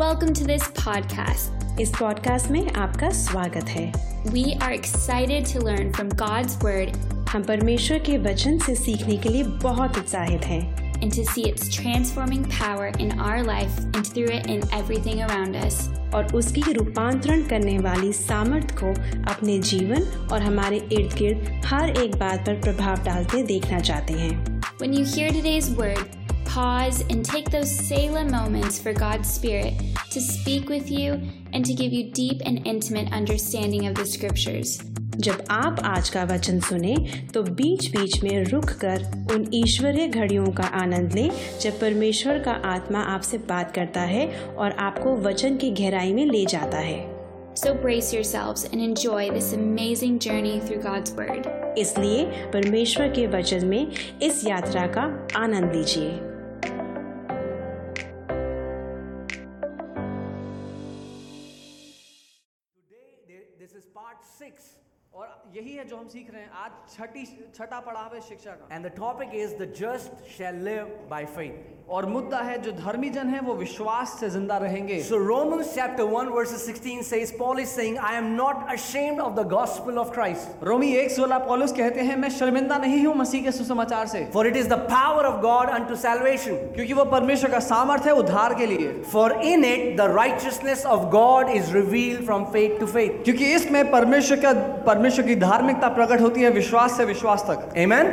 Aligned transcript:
Welcome 0.00 0.32
to 0.34 0.44
this 0.44 0.62
podcast. 0.76 1.80
इस 1.80 1.90
podcast 1.98 2.50
में 2.50 2.70
आपका 2.72 3.08
स्वागत 3.10 3.68
है 3.68 3.92
We 4.34 4.44
are 4.56 4.70
excited 4.72 5.46
to 5.46 5.60
learn 5.66 5.90
from 5.96 6.12
God's 6.22 6.54
Word 6.64 6.96
हम 7.30 7.42
परमेश्वर 7.42 7.98
के 7.98 8.16
वचन 8.18 8.58
से 8.58 8.74
सीखने 8.74 9.16
के 9.16 9.28
लिए 9.28 9.42
बहुत 9.62 9.98
उत्साहित 9.98 10.44
हैं 10.44 10.62
and 11.00 11.12
to 11.16 11.24
see 11.32 11.44
its 11.50 11.68
transforming 11.76 12.46
power 12.54 12.86
in 13.04 13.12
our 13.26 13.42
life 13.48 13.76
and 13.90 14.08
through 14.12 14.30
it 14.36 14.48
in 14.54 14.64
everything 14.78 15.20
around 15.26 15.58
us. 15.64 15.80
और 16.14 16.34
उसकी 16.34 16.62
रूपांतरण 16.72 17.42
करने 17.48 17.78
वाली 17.78 18.12
सामर्थ 18.12 18.74
को 18.82 18.92
अपने 19.32 19.58
जीवन 19.72 20.28
और 20.32 20.42
हमारे 20.42 20.76
इर्द 20.92 21.18
गिर्द 21.18 21.66
हर 21.66 21.90
एक 21.90 22.16
बात 22.16 22.46
पर 22.46 22.60
प्रभाव 22.60 23.04
डालते 23.04 23.42
देखना 23.52 23.80
चाहते 23.80 24.12
हैं 24.12 24.60
When 24.80 24.94
you 24.94 25.04
hear 25.04 25.30
today's 25.30 25.70
word, 25.78 26.19
pause 26.49 27.01
and 27.09 27.25
take 27.25 27.49
those 27.49 27.69
Selah 27.69 28.25
moments 28.25 28.79
for 28.79 28.93
God's 28.93 29.29
Spirit 29.29 29.73
to 30.11 30.21
speak 30.21 30.69
with 30.69 30.89
you 30.89 31.19
and 31.53 31.65
to 31.65 31.73
give 31.73 31.91
you 31.91 32.11
deep 32.11 32.41
and 32.45 32.65
intimate 32.65 33.11
understanding 33.11 33.87
of 33.87 33.95
the 33.95 34.05
scriptures. 34.05 34.81
जब 35.17 35.43
आप 35.51 35.79
आज 35.85 36.09
का 36.09 36.23
वचन 36.23 36.59
सुने 36.59 36.95
तो 37.33 37.43
बीच 37.43 37.87
बीच 37.95 38.23
में 38.23 38.43
रुक 38.43 38.69
कर 38.83 39.03
उन 39.33 39.49
ईश्वरीय 39.53 40.07
घड़ियों 40.07 40.51
का 40.51 40.63
आनंद 40.81 41.13
लें 41.13 41.29
जब 41.61 41.79
परमेश्वर 41.79 42.39
का 42.39 42.51
आत्मा 42.51 42.99
आपसे 42.99 43.37
बात 43.37 43.73
करता 43.75 44.01
है 44.01 44.27
और 44.47 44.71
आपको 44.71 45.15
वचन 45.15 45.57
की 45.57 45.71
गहराई 45.71 46.13
में 46.13 46.25
ले 46.25 46.45
जाता 46.45 46.77
है 46.77 47.03
So 47.55 47.73
brace 47.73 48.11
yourselves 48.13 48.65
and 48.65 48.81
enjoy 48.81 49.29
this 49.29 49.53
amazing 49.53 50.19
journey 50.19 50.59
through 50.59 50.81
God's 50.83 51.13
Word. 51.13 51.47
इसलिए 51.77 52.25
परमेश्वर 52.53 53.07
के 53.07 53.27
वचन 53.27 53.65
में 53.65 53.91
इस 54.21 54.45
यात्रा 54.47 54.85
का 54.97 55.03
आनंद 55.35 55.73
लीजिए 55.75 56.28
यही 65.60 65.72
है 65.76 65.84
जो 65.88 65.96
हम 65.96 66.06
सीख 66.08 66.28
रहे 66.32 66.42
हैं। 66.42 66.50
आज 66.56 66.70
छठी 66.92 67.24
छठा 67.56 67.80
पड़ाव 67.86 68.14
है 68.14 68.20
शिक्षा 68.28 68.50
का। 68.50 68.74
And 68.74 68.86
the 68.86 68.90
topic 68.96 69.34
is 69.34 69.50
the 69.54 69.72
just 69.78 70.24
shall 70.36 70.62
live 70.64 70.96
by 71.10 71.24
faith 71.36 71.90
और 71.96 72.06
मुद्दा 72.06 72.38
है 72.38 72.56
जो 72.62 72.72
धर्मी 72.72 73.08
जन 73.10 73.28
है 73.28 73.40
वो 73.40 73.54
विश्वास 73.54 74.16
से 74.20 74.28
ज़िंदा 74.30 74.56
रहेंगे। 74.58 75.00
So 75.04 75.16
Roman 75.18 75.62
chapter 75.64 76.04
one 76.10 76.28
verse 76.34 76.54
sixteen 76.64 77.02
से 77.02 77.24
Paul 77.38 77.60
is 77.60 77.68
saying 77.70 77.98
I 78.00 78.16
am 78.16 78.30
not 78.34 78.68
ashamed 78.72 79.20
of 79.20 79.34
the 79.34 79.46
gospel 79.48 79.98
of 79.98 80.12
Christ 80.12 80.64
रोमी 80.64 80.92
एक 80.96 81.10
सोलह 81.10 81.38
पॉलिस 81.48 81.72
कहते 81.72 82.00
हैं 82.08 82.16
मैं 82.16 82.30
शर्मिंदा 82.30 82.78
नहीं 82.78 83.04
हूँ 83.04 83.14
मसीह 83.16 83.42
के 83.44 83.52
सुसमाचार 83.52 84.06
से। 84.06 84.24
For 84.34 84.46
it 84.46 84.56
is 84.56 84.68
the 84.68 84.78
power 84.86 85.26
of 85.26 85.40
God 85.42 85.70
unto 85.84 85.96
salvation 86.04 86.56
क्योंकि 86.74 86.92
वो 86.94 87.04
परमेश्वर 87.12 87.50
का 87.50 87.60
सामर्थ 87.68 88.06
है 88.06 88.14
उद्धार 88.22 88.54
के 88.54 88.66
लिए। 88.66 88.92
For 89.12 89.32
in 89.44 89.64
it 89.64 89.96
the 89.96 90.08
righteousness 90.14 90.86
of 90.86 91.08
God 91.12 91.50
is 91.56 91.72
reveal 91.74 92.24
from 92.24 92.44
faith 92.52 92.78
to 92.80 92.86
faith 92.88 93.22
क्योंकि 93.24 93.52
इसमें 93.54 93.90
परमेश्वर 93.90 94.40
का 94.40 94.52
परमेश्वर 94.86 95.26
की 95.26 95.34
धार्मिकता 95.50 95.88
प्रकट 95.98 96.20
होती 96.20 96.40
है 96.40 96.50
विश्वास 96.52 96.96
से 96.96 97.04
विश्वास 97.04 97.44
तक। 97.50 97.76
Amen 97.92 98.06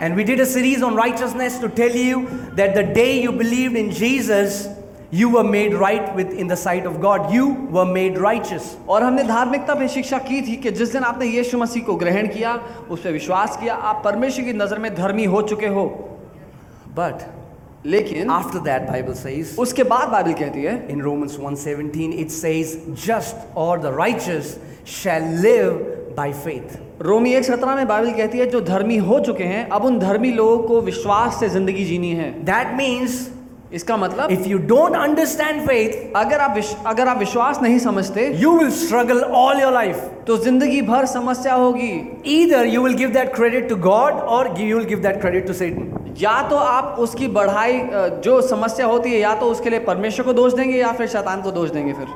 and 0.00 0.16
we 0.16 0.24
did 0.24 0.40
a 0.40 0.84
on 0.86 0.98
righteousness 0.98 1.60
to 1.60 1.68
tell 1.76 1.96
you 1.98 2.26
that 2.56 2.74
the 2.76 2.92
day 2.94 3.12
you 3.12 3.32
believe 3.38 3.76
in 3.76 3.90
Jesus 3.92 4.66
you 5.14 5.28
were 5.30 5.44
made 5.44 5.74
right 5.80 6.08
with 6.16 6.32
in 6.32 6.48
the 6.48 6.54
sight 6.54 6.86
of 6.86 6.96
God 7.00 7.34
you 7.34 7.46
were 7.70 7.84
made 7.84 8.18
righteous 8.22 8.76
और 8.88 9.02
हमने 9.02 9.22
धार्मिकता 9.24 9.74
पे 9.74 9.88
शिक्षा 9.88 10.18
की 10.26 10.40
थी 10.48 10.56
कि 10.56 10.70
जिस 10.80 10.92
दिन 10.92 11.04
आपने 11.04 11.26
यीशु 11.26 11.58
मसीह 11.58 11.82
को 11.82 11.94
ग्रहण 11.96 12.26
किया 12.28 12.54
उस 12.90 13.02
पर 13.04 13.12
विश्वास 13.12 13.56
किया 13.60 13.74
आप 13.90 14.02
परमेश्वर 14.04 14.44
की 14.44 14.52
नज़र 14.52 14.78
में 14.78 14.94
धर्मी 14.94 15.24
हो 15.34 15.42
चुके 15.42 15.66
हो। 15.76 15.86
बट 16.98 17.26
लेकिन 17.86 18.30
आफ्टर 18.30 18.58
दैट 18.60 18.88
बाइबल 18.88 19.14
सेज 19.14 19.54
उसके 19.58 19.82
बाद 19.90 20.08
बाइबल 20.08 20.32
कहती 20.40 20.62
है 20.62 20.76
in 20.90 21.00
Romans 21.02 21.38
one 21.40 21.54
seventeen 21.64 22.12
it 22.12 22.30
says 22.30 22.78
just 23.06 23.56
और 23.56 23.80
the 23.80 23.94
righteous 23.98 24.58
shall 24.94 25.34
live 25.40 25.97
by 26.18 26.28
faith. 26.44 26.76
रोमी 27.02 27.32
एक 27.34 27.44
सत्रह 27.44 27.74
में 27.76 27.86
बाइबल 27.88 28.12
कहती 28.12 28.38
है 28.38 28.46
जो 28.50 28.60
धर्मी 28.68 28.96
हो 29.08 29.18
चुके 29.26 29.44
हैं 29.44 29.68
अब 29.70 29.84
उन 29.84 29.98
धर्मी 29.98 30.30
लोगों 30.32 30.58
को 30.68 30.80
विश्वास 30.82 31.40
से 31.40 31.48
ज़िंदगी 31.48 31.84
जीनी 31.84 32.10
है 32.20 32.30
That 32.46 32.72
means 32.80 33.18
इसका 33.72 33.96
मतलब 33.96 34.30
if 34.30 34.46
you 34.50 34.58
don't 34.68 34.96
understand 34.98 35.66
faith, 35.68 35.96
अगर 36.16 36.40
आप 36.40 36.58
अगर 36.86 37.08
आप 37.08 37.18
विश्वास 37.18 37.60
नहीं 37.62 37.78
समझते 37.78 38.26
you 38.40 38.54
will 38.58 38.72
struggle 38.78 39.22
all 39.42 39.62
your 39.62 39.72
life. 39.74 40.00
तो 40.26 40.36
ज़िंदगी 40.44 40.80
भर 40.82 41.06
समस्या 41.06 41.54
होगी 41.54 41.92
Either 42.36 42.64
you 42.66 42.82
will 42.86 42.98
give 43.02 43.14
that 43.18 43.32
credit 43.38 43.68
to 43.68 43.80
God 43.86 44.22
or 44.36 44.42
you 44.62 44.74
will 44.76 44.90
give 44.94 45.06
that 45.06 45.20
credit 45.24 45.46
to 45.50 45.58
Satan. 45.60 45.94
या 46.20 46.40
तो 46.50 46.56
आप 46.56 46.96
उसकी 47.00 47.26
बढ़ाई 47.34 47.80
जो 48.24 48.40
समस्या 48.42 48.86
होती 48.86 49.10
है 49.10 49.18
या 49.18 49.34
तो 49.40 49.50
उसके 49.50 49.70
लिए 49.70 49.78
परमेश्वर 49.84 50.26
को 50.26 50.32
दोष 50.32 50.54
देंगे 50.54 50.78
या 50.78 50.92
फिर 50.92 51.06
शैतान 51.08 51.42
को 51.42 51.50
दोष 51.50 51.70
देंगे 51.70 51.92
फिर 51.92 52.06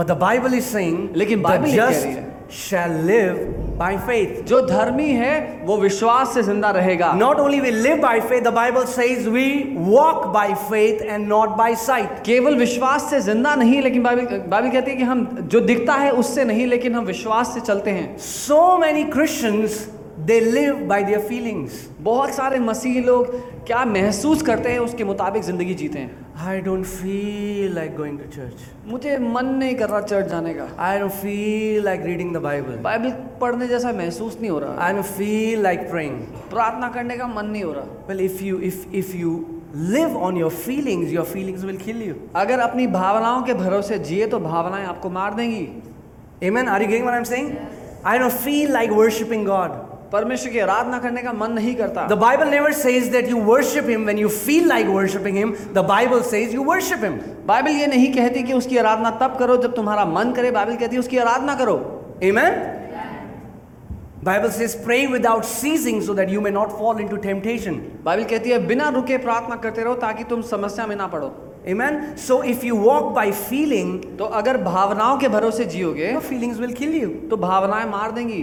But 0.00 0.06
the 0.06 0.14
Bible 0.14 0.54
is 0.54 0.64
saying 0.64 0.98
लेकिन 1.14 1.42
बाइबल 1.42 1.72
just 1.76 2.04
है 2.06 2.28
shall 2.50 2.92
live 3.08 3.40
by 3.78 3.90
faith. 4.06 4.30
जो 4.48 4.60
धर्मी 4.66 5.08
है 5.16 5.34
वो 5.66 5.76
विश्वास 5.76 6.32
से 6.34 6.42
ज़िंदा 6.42 6.70
रहेगा 6.70 7.12
Not 7.18 7.38
only 7.38 7.60
we 7.60 7.70
live 7.70 8.00
by 8.00 8.14
faith, 8.20 8.42
the 8.44 8.54
Bible 8.60 8.86
says 8.86 9.28
we 9.28 9.44
walk 9.90 10.32
by 10.32 10.46
faith 10.70 11.02
and 11.06 11.28
not 11.28 11.54
by 11.58 11.68
sight. 11.84 12.24
केवल 12.26 12.56
विश्वास 12.58 13.10
से 13.10 13.20
ज़िंदा 13.20 13.54
नहीं 13.54 13.82
लेकिन 13.82 14.02
बाइबल 14.02 14.38
बाइबल 14.48 14.70
कहती 14.70 14.90
है 14.90 14.96
कि 14.96 15.04
हम 15.12 15.26
जो 15.52 15.60
दिखता 15.60 15.94
है 16.04 16.10
उससे 16.22 16.44
नहीं 16.44 16.66
लेकिन 16.66 16.94
हम 16.94 17.04
विश्वास 17.04 17.54
से 17.54 17.60
चलते 17.60 17.90
हैं 17.90 18.16
So 18.28 18.62
many 18.78 19.04
Christians 19.16 19.80
they 20.26 20.38
live 20.40 20.74
by 20.88 21.02
their 21.04 21.20
feelings 21.20 21.72
बहुत 22.00 22.30
सारे 22.34 22.58
मसीह 22.58 23.00
लोग 23.04 23.34
क्या 23.66 23.84
महसूस 23.84 24.42
करते 24.42 24.68
हैं 24.68 24.78
उसके 24.78 25.04
मुताबिक 25.04 25.42
ज़िंदगी 25.42 25.74
जीते 25.74 25.98
हैं। 25.98 26.26
I 26.46 26.60
don't 26.60 26.84
feel 26.86 27.74
like 27.74 27.96
going 27.96 28.18
to 28.18 28.24
church 28.30 28.64
मुझे 28.86 29.16
मन 29.18 29.46
नहीं 29.54 29.74
कर 29.74 29.88
रहा 29.88 30.00
चर्च 30.00 30.26
जाने 30.30 30.54
का। 30.54 30.68
I 30.78 30.98
don't 30.98 31.10
feel 31.12 31.84
like 31.84 32.02
reading 32.04 32.34
the 32.34 32.40
Bible 32.42 32.76
Bible 32.82 33.10
पढ़ने 33.40 33.68
जैसा 33.68 33.92
महसूस 33.92 34.36
नहीं 34.40 34.50
हो 34.50 34.58
रहा। 34.58 34.84
I 34.86 34.92
don't 34.92 35.04
feel 35.06 35.62
like 35.62 35.90
praying 35.90 36.20
प्रार्थना 36.50 36.88
करने 36.88 37.16
का 37.16 37.26
मन 37.26 37.46
नहीं 37.46 37.62
हो 37.64 37.72
रहा। 37.72 38.06
Well 38.08 38.20
if 38.20 38.42
you 38.44 38.58
if 38.60 38.94
if 38.94 39.16
you 39.16 39.34
live 39.76 40.16
on 40.18 40.36
your 40.36 40.50
feelings 40.50 41.12
your 41.12 41.24
feelings 41.26 41.64
will 41.64 41.76
kill 41.76 42.02
you 42.02 42.14
अगर 42.36 42.60
अपनी 42.60 42.86
भावनाओं 42.96 43.42
के 43.42 43.54
भरोसे 43.54 43.98
जिए 44.00 44.26
तो 44.26 44.38
भावनाएँ 44.40 44.86
आपको 44.86 45.10
मार 45.10 45.34
देंगी। 45.34 45.66
Amen 46.58 46.68
are 46.68 46.82
you 46.82 46.88
going 46.88 47.08
I 48.06 48.18
don't 48.18 48.32
feel 48.32 48.72
like 48.72 48.90
worshipping 48.90 49.46
God 49.46 49.70
परमेश्वर 50.12 50.52
की 50.52 50.58
आराधना 50.58 50.98
करने 50.98 51.22
का 51.22 51.32
मन 51.32 51.52
नहीं 51.52 51.74
करता। 51.74 52.06
The 52.08 52.12
Bible 52.18 52.48
never 52.48 52.72
says 52.72 53.06
that 53.12 53.28
you 53.28 53.40
worship 53.42 53.88
him 53.88 54.04
when 54.04 54.18
you 54.18 54.28
feel 54.28 54.66
like 54.68 54.86
worshipping 54.86 55.36
him 55.36 55.54
the 55.74 55.84
Bible 55.88 56.22
says 56.30 56.54
you 56.54 56.64
worship 56.64 57.04
him 57.04 57.18
Bible 57.46 57.70
ये 57.70 57.86
नहीं 57.86 58.12
कहती 58.14 58.42
कि 58.42 58.52
उसकी 58.52 58.78
आराधना 58.78 59.10
तब 59.22 59.36
करो 59.38 59.56
जब 59.56 59.74
तुम्हारा 59.74 60.04
मन 60.04 60.32
करे। 60.32 60.50
बाइबल 60.50 60.76
कहती 60.76 60.96
है 60.96 61.00
उसकी 61.00 61.18
आराधना 61.18 61.54
करो। 61.54 61.76
Amen 62.24 62.78
Bible 64.24 64.50
says 64.50 64.74
pray 64.84 65.06
without 65.06 65.44
ceasing 65.44 66.02
so 66.02 66.14
that 66.14 66.30
you 66.30 66.40
may 66.40 66.50
not 66.50 66.70
fall 66.78 67.00
into 67.08 67.16
temptation 67.28 67.74
Bible 68.04 68.24
कहती 68.24 68.50
है 68.50 68.66
बिना 68.66 68.88
रुके 68.88 69.18
प्रार्थना 69.18 69.56
करते 69.56 69.84
रहो 69.84 69.94
ताकि 70.02 70.24
तुम 70.24 70.42
समस्या 70.50 70.86
में 70.86 70.96
ना 70.96 71.06
पड़ो। 71.06 71.30
Amen. 71.68 71.96
So 72.16 72.36
if 72.50 72.62
you 72.64 72.76
walk 72.82 73.08
by 73.16 73.24
feeling, 73.38 73.88
तो 74.18 74.24
अगर 74.36 74.56
भावनाओं 74.62 75.18
के 75.18 75.28
भरोसे 75.28 75.64
जियोगे, 75.64 76.12
तो 76.12 76.20
feelings 76.20 76.60
will 76.62 76.72
kill 76.78 76.94
you. 77.00 77.08
तो 77.30 77.36
भावनाएँ 77.36 77.88
मार 77.88 78.10
देंगी. 78.10 78.42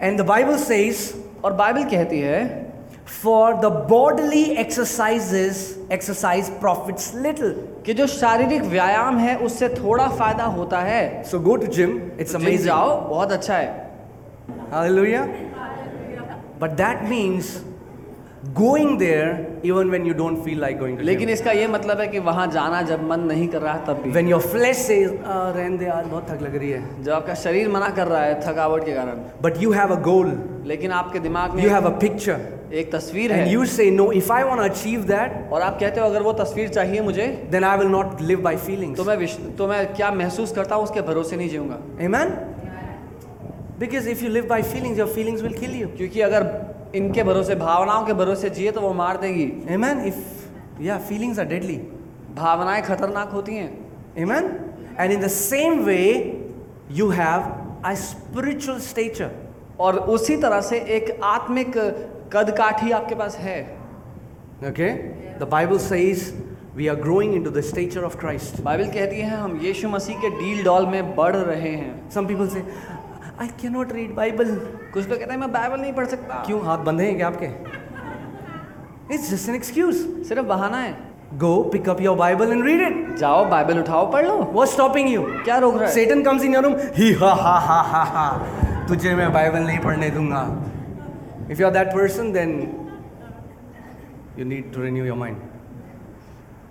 And 0.00 0.18
the 0.18 0.24
Bible 0.24 0.58
says, 0.58 1.14
और 1.44 1.52
बाइबल 1.52 1.84
कहती 1.90 2.20
है 2.20 2.70
for 3.04 3.60
the 3.60 3.70
bodily 3.70 4.56
exercises, 4.56 5.76
exercise 5.90 6.50
profits 6.60 7.12
little. 7.14 7.52
कि 7.84 7.94
जो 7.94 8.06
शारीरिक 8.06 8.62
व्यायाम 8.62 9.18
है 9.18 9.36
उससे 9.46 9.68
थोड़ा 9.68 10.08
फ़ायदा 10.08 10.44
होता 10.56 10.80
है 10.80 11.24
So 11.24 11.38
go 11.40 11.56
to 11.56 11.68
gym. 11.68 11.98
It's 12.18 12.32
gym 12.32 12.40
amazing. 12.42 12.64
जाओ 12.64 13.00
बहुत 13.08 13.32
अच्छा 13.32 13.56
है 13.56 13.90
Hallelujah. 14.70 15.28
But 16.58 16.76
that 16.76 17.08
means 17.08 17.60
going 18.54 18.98
there 18.98 19.46
even 19.62 19.88
when 19.88 20.04
you 20.04 20.12
don't 20.12 20.42
feel 20.44 20.58
like 20.58 20.78
going 20.78 20.96
to 20.96 21.04
लेकिन. 21.04 21.28
इसका 21.28 21.52
ये 21.52 21.66
मतलब 21.68 22.00
है 22.00 22.06
कि 22.08 22.18
वहाँ 22.18 22.46
जाना 22.52 22.80
जब 22.82 23.02
मन 23.08 23.20
नहीं 23.20 23.46
कर 23.48 23.60
रहा 23.62 23.74
है 23.74 23.86
तब 23.86 24.02
भी 24.02 24.12
When 24.12 24.30
your 24.32 24.40
flesh 24.54 24.80
says, 24.86 25.12
"Ah, 25.12 25.54
रहने 25.56 25.78
दे 25.78 25.86
यार 25.86 26.04
बहुत 26.04 26.30
थक 26.30 26.42
लग 26.42 26.56
रही 26.56 26.70
है." 26.70 27.04
जब 27.04 27.12
आपका 27.12 27.34
शरीर 27.34 27.68
मना 27.68 27.88
कर 27.88 28.06
रहा 28.06 28.22
है 28.22 28.40
थकावट 28.40 28.84
के 28.84 28.92
कारण 28.92 29.22
But 29.42 29.62
you 29.62 29.70
have 29.72 29.94
a 29.96 30.00
goal. 30.08 30.32
लेकिन 30.66 30.90
आपके 30.92 31.20
दिमाग 31.20 31.54
में 31.54 31.62
You 31.64 31.70
have 31.70 31.86
a 31.86 31.94
picture. 32.04 32.38
एक 32.72 32.92
तस्वीर 32.92 33.32
And 33.32 33.40
है 33.40 33.54
you 33.54 33.64
say, 33.66 33.88
"No, 34.00 34.08
if 34.22 34.28
I 34.30 34.42
want 34.50 34.62
to 34.62 34.68
achieve 34.72 35.06
that, 35.12 35.52
और 35.52 35.62
आप 35.62 35.78
कहते 35.80 36.00
हो 36.00 36.06
अगर 36.06 36.22
वो 36.22 36.32
तस्वीर 36.32 36.68
चाहिए 36.68 37.00
मुझे 37.00 37.48
then 37.52 37.62
I 37.62 37.76
will 37.82 37.94
not 37.94 38.20
live 38.32 38.42
by 38.48 38.56
feelings." 38.66 38.96
तो 38.96 39.04
मैं 39.04 39.56
तो 39.56 39.66
मैं 39.68 39.94
क्या 39.94 40.10
महसूस 40.10 40.52
करता 40.52 40.74
हूँ 40.74 40.84
उसके 40.84 41.00
भरोसे 41.00 41.36
नहीं 41.36 41.48
जीऊँगा 41.48 41.78
Amen? 42.08 42.34
Because 43.78 44.06
if 44.06 44.20
you 44.22 44.28
live 44.28 44.46
by 44.48 44.62
feelings, 44.62 44.98
your 44.98 45.10
feelings 45.16 45.42
will 45.42 45.58
kill 45.62 45.74
you. 45.82 45.86
क्योंकि 45.96 46.20
अगर 46.20 46.42
इनके 46.94 47.22
भरोसे 47.22 47.54
भावनाओं 47.56 48.04
के 48.06 48.12
भरोसे 48.14 48.50
जिए 48.50 48.70
तो 48.72 48.80
वो 48.80 48.92
मार 48.94 49.16
देगी। 49.16 49.50
Amen 49.74 50.04
if 50.06 50.82
your 50.82 50.98
feelings 51.00 51.38
are 51.38 51.44
deadly 51.46 51.76
भावनाएँ 52.36 52.82
खतरनाक 52.82 53.30
होती 53.30 53.54
हैं। 53.54 53.70
Amen 54.18 54.50
and 54.98 55.12
in 55.12 55.20
the 55.20 55.28
same 55.28 55.78
way 55.84 56.02
you 56.92 57.08
have 57.10 57.40
a 57.86 57.94
spiritual 57.98 58.78
stature 58.80 59.30
और 59.80 59.98
उसी 60.14 60.36
तरह 60.36 60.60
से 60.60 60.78
एक 60.96 61.18
आत्मिक 61.24 61.76
कद 62.32 62.54
काठी 62.58 62.90
आपके 62.92 63.14
पास 63.14 63.36
है। 63.38 63.60
Okay 64.68 64.92
the 65.38 65.48
Bible 65.50 65.78
says 65.80 66.32
we 66.76 66.86
are 66.88 66.96
growing 66.96 67.34
into 67.44 67.50
the 67.50 67.60
stature 67.62 68.04
of 68.04 68.16
Christ 68.18 68.60
Bible 68.62 68.86
कहती 68.90 69.20
है 69.20 69.36
हम 69.36 69.58
यीशु 69.62 69.88
मसीह 69.88 70.20
के 70.20 70.30
डील 70.38 70.62
डॉल 70.64 70.86
में 70.86 71.14
बढ़ 71.16 71.36
रहे 71.36 71.70
हैं। 71.70 72.10
Some 72.10 72.26
people 72.26 72.48
say 72.48 72.62
I 73.42 73.48
can 73.60 73.72
not 73.72 73.92
read 73.92 74.14
Bible 74.14 74.50
कुछ 74.94 75.04
तो 75.04 75.16
कहता 75.16 75.32
है 75.32 75.38
मैं 75.38 75.50
बाइबल 75.52 75.80
नहीं 75.80 75.92
पढ़ 75.92 76.06
सकता. 76.06 76.34
क्यों? 76.46 76.60
हाथ 76.64 76.78
बंधे 76.86 77.04
हैं 77.04 77.16
क्या 77.16 77.26
आपके? 77.26 77.46
इट्स 79.14 79.30
जस्ट 79.30 79.48
एन 79.48 79.54
एक्सक्यूज 79.54 79.94
सिर्फ़ 80.28 80.46
बहाना 80.46 80.78
है। 80.78 80.92
Go 81.38 81.62
pick 81.72 81.88
up 81.88 82.00
your 82.00 82.16
Bible 82.16 82.52
and 82.52 82.64
read 82.64 82.80
it 82.80 83.16
जाओ 83.18 83.44
बाइबल 83.50 83.78
उठाओ 83.78 84.10
पढ़ 84.12 84.26
लो। 84.26 84.36
वो 84.52 84.66
स्टॉपिंग 84.66 85.08
यू 85.10 85.22
क्या 85.44 85.56
रोक 85.58 85.74
रहा 85.74 85.86
है? 85.86 85.94
Satan 85.94 86.22
comes 86.22 86.44
in 86.44 86.54
your 86.54 86.64
room 86.64 86.76
he 86.96 87.12
ha 87.22 87.32
ha 87.36 87.56
ha 87.60 87.80
हा 87.84 88.02
हा 88.12 88.26
तुझे 88.88 89.14
मैं 89.14 89.32
बाइबल 89.32 89.62
नहीं 89.62 89.78
पढ़ने 89.78 90.10
दूँगा. 90.10 90.42
If 91.50 91.60
you 91.60 91.66
are 91.66 91.72
that 91.72 91.88
person 91.88 92.32
then 92.32 92.52
you 94.38 94.44
need 94.44 94.72
to 94.74 94.82
renew 94.82 95.04
your 95.04 95.18
mind 95.18 95.40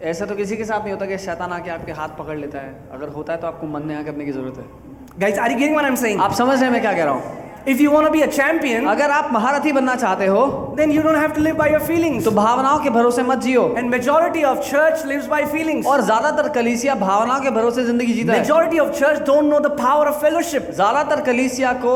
ऐसा 0.03 0.25
तो 0.25 0.35
किसी 0.35 0.57
के 0.57 0.65
साथ 0.65 0.81
नहीं 0.81 0.93
होता 0.93 1.05
कि 1.05 1.17
शैतान 1.25 1.51
आके 1.53 1.69
आपके 1.69 1.91
हाथ 1.93 2.17
पकड़ 2.19 2.37
लेता 2.37 2.59
है। 2.59 2.73
अगर 2.93 3.09
होता 3.17 3.33
है 3.33 3.39
तो 3.39 3.47
आपको 3.47 3.67
मन 3.67 3.83
नहीं 3.87 4.05
करने 4.05 4.25
की 4.25 4.31
ज़रूरत 4.31 4.57
है। 4.57 4.89
Guys, 5.19 5.37
are 5.37 5.51
you 5.51 5.57
getting 5.59 5.73
what 5.73 5.83
I'm 5.83 5.97
saying? 5.97 6.19
आप 6.21 6.33
समझ 6.33 6.53
रहे 6.59 6.63
हैं 6.65 6.71
मैं 6.71 6.81
क्या 6.81 6.93
कह 6.93 7.03
रहा 7.03 7.13
हूँ 7.13 7.39
If 7.71 7.79
you 7.81 7.91
want 7.91 8.07
to 8.07 8.11
be 8.11 8.21
a 8.23 8.27
champion, 8.35 8.85
अगर 8.87 9.11
आप 9.11 9.31
महारथी 9.33 9.71
बनना 9.71 9.95
चाहते 9.95 10.25
हो 10.27 10.75
then 10.77 10.91
you 10.91 11.01
don't 11.03 11.19
have 11.21 11.33
to 11.33 11.41
live 11.41 11.57
by 11.57 11.67
your 11.69 11.81
feelings. 11.89 12.23
तो 12.25 12.31
भावनाओं 12.31 12.79
के 12.83 12.89
भरोसे 12.89 13.23
मत 13.23 13.39
जियो 13.39 13.65
And 13.77 13.89
majority 13.95 14.45
of 14.51 14.63
church 14.69 15.03
lives 15.05 15.27
by 15.33 15.43
feelings. 15.55 15.85
और 15.85 16.01
ज़्यादातर 16.01 16.49
कलीसिया 16.55 16.95
भावनाओं 17.03 17.41
के 17.41 17.51
भरोसे 17.59 17.83
ज़िंदगी 17.85 18.13
जीता 18.13 18.33
है 18.33 18.39
Majority 18.39 18.79
of 18.85 18.97
church 18.99 19.21
don't 19.25 19.49
know 19.49 19.59
the 19.59 19.75
power 19.83 20.07
of 20.07 20.21
fellowship. 20.23 20.71
ज़्यादातर 20.73 21.21
कलीसिया 21.25 21.73
को 21.85 21.95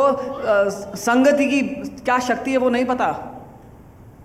संगति 1.08 1.50
की 1.50 1.62
क्या 2.04 2.20
शक्ति 2.30 2.52
है 2.52 2.58
वो 2.58 2.70
नहीं 2.70 2.86
पता 2.86 3.14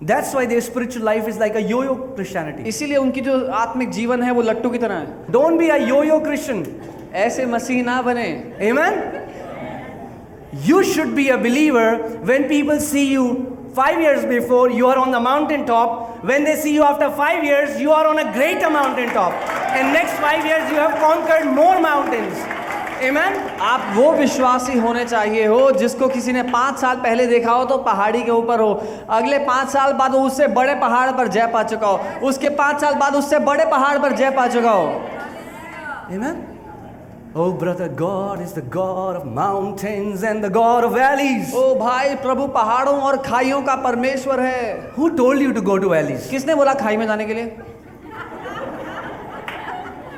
That's 0.02 0.34
why 0.34 0.46
their 0.46 0.62
spiritual 0.62 1.04
life 1.04 1.26
is 1.28 1.38
like 1.38 1.54
a 1.54 1.62
yo-yo 1.62 1.98
Christianity. 2.16 2.68
इसीलिए 2.68 2.96
उनकी 2.96 3.20
जो 3.20 3.44
आत्मिक 3.64 3.90
जीवन 3.90 4.22
है 4.22 4.32
वो 4.32 4.42
लट्टू 4.42 4.70
की 4.70 4.78
तरह 4.78 4.94
है 4.94 5.32
Don't 5.32 5.58
be 5.58 5.70
a 5.70 5.78
yo-yo 5.88 6.20
Christian. 6.20 6.66
ऐसे 7.14 7.46
मसीह 7.46 7.82
ना 7.84 8.00
बने। 8.02 8.26
Amen 8.62 9.02
you 10.66 10.82
should 10.82 11.08
be 11.14 11.28
a 11.28 11.36
believer 11.36 12.20
when 12.24 12.42
people 12.48 12.78
see 12.78 13.02
you 13.04 13.26
five 13.76 14.00
years 14.00 14.24
before 14.26 14.72
you 14.72 14.86
are 14.86 14.96
on 14.96 15.12
the 15.12 15.16
mountain 15.22 15.64
top 15.64 16.24
when 16.24 16.44
they 16.44 16.56
see 16.56 16.76
you 16.76 16.82
after 16.82 17.08
five 17.18 17.44
years 17.44 17.80
you 17.80 17.90
are 17.90 18.06
on 18.06 18.18
a 18.18 18.30
great 18.32 18.64
mountain 18.72 19.10
top 19.10 19.32
and 19.72 19.92
next 19.92 20.22
five 20.22 20.46
years 20.46 20.72
you 20.72 20.80
have 20.80 20.96
conquered 21.00 21.44
more 21.58 21.78
mountains 21.80 22.48
Amen? 23.00 23.36
आप 23.62 23.84
वो 23.94 24.10
विश्वासी 24.12 24.78
होने 24.78 25.04
चाहिए 25.04 25.46
हो 25.46 25.70
जिसको 25.72 26.08
किसी 26.08 26.32
ने 26.32 26.42
पाँच 26.42 26.78
साल 26.78 26.96
पहले 26.96 27.26
देखा 27.26 27.52
हो 27.52 27.64
तो 27.64 27.78
पहाड़ी 27.78 28.22
के 28.22 28.30
ऊपर 28.30 28.60
हो। 28.60 28.72
अगले 29.10 29.38
पाँच 29.46 29.68
साल 29.68 29.92
बाद 29.92 30.14
उससे 30.14 30.46
बड़े 30.58 30.74
पहाड़ 30.74 31.10
पर 31.10 31.28
जय 31.28 31.46
पा 31.46 31.62
चुका 31.62 31.86
हो। 31.86 32.28
उसके 32.28 32.48
पाँच 32.60 32.80
साल 32.80 32.94
बाद 32.94 33.16
उससे 33.16 33.38
बड़े 33.48 33.64
पहाड़ 33.64 33.98
पर 33.98 34.12
जय 34.12 34.30
पा 34.30 34.46
चुका 34.46 34.70
हो। 34.70 34.86
Amen? 34.86 36.20
Amen? 36.20 36.49
Oh, 37.32 37.52
brother, 37.52 37.88
God 37.88 38.40
is 38.40 38.52
the 38.54 38.62
God 38.62 39.14
of 39.14 39.24
mountains 39.24 40.24
and 40.24 40.42
the 40.42 40.50
God 40.50 40.82
of 40.82 40.94
valleys. 40.94 41.52
ओ 41.54 41.74
भाई 41.78 42.14
प्रभु 42.22 42.46
पहाड़ों 42.54 42.94
और 43.00 43.16
खाइयों 43.22 43.60
का 43.62 43.74
परमेश्वर 43.84 44.40
है 44.40 44.94
Who 44.96 45.10
told 45.16 45.40
you 45.40 45.52
to 45.52 45.62
go 45.62 45.78
to 45.78 45.88
valleys? 45.88 46.26
किसने 46.30 46.54
बोला 46.54 46.74
खाई 46.80 46.96
में 46.96 47.06
जाने 47.06 47.26
के 47.26 47.34
लिए 47.34 47.52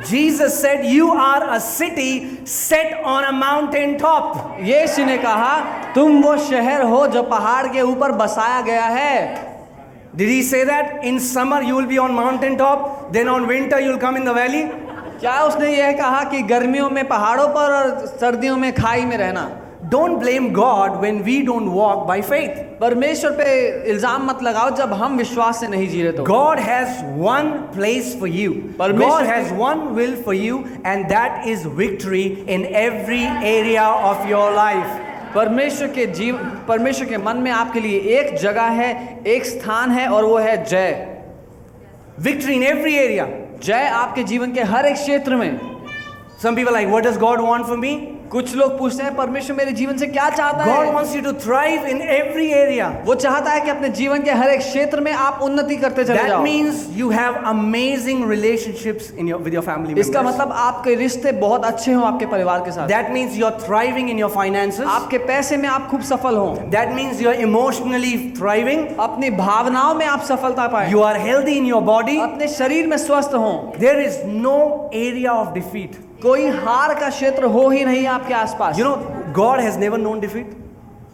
Jesus 0.04 0.58
said, 0.60 0.86
You 0.86 1.10
are 1.12 1.54
a 1.54 1.60
city 1.60 2.46
set 2.46 3.04
on 3.04 3.24
a 3.24 3.32
mountain 3.32 3.98
top. 3.98 4.58
यीशु 4.60 5.04
ने 5.04 5.18
कहा 5.18 5.92
तुम 5.94 6.22
वो 6.22 6.36
शहर 6.48 6.82
हो 6.90 7.06
जो 7.12 7.22
पहाड़ 7.30 7.66
के 7.72 7.82
ऊपर 7.92 8.12
बसाया 8.22 8.60
गया 8.70 8.86
है 8.98 9.52
Did 10.14 10.28
he 10.28 10.42
say 10.42 10.64
that? 10.64 11.04
In 11.04 11.18
summer 11.20 11.62
you 11.62 11.74
will 11.74 11.86
be 11.86 11.98
on 11.98 12.14
mountain 12.14 12.58
top, 12.58 13.12
then 13.12 13.28
on 13.28 13.46
winter 13.46 13.80
you 13.80 13.92
will 13.92 13.98
come 13.98 14.16
in 14.16 14.24
the 14.24 14.34
valley? 14.34 14.64
क्या 15.22 15.40
उसने 15.40 15.68
यह 15.70 15.92
कहा 15.92 16.22
कि 16.30 16.40
गर्मियों 16.42 16.88
में 16.90 17.06
पहाड़ों 17.08 17.46
पर 17.48 17.72
और 17.72 18.06
सर्दियों 18.06 18.56
में 18.56 18.72
खाई 18.74 19.04
में 19.04 19.16
रहना? 19.16 19.42
Don't 19.90 20.12
blame 20.20 20.48
God 20.52 20.94
when 21.00 21.20
we 21.22 21.36
don't 21.42 21.66
walk 21.68 21.98
by 22.06 22.22
faith 22.22 22.56
परमेश्वर 22.78 23.30
पे 23.32 23.44
इल्ज़ाम 23.90 24.24
मत 24.30 24.42
लगाओ 24.42 24.70
जब 24.76 24.92
हम 24.92 25.16
विश्वास 25.16 25.60
से 25.60 25.68
नहीं 25.68 25.88
जी 25.88 26.02
रहे 26.02 26.12
तो। 26.12 26.24
God 26.24 26.58
has 26.60 27.04
one 27.18 27.50
place 27.74 28.16
for 28.20 28.28
you 28.28 28.52
पर 28.78 28.92
God 28.92 29.24
has 29.24 29.52
one 29.54 29.84
will 29.96 30.16
for 30.24 30.34
you 30.34 30.58
and 30.86 31.04
that 31.08 31.46
is 31.48 31.66
victory 31.76 32.22
in 32.48 32.64
every 32.80 33.22
area 33.50 33.88
of 34.08 34.26
your 34.28 34.52
life 34.54 34.98
परमेश्वर 35.34 35.88
के 35.90 36.06
जीव 36.18 36.38
परमेश्वर 36.68 37.06
के 37.08 37.18
मन 37.18 37.36
में 37.36 37.50
आपके 37.50 37.80
लिए 37.80 38.00
एक 38.18 38.34
जगह 38.38 38.80
है 38.80 38.90
एक 39.26 39.46
स्थान 39.46 39.90
है 39.90 40.08
और 40.08 40.24
वो 40.24 40.38
है 40.38 40.64
जय। 40.64 40.90
विक्ट्री 42.20 42.54
इन 42.54 42.62
एवरी 42.62 42.94
एरिया 42.96 43.28
जय 43.64 43.88
आपके 43.88 44.22
जीवन 44.24 44.52
के 44.52 44.62
हर 44.62 44.86
एक 44.86 44.94
क्षेत्र 44.94 45.36
में। 45.36 45.60
Some 46.42 46.56
people 46.56 46.76
what 46.76 46.86
what 46.86 47.04
does 47.04 47.18
God 47.18 47.40
want 47.40 47.66
for 47.66 47.76
me 47.76 47.94
कुछ 48.32 48.54
लोग 48.56 48.78
पूछते 48.78 49.02
हैं 49.02 49.14
परमेश्वर 49.16 49.56
मेरे 49.56 49.72
जीवन 49.78 49.96
से 49.98 50.06
क्या 50.06 50.28
चाहता 50.30 50.64
God 50.66 50.84
है 50.86 50.92
wants 50.92 51.14
you 51.14 51.22
to 51.24 51.32
thrive 51.46 51.88
in 51.94 51.98
every 52.12 52.46
area. 52.58 52.86
वो 53.06 53.14
चाहता 53.14 53.50
है 53.50 53.60
कि 53.60 53.70
अपने 53.70 53.88
जीवन 53.98 54.22
के 54.22 54.30
हर 54.42 54.50
एक 54.50 54.60
क्षेत्र 54.60 55.00
में 55.00 55.10
आप 55.12 55.40
उन्नति 55.42 55.76
करते 55.82 56.04
चले 56.04 56.18
That 56.18 56.28
जाओ 56.28 56.42
means 56.44 56.86
you 57.00 57.10
have 57.10 57.36
amazing 57.50 58.22
relationships 58.30 59.10
in 59.10 59.28
your 59.32 59.38
with 59.38 59.56
your 59.58 59.64
family 59.66 59.88
members. 59.94 60.08
इसका 60.08 60.22
मतलब 60.22 60.52
आपके 60.66 60.94
रिश्ते 61.02 61.32
बहुत 61.40 61.64
अच्छे 61.64 61.92
हों 61.92 62.04
आपके 62.06 62.26
परिवार 62.26 62.60
के 62.64 62.72
साथ 62.72 62.88
That 62.88 63.12
means 63.16 63.36
you're 63.42 63.58
thriving 63.66 64.08
in 64.14 64.22
your 64.24 64.30
finances. 64.36 64.86
आपके 64.94 65.18
पैसे 65.32 65.56
में 65.56 65.68
आप 65.68 65.88
खूब 65.90 66.02
सफल 66.12 66.36
हों 66.36 66.70
That 66.76 66.94
means 67.00 67.20
you're 67.24 67.38
emotionally 67.48 68.14
thriving. 68.38 68.86
अपनी 69.08 69.30
भावनाओं 69.42 69.94
में 69.94 70.06
आप 70.06 70.22
सफलता 70.30 70.66
पाए 70.76 70.90
You 70.92 71.02
are 71.10 71.18
healthy 71.26 71.58
in 71.58 71.68
your 71.72 71.82
body. 71.90 72.18
अपने 72.28 72.48
शरीर 72.56 72.86
में 72.86 72.96
स्वस्थ 72.96 73.34
हों 73.44 73.54
There 73.84 74.00
is 74.08 74.18
no 74.48 74.56
area 75.02 75.36
of 75.42 75.52
defeat. 75.58 76.00
कोई 76.22 76.46
हार 76.56 76.94
का 76.94 77.08
क्षेत्र 77.08 77.44
हो 77.52 77.68
ही 77.68 77.84
नहीं 77.84 78.06
आपके 78.06 78.34
आसपास। 78.34 78.78
You 78.78 78.84
know 78.84 78.94
God 79.36 79.60
has 79.60 79.78
never 79.78 79.98
known 79.98 80.20
defeat 80.20 80.56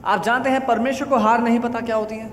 आप 0.04 0.22
जानते 0.24 0.50
हैं 0.50 0.64
परमेश्वर 0.66 1.08
को 1.08 1.16
हार 1.18 1.40
नहीं 1.42 1.60
पता 1.60 1.80
क्या 1.80 1.96
होती 1.96 2.16
है। 2.16 2.26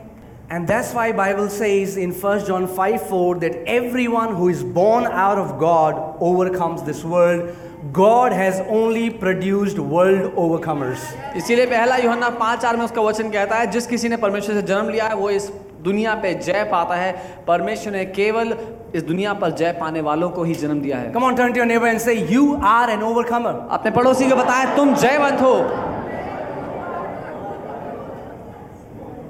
And 0.52 0.68
that's 0.68 0.94
why 0.96 1.14
Bible 1.14 1.48
says 1.76 1.98
in 2.00 2.12
first 2.14 2.48
John 2.48 2.66
five 2.78 2.98
four 3.10 3.38
that 3.40 3.64
every 3.70 4.08
one 4.08 4.34
who 4.34 4.50
is 4.50 4.64
born 4.74 5.06
our 5.06 5.40
of 5.42 5.54
God 5.60 5.96
overcomes 6.24 6.82
this 6.82 7.04
world 7.06 7.94
God 7.94 8.34
has 8.34 8.62
only 8.74 9.10
produced 9.22 9.80
world 9.92 10.26
overcomers 10.38 11.08
इसीलिए 11.38 11.66
पहला 11.68 11.96
योहन्ना 11.98 12.30
पाँच 12.40 12.60
चार 12.62 12.78
में 12.78 12.84
उसका 12.86 13.02
वचन 13.02 13.30
कहता 13.32 13.56
है 13.56 13.72
जिस 13.72 13.88
किसी 13.88 14.10
ने 14.10 14.18
परमेश्वर 14.20 14.56
से 14.56 14.62
जन्म 14.64 14.90
लिया 14.90 15.08
है 15.08 15.16
वो 15.16 15.30
इस 15.30 15.50
दुनिया 15.86 16.14
पे 16.16 16.34
जय 16.36 16.64
पाता 16.72 16.96
है। 16.96 17.12
परमेश्वर 17.48 17.94
ने 17.94 18.06
केवल 18.06 18.56
इस 18.96 19.04
दुनिया 19.04 19.34
पर 19.34 19.52
जय 19.52 19.72
पाने 19.72 20.02
वालों 20.02 20.30
को 20.30 20.44
ही 20.44 20.54
जन्म 20.56 20.82
दिया 20.82 20.98
है। 20.98 21.12
Come 21.12 21.24
on 21.24 21.36
turn 21.36 21.98
say 21.98 22.14
you 22.14 22.56
are 22.66 22.90
an 22.90 23.04
overcomer 23.04 23.68
अपने 23.72 23.92
पड़ोसी 23.92 24.30
को 24.30 24.36
बताएँ 24.36 24.76
तुम 24.76 24.96
जयवंत 24.96 25.42
हो। 25.42 25.56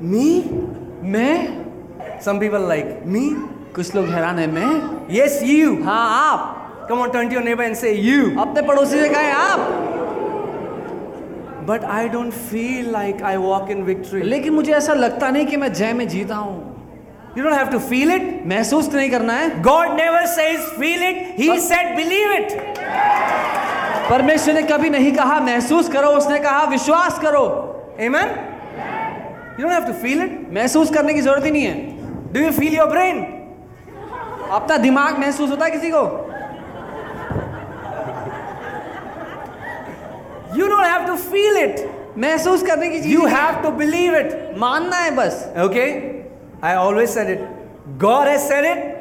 मी 0.03 0.29
मैं? 1.09 1.65
सम 2.21 2.39
पीपल 2.39 2.67
लाइक 2.67 3.01
मी 3.05 3.29
कुछ 3.75 3.95
लोग 3.95 4.05
हैरान 4.05 4.39
है 4.39 4.47
मैं? 4.51 4.71
यस 5.11 5.39
यू 5.43 5.73
हाँ 5.83 6.31
आप। 6.31 6.87
Come 6.89 6.99
on 6.99 7.09
turn 7.09 7.73
say 7.73 7.91
you 7.91 8.23
अपने 8.41 8.61
पड़ोसी 8.61 8.99
से 9.01 9.09
कहें 9.09 9.31
आप। 9.31 10.03
But 11.67 11.83
I 11.91 12.07
don't 12.09 12.31
feel 12.31 12.91
like 12.91 13.21
I 13.23 13.37
walk 13.37 13.69
in 13.71 13.81
victory 13.83 14.21
लेकिन 14.23 14.53
मुझे 14.53 14.71
ऐसा 14.73 14.93
लगता 14.93 15.29
नहीं 15.29 15.45
कि 15.45 15.57
मैं 15.57 15.71
जय 15.73 15.93
में 15.93 16.07
जीता 16.07 16.35
हूँ। 16.35 17.35
You 17.37 17.43
don't 17.43 17.53
have 17.53 17.67
to 17.67 17.79
feel 17.81 18.11
it 18.11 18.43
महसूस 18.47 18.89
तो 18.91 18.97
नहीं 18.97 19.09
करना 19.09 19.33
है। 19.33 19.61
God 19.61 19.91
never 19.91 20.25
says 20.27 20.59
feel 20.79 21.03
it 21.03 21.35
he 21.39 21.59
said 21.61 21.95
believe 21.95 22.31
it 22.31 22.51
परमेश्वर 24.09 24.53
ने 24.53 24.61
कभी 24.63 24.89
नहीं 24.89 25.11
कहा 25.13 25.39
महसूस 25.41 25.89
करो। 25.89 26.09
उसने 26.17 26.39
कहा 26.39 26.63
विश्वास 26.71 27.19
करो। 27.19 27.45
Amen 28.01 28.35
you 29.59 29.63
don't 29.63 29.73
have 29.73 29.85
to 29.85 29.93
feel 30.01 30.21
it 30.23 30.47
महसूस 30.53 30.93
करने 30.93 31.13
की 31.13 31.21
ज़रूरत 31.21 31.45
ही 31.45 31.51
नहीं 31.51 31.63
है। 31.63 32.33
Do 32.33 32.39
you 32.41 32.51
feel 32.51 32.75
your 32.75 32.87
brain 32.89 33.25
अपना 34.51 34.77
दिमाग 34.77 35.19
महसूस 35.19 35.49
होता 35.49 35.65
है 35.65 35.71
किसी 35.71 35.89
को? 35.89 36.01
You 40.57 40.67
don't 40.69 40.89
have 40.93 41.05
to 41.11 41.17
feel 41.17 41.55
it. 41.67 41.85
महसूस 42.17 42.61
करने 42.63 42.89
की 42.89 42.99
चीज़ 43.01 43.13
You 43.13 43.23
नहीं 43.25 43.35
है। 43.35 43.39
have 43.41 43.61
to 43.63 43.71
believe 43.79 44.13
it. 44.19 44.57
मानना 44.57 44.97
है 45.05 45.11
बस 45.15 45.39
Okay? 45.67 45.87
I 46.61 46.73
always 46.75 47.09
said 47.13 47.29
it. 47.29 47.41
God 47.97 48.27
has 48.27 48.47
said 48.47 48.65
it. 48.73 48.91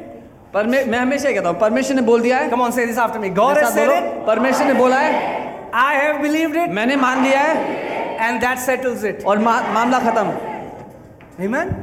पर 0.53 0.67
मैं 0.71 0.85
मैं 0.87 0.99
हमेशा 0.99 1.27
ये 1.29 1.33
कहता 1.35 1.49
हूँ 1.49 1.59
परमेश्वर 1.59 1.95
ने 1.95 2.01
बोल 2.01 2.21
दिया 2.21 2.37
है 2.39 2.49
Come 2.49 2.61
on, 2.65 2.71
say 2.71 2.85
this 2.85 2.97
after 2.97 3.19
me. 3.19 3.29
God 3.29 3.55
मेरे 3.55 3.65
has 3.65 3.73
साथ 3.73 3.79
said 3.79 3.87
बोलो, 3.89 3.97
it. 4.01 4.25
परमेश्वर 4.27 4.67
ने 4.67 4.73
बोला 4.73 4.99
है 4.99 5.71
I 5.73 5.93
have 6.01 6.21
believed 6.21 6.55
it. 6.55 6.69
मैंने 6.79 6.95
मान 6.95 7.23
लिया 7.23 7.39
है 7.41 7.73
And 8.27 8.41
that 8.41 8.59
settles 8.59 9.03
it. 9.03 9.23
और 9.25 9.39
मा, 9.39 9.59
मामला 9.73 9.99
खत्म 9.99 10.37
Amen? 11.47 11.73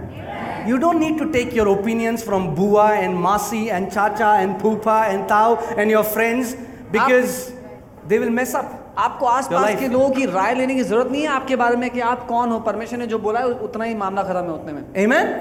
You 0.67 0.79
don't 0.79 1.01
need 1.01 1.19
to 1.19 1.27
take 1.33 1.55
your 1.55 1.67
opinions 1.69 2.23
from 2.23 2.55
Bua 2.55 2.85
and 2.97 3.17
Masi 3.19 3.71
and 3.71 3.91
Chacha 3.93 4.29
and 4.43 4.59
Pupa 4.61 5.07
and 5.11 5.27
Tao 5.29 5.57
and 5.77 5.91
your 5.91 6.05
friends 6.05 6.55
because 6.93 7.53
they 8.07 8.19
will 8.21 8.31
mess 8.31 8.55
up. 8.55 8.71
आपको 8.99 9.27
आस 9.27 9.49
पास 9.49 9.79
के 9.81 9.89
लोगों 9.89 10.11
की 10.11 10.25
राय 10.27 10.55
लेने 10.55 10.75
की 10.75 10.83
ज़रूरत 10.83 11.11
नहीं 11.13 11.23
है 11.23 11.29
आपके 11.29 11.57
बारे 11.57 11.77
में 11.77 11.89
कि 11.91 12.01
आप 12.01 12.27
कौन 12.27 12.51
हो 12.51 12.59
परमेश्वर 12.61 12.99
ने 12.99 13.07
जो 13.07 13.19
बोला 13.19 13.41
है 13.41 13.47
उतना 13.47 13.85
ही 13.85 13.95
मामला 13.95 14.23
खत्म 14.23 14.45
है 14.45 14.53
उतने 14.53 14.73
में। 14.73 14.83
Amen? 15.05 15.35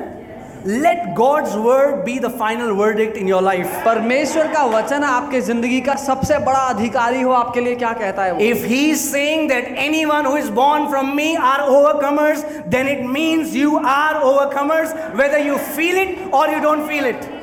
Let 0.66 1.04
God's 1.16 1.56
word 1.56 1.96
be 2.06 2.18
the 2.20 2.28
final 2.40 2.72
word 2.72 3.00
it 3.00 3.16
in 3.18 3.28
your 3.28 3.42
life 3.44 3.82
परमेश्वर 3.86 4.48
का 4.48 4.64
वचन 4.66 5.04
आपके 5.04 5.42
ज़िंदगी 5.42 5.80
का 5.82 5.96
सबसे 5.96 6.38
बड़ा 6.40 6.60
अधिकारी 6.60 7.22
हो 7.22 7.32
आपके 7.32 7.62
लिए 7.62 7.76
क्या 7.76 7.92
कहता 7.94 8.24
है 8.24 8.50
if 8.50 8.66
he 8.66 8.96
saying 8.96 9.50
that 9.50 9.78
any 9.80 10.06
one 10.06 10.26
who 10.26 10.38
is 10.38 10.52
born 10.52 10.88
from 10.88 11.14
me 11.16 11.34
are 11.36 11.62
overcomers 11.62 12.46
then 12.68 12.88
it 12.88 13.06
means 13.10 13.56
you 13.56 13.78
are 13.88 14.22
overcomers 14.22 14.96
whether 15.16 15.48
you 15.48 15.58
feel 15.76 15.98
it 15.98 16.30
और 16.34 16.54
यू 16.54 16.60
डोंट 16.60 16.88
फील 16.88 17.08
इट 17.08 17.41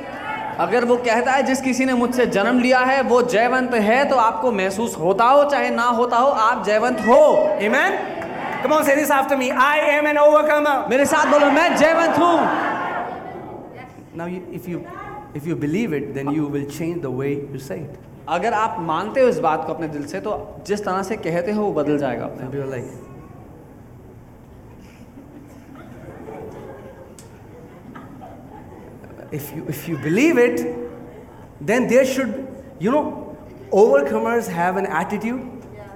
अगर 0.61 0.85
वो 0.85 0.97
कहता 0.97 1.33
है 1.33 1.43
जिस 1.43 1.61
किसी 1.62 1.85
ने 1.85 1.95
मुझसे 1.95 2.27
जन्म 2.27 2.59
लिया 2.59 2.79
है 2.81 3.03
वो 3.03 3.23
जयवंत 3.23 3.75
है 3.75 4.05
तो 4.05 4.17
आपको 4.17 4.53
महसूस 4.53 4.97
होता 4.99 5.25
हो 5.25 5.45
चाहे 5.50 5.71
ना 5.71 5.85
होता 5.99 6.17
हो 6.17 6.31
आप 6.45 6.65
जयवंत 6.67 7.00
हो। 7.00 7.21
इमेन 7.62 7.99
मेरे 10.88 11.05
साथ 11.05 11.31
बोलो 11.31 11.50
मैं 11.50 11.77
जयवंत 11.77 12.19
हूँ। 12.19 12.38
Now 14.17 14.29
if 14.29 14.71
you 14.71 14.81
if 15.37 15.49
you 15.49 15.57
believe 15.57 15.95
it 15.95 16.09
then 16.15 16.29
you 16.29 16.47
will 16.47 16.65
change 16.71 17.03
the 17.03 17.07
way 17.07 17.29
you 17.53 17.59
say 17.59 17.77
अगर 18.29 18.53
आप 18.53 18.77
मानते 18.81 19.21
हो 19.21 19.29
इस 19.29 19.38
बात 19.38 19.67
को 19.67 19.73
अपने 19.75 19.88
दिल 19.88 20.07
से 20.07 20.21
तो 20.21 20.33
जिस 20.67 20.85
तरह 20.85 21.03
से 21.03 21.17
कहते 21.17 21.53
हो 21.53 21.62
वो 21.62 21.73
बदल 21.73 21.99
जाएगा 21.99 22.25
अपने 22.25 22.71
life 22.71 23.08
if 29.33 29.53
you 29.55 29.63
if 29.69 29.89
you 29.89 29.97
believe 29.97 30.39
it, 30.39 30.61
then 31.61 31.87
there 31.89 32.05
should, 32.05 32.47
you 32.81 32.91
know, 32.91 33.37
overcomers 33.73 34.49
have 34.49 34.77
an 34.77 34.87
attitude. 34.87 35.41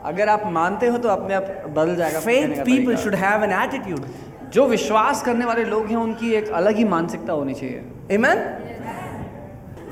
अगर 0.04 0.28
आप 0.28 0.42
मानते 0.46 0.86
हो 0.86 0.98
तो 0.98 1.08
अपने 1.08 1.34
आप 1.34 1.42
बदल 1.76 1.96
जाएगा 1.96 2.20
people 2.20 2.64
तरीका। 2.64 3.02
should 3.02 3.14
have 3.14 3.42
an 3.48 3.52
attitude. 3.52 4.04
जो 4.52 4.66
विश्वास 4.66 5.22
करने 5.22 5.44
वाले 5.44 5.64
लोग 5.64 5.86
हैं 5.86 5.96
उनकी 5.96 6.32
एक 6.34 6.48
अलग 6.48 6.76
ही 6.76 6.84
मानसिकता 6.84 7.32
होनी 7.32 7.54
चाहिए 7.54 7.82
Amen? 8.10 8.38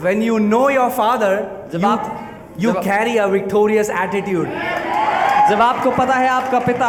When 0.05 0.23
you 0.23 0.39
know 0.39 0.69
your 0.69 0.91
father, 0.91 1.33
जब 1.73 1.81
you, 1.81 1.87
आप- 1.87 2.11
आप- 2.71 2.85
carry 2.85 3.17
a 3.19 3.29
victorious 3.29 3.91
attitude. 4.05 4.49
जब 5.51 5.61
आपको 5.61 5.91
पता 5.91 6.15
है 6.15 6.29
आपका 6.29 6.59
पिता 6.59 6.89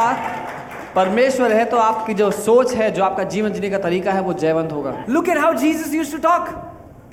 परमेश्वर 0.96 1.52
है 1.54 1.64
तो 1.66 1.78
आपकी 1.78 2.14
जो 2.14 2.30
सोच 2.32 2.74
है 2.76 2.90
जो 2.92 3.04
आपका 3.04 3.24
जीवन 3.34 3.54
जीने 3.54 3.70
का 3.70 3.78
तरीका 3.80 4.12
है 4.12 4.22
वो 4.22 4.34
जयवंत 4.34 4.72
होगा 4.72 4.94
Look 5.10 5.30
at 5.30 5.38
how 5.38 5.52
Jesus 5.56 5.94
used 5.94 6.16
to 6.16 6.22
talk. 6.26 6.50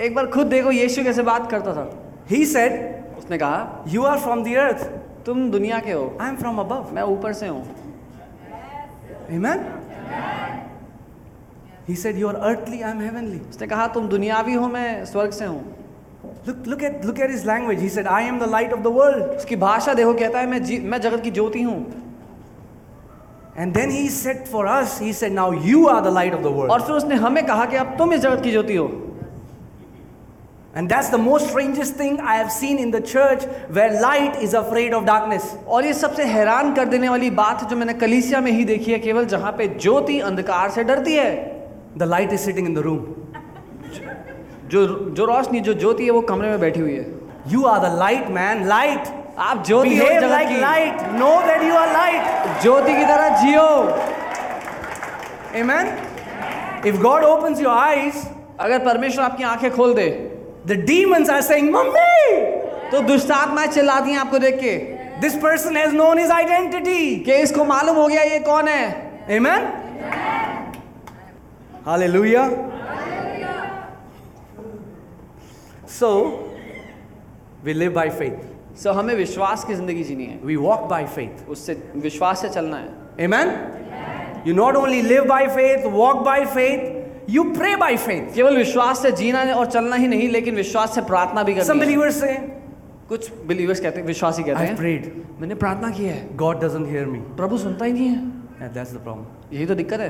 एक 0.01 0.15
बार 0.15 0.27
खुद 0.35 0.47
देखो 0.47 0.71
यीशु 0.71 1.03
कैसे 1.03 1.23
बात 1.23 1.49
करता 1.51 1.73
था 1.73 1.85
He 2.31 2.45
said, 2.45 2.73
उसने 3.19 3.37
कहा 3.37 3.85
You 3.93 4.05
are 4.05 4.17
from 4.25 4.43
the 4.47 4.57
earth, 4.63 4.83
तुम 5.25 5.49
दुनिया 5.51 5.79
के 5.79 5.91
हो 5.91 6.05
I 6.19 6.29
am 6.29 6.39
from 6.43 6.59
above. 6.65 6.91
मैं 6.93 7.03
ऊपर 7.15 7.33
से 7.33 7.47
हूँ 7.47 7.65
Amen? 9.31 9.65
He 11.87 11.95
said, 11.95 12.17
You 12.17 12.27
are 12.27 12.37
earthly, 12.51 12.83
I 12.83 12.91
am 12.91 12.99
heavenly. 13.01 13.39
उसने 13.49 13.67
कहा 13.67 13.87
तुम 13.93 14.07
दुनियावी 14.07 14.53
हो 14.53 14.67
मैं 14.67 15.05
स्वर्ग 15.05 15.31
से 15.31 15.45
हूँ 15.45 15.63
Look, 16.47 16.65
look, 16.65 16.83
at, 16.83 17.05
look 17.05 17.19
at 17.19 17.29
his 17.29 17.45
language. 17.45 17.79
He 17.79 17.89
said, 17.89 18.07
I 18.07 18.21
am 18.23 18.39
the 18.39 18.47
light 18.47 18.73
of 18.73 18.83
the 18.83 18.91
world. 18.91 19.23
उसकी 19.37 19.55
भाषा 19.55 19.93
देखो 19.93 20.13
कहता 20.13 20.39
है 20.39 20.47
मैं 20.47 20.59
मैं 20.89 21.01
जगत 21.01 21.23
की 21.23 21.31
ज्योति 21.31 21.61
हूँ 21.63 22.08
And 23.59 23.73
then 23.73 23.91
he 23.91 24.07
said 24.07 24.47
for 24.47 24.65
us, 24.65 24.99
He 24.99 25.11
said, 25.11 25.33
Now 25.33 25.51
you 25.51 25.89
are 25.89 26.01
the 26.01 26.11
light 26.11 26.33
of 26.33 26.43
the 26.43 26.49
और 26.49 26.55
world. 26.57 26.83
फिर 26.83 26.95
उसने 26.95 27.15
हमें 27.15 27.45
कहा 27.45 27.65
कि 27.65 27.75
अब 27.75 27.95
तुम 27.97 28.13
इस 28.13 28.21
जगत 28.21 28.43
की 28.43 28.51
ज्योति 28.51 28.75
हो 28.75 28.87
And 30.75 30.87
that's 30.87 31.09
the 31.09 31.17
most 31.17 31.49
strangest 31.49 31.95
thing 31.95 32.19
I 32.21 32.35
have 32.35 32.51
seen 32.51 32.77
in 32.77 32.91
the 32.91 33.01
church 33.01 33.43
where 33.77 33.99
light 33.99 34.37
is 34.47 34.53
afraid 34.53 34.93
of 34.93 35.05
darkness. 35.05 35.49
और 35.67 35.85
ये 35.85 35.93
सबसे 35.93 36.25
हैरान 36.25 36.73
कर 36.75 36.85
देने 36.89 37.09
वाली 37.09 37.29
बात 37.41 37.67
जो 37.69 37.75
मैंने 37.75 37.93
कलीसिया 38.05 38.41
में 38.41 38.51
ही 38.51 38.65
देखी 38.65 38.91
है 38.91 38.99
केवल 38.99 39.25
जहाँ 39.35 39.51
पे 39.57 39.67
ज्योति 39.67 40.19
अंधकार 40.31 40.69
से 40.71 40.83
डरती 40.83 41.15
है 41.15 41.29
The 41.97 42.05
light 42.05 42.31
is 42.31 42.49
sitting 42.49 42.65
in 42.65 42.79
the 42.79 42.87
room. 42.89 43.05
जो 44.71 44.87
जो 45.17 45.25
रोशनी 45.25 45.59
जो 45.67 45.73
ज्योति 45.73 46.05
है 46.05 46.11
वो 46.11 46.21
कमरे 46.31 46.49
में 46.49 46.59
बैठी 46.59 46.79
हुई 46.79 46.95
है 46.95 47.07
You 47.51 47.65
are 47.65 47.79
the 47.81 47.95
light, 47.99 48.31
man. 48.31 48.67
Light. 48.67 49.18
आप 49.39 49.63
ज्योति 49.65 49.95
like 50.21 50.49
light 50.61 51.01
know 51.19 51.31
that 51.41 51.61
you 51.63 51.75
are 51.75 51.91
light 51.93 52.61
ज्योति 52.61 52.93
की 52.93 53.05
तरह 53.05 53.29
जियो। 53.41 53.67
Amen 55.59 55.87
if 56.87 56.97
God 57.01 57.23
open 57.23 57.55
your 57.61 57.73
eyes 57.73 58.15
अगर 58.59 58.79
परमेश्वर 58.85 59.23
आपकी 59.23 59.43
आँखें 59.43 59.71
खोल 59.75 59.93
दे। 59.93 60.09
The 60.67 60.71
D 60.87 61.03
are 61.13 61.41
saying 61.41 61.69
mummy 61.75 62.35
तो 62.91 63.01
दुष्टात्मा 63.07 63.65
चिल्लाती 63.67 64.11
हैं 64.11 64.19
आपको 64.19 64.39
देख 64.39 64.59
के। 64.59 64.75
This 65.21 65.35
person 65.43 65.77
has 65.77 65.93
known 65.95 66.19
his 66.19 66.31
identity 66.31 67.15
के 67.25 67.39
इसको 67.43 67.65
मालूम 67.65 67.95
हो 67.95 68.07
गया 68.07 68.21
ये 68.23 68.39
कौन 68.41 68.67
है। 68.67 68.83
Amen 69.37 69.71
hallelujah 71.87 72.49
so 75.89 76.11
we 77.63 77.73
live 77.73 77.93
by 77.93 78.09
faith 78.09 78.48
so 78.83 78.91
हमें 78.91 79.13
विश्वास 79.15 79.63
की 79.63 79.73
ज़िंदगी 79.73 80.03
जीनी 80.03 80.25
है। 80.25 80.39
वी 80.43 80.55
वॉक 80.57 80.87
बाय 80.89 81.05
फेथ 81.07 81.49
उससे 81.49 81.73
विश्वास 81.97 82.41
से 82.41 82.49
चलना 82.49 82.77
है। 82.77 82.89
Amen? 83.27 83.49
You 84.47 84.53
not 84.55 84.75
only 84.75 85.01
live 85.01 85.25
by 85.25 85.47
faith 85.47 85.85
walk 85.91 86.17
by 86.25 86.45
faith 86.45 87.29
you 87.29 87.43
pray 87.53 87.75
by 87.75 87.97
faith 87.97 88.33
केवल 88.35 88.57
विश्वास 88.57 89.01
से 89.01 89.11
जीना 89.11 89.43
और 89.53 89.65
चलना 89.65 89.95
ही 89.95 90.07
नहीं 90.07 90.29
लेकिन 90.29 90.55
विश्वास 90.55 90.95
से 90.95 91.01
प्रार्थना 91.01 91.43
भी 91.43 91.53
करनी 91.53 91.67
Some 91.67 91.79
है। 92.23 92.37
कुछ 93.09 93.31
बिलीवर्स 93.47 93.79
कहते 93.79 93.99
हैं 93.99 94.07
विश्वासी 94.07 94.43
कहते 94.43 94.63
हैं 94.63 94.75
प्रेड 94.75 95.13
मैंने 95.39 95.55
प्रार्थना 95.55 95.89
की 95.89 96.05
है। 96.05 96.35
गॉड 96.37 96.59
डजंट 96.63 96.87
हियर 96.87 97.05
मी 97.05 97.19
प्रभु 97.37 97.57
सुनता 97.57 97.85
ही 97.85 97.93
नहीं 97.93 98.07
है। 98.07 98.73
दैट्स 98.73 98.93
द 98.93 98.97
प्रॉब्लम 98.97 99.55
यही 99.55 99.65
तो 99.65 99.75
दिक्कत 99.75 99.99
है। 99.99 100.09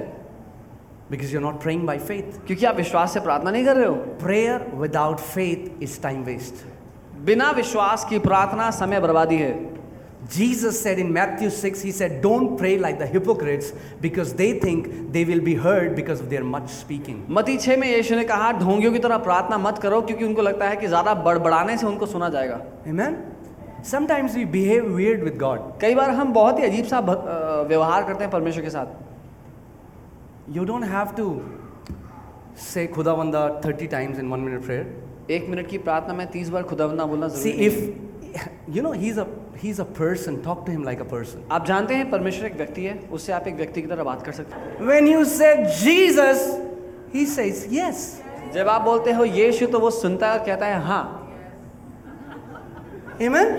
Because 1.12 1.34
you 1.34 1.40
are 1.40 1.46
not 1.46 1.62
praying 1.62 1.86
by 1.88 2.00
क्योंकि 2.10 2.66
आप 2.66 2.76
विश्वास 2.76 3.14
से 3.14 3.20
प्रार्थना 3.20 3.52
नहीं 3.52 3.66
कर 3.66 3.76
रहे 3.76 3.86
हो। 3.86 3.96
Prayer 4.24 4.72
without 4.76 5.20
faith 5.30 5.84
is 5.84 6.02
time 6.02 6.24
waste 6.24 6.66
बिना 7.26 7.50
विश्वास 7.52 8.06
की 8.10 8.20
प्रार्थना 8.20 8.70
समय 8.72 9.00
बर्बादी 9.00 9.38
है 9.38 9.52
Jesus 10.30 10.80
said 10.80 11.00
in 11.00 11.12
Matthew 11.12 11.50
6, 11.50 11.82
He 11.82 11.92
said, 11.92 12.22
Don't 12.22 12.56
pray 12.56 12.78
like 12.78 13.00
the 13.00 13.08
hypocrites 13.08 13.74
because 14.02 14.34
they 14.34 14.60
think 14.60 15.12
they 15.12 15.24
will 15.26 15.40
be 15.40 15.56
heard 15.56 15.96
because 15.96 16.20
of 16.20 16.30
their 16.30 16.44
much 16.44 16.70
speaking. 16.70 17.26
मती 17.30 17.58
छः 17.58 17.78
में 17.78 17.88
यीशु 17.88 18.16
ने 18.16 18.24
कहा 18.32 18.52
ढोंगियों 18.60 18.92
की 18.94 19.00
तरह 19.00 19.18
प्रार्थना 19.28 19.58
मत 19.58 19.80
करो 19.84 20.02
क्योंकि 20.02 20.26
उनको 20.26 20.42
लगता 20.42 20.70
है 20.70 20.76
कि 20.76 20.88
ज़्यादा 20.88 21.14
बड़बड़ाने 21.28 21.78
से 21.78 21.88
उनको 21.88 22.06
सुना 22.06 22.30
जाएगा 22.30 22.62
Amen? 22.88 23.18
Sometimes 23.84 24.36
we 24.36 24.46
behave 24.46 24.92
weird 25.00 25.24
with 25.24 25.40
God. 25.40 25.60
कई 25.82 25.96
बार 25.96 26.10
हम 26.22 26.34
बहुत 26.34 26.60
ही 26.60 26.66
अजीब 26.66 26.86
सा 26.86 27.00
व्यवहार 27.00 28.04
करते 28.04 28.24
हैं 28.24 28.32
परमेश्वर 28.32 28.64
के 28.64 28.70
साथ 28.70 30.58
You 30.58 30.66
don't 30.66 30.92
have 30.94 31.16
to 31.16 31.30
say 32.70 32.88
खुदा 32.88 33.16
Khudawanda 33.16 33.62
30 33.64 33.88
times 33.88 34.20
in 34.20 34.30
one 34.30 34.44
minute 34.46 34.64
prayer. 34.64 34.86
एक 35.30 35.50
मिनट 35.50 35.68
की 35.70 35.78
प्रार्थना 35.78 36.14
में 36.14 36.26
तीस 36.32 36.50
बार 36.50 36.64
खुदावंदा 36.64 37.06
बोलना 37.06 37.28
See, 37.30 37.52
ज़रूरी 37.52 37.68
if 37.68 37.82
नहीं 37.82 38.08
you 38.72 38.82
know 38.82 38.92
he's 38.94 39.18
a 39.18 39.28
he's 39.56 39.80
a 39.80 39.86
person, 39.86 40.42
talk 40.42 40.66
to 40.66 40.72
him 40.72 40.84
like 40.84 41.00
a 41.00 41.06
person. 41.06 41.44
आप 41.52 41.66
जानते 41.66 41.96
हैं 41.96 42.10
परमेश्वर 42.12 42.46
एक 42.46 42.56
व्यक्ति 42.58 42.84
है 42.86 42.98
उससे 43.12 43.34
आप 43.34 43.48
एक 43.48 43.56
व्यक्ति 43.56 43.82
की 43.82 43.88
तरह 43.88 44.04
बात 44.04 44.26
कर 44.26 44.32
सकते 44.32 44.56
हैं 44.56 44.88
When 44.90 45.08
you 45.08 45.24
say 45.26 45.54
Jesus, 45.82 46.44
he 47.14 47.26
says 47.26 47.66
yes. 47.72 48.04
जब 48.54 48.68
आप 48.70 48.82
बोलते 48.82 49.12
हो 49.12 49.24
यीशु 49.26 49.68
तो 49.68 49.80
वो 49.80 49.90
सुनता 49.92 50.32
है 50.32 50.40
और 50.40 50.46
कहता 50.46 50.66
है 50.66 50.82
हाँ 50.84 51.04
Amen? 53.20 53.50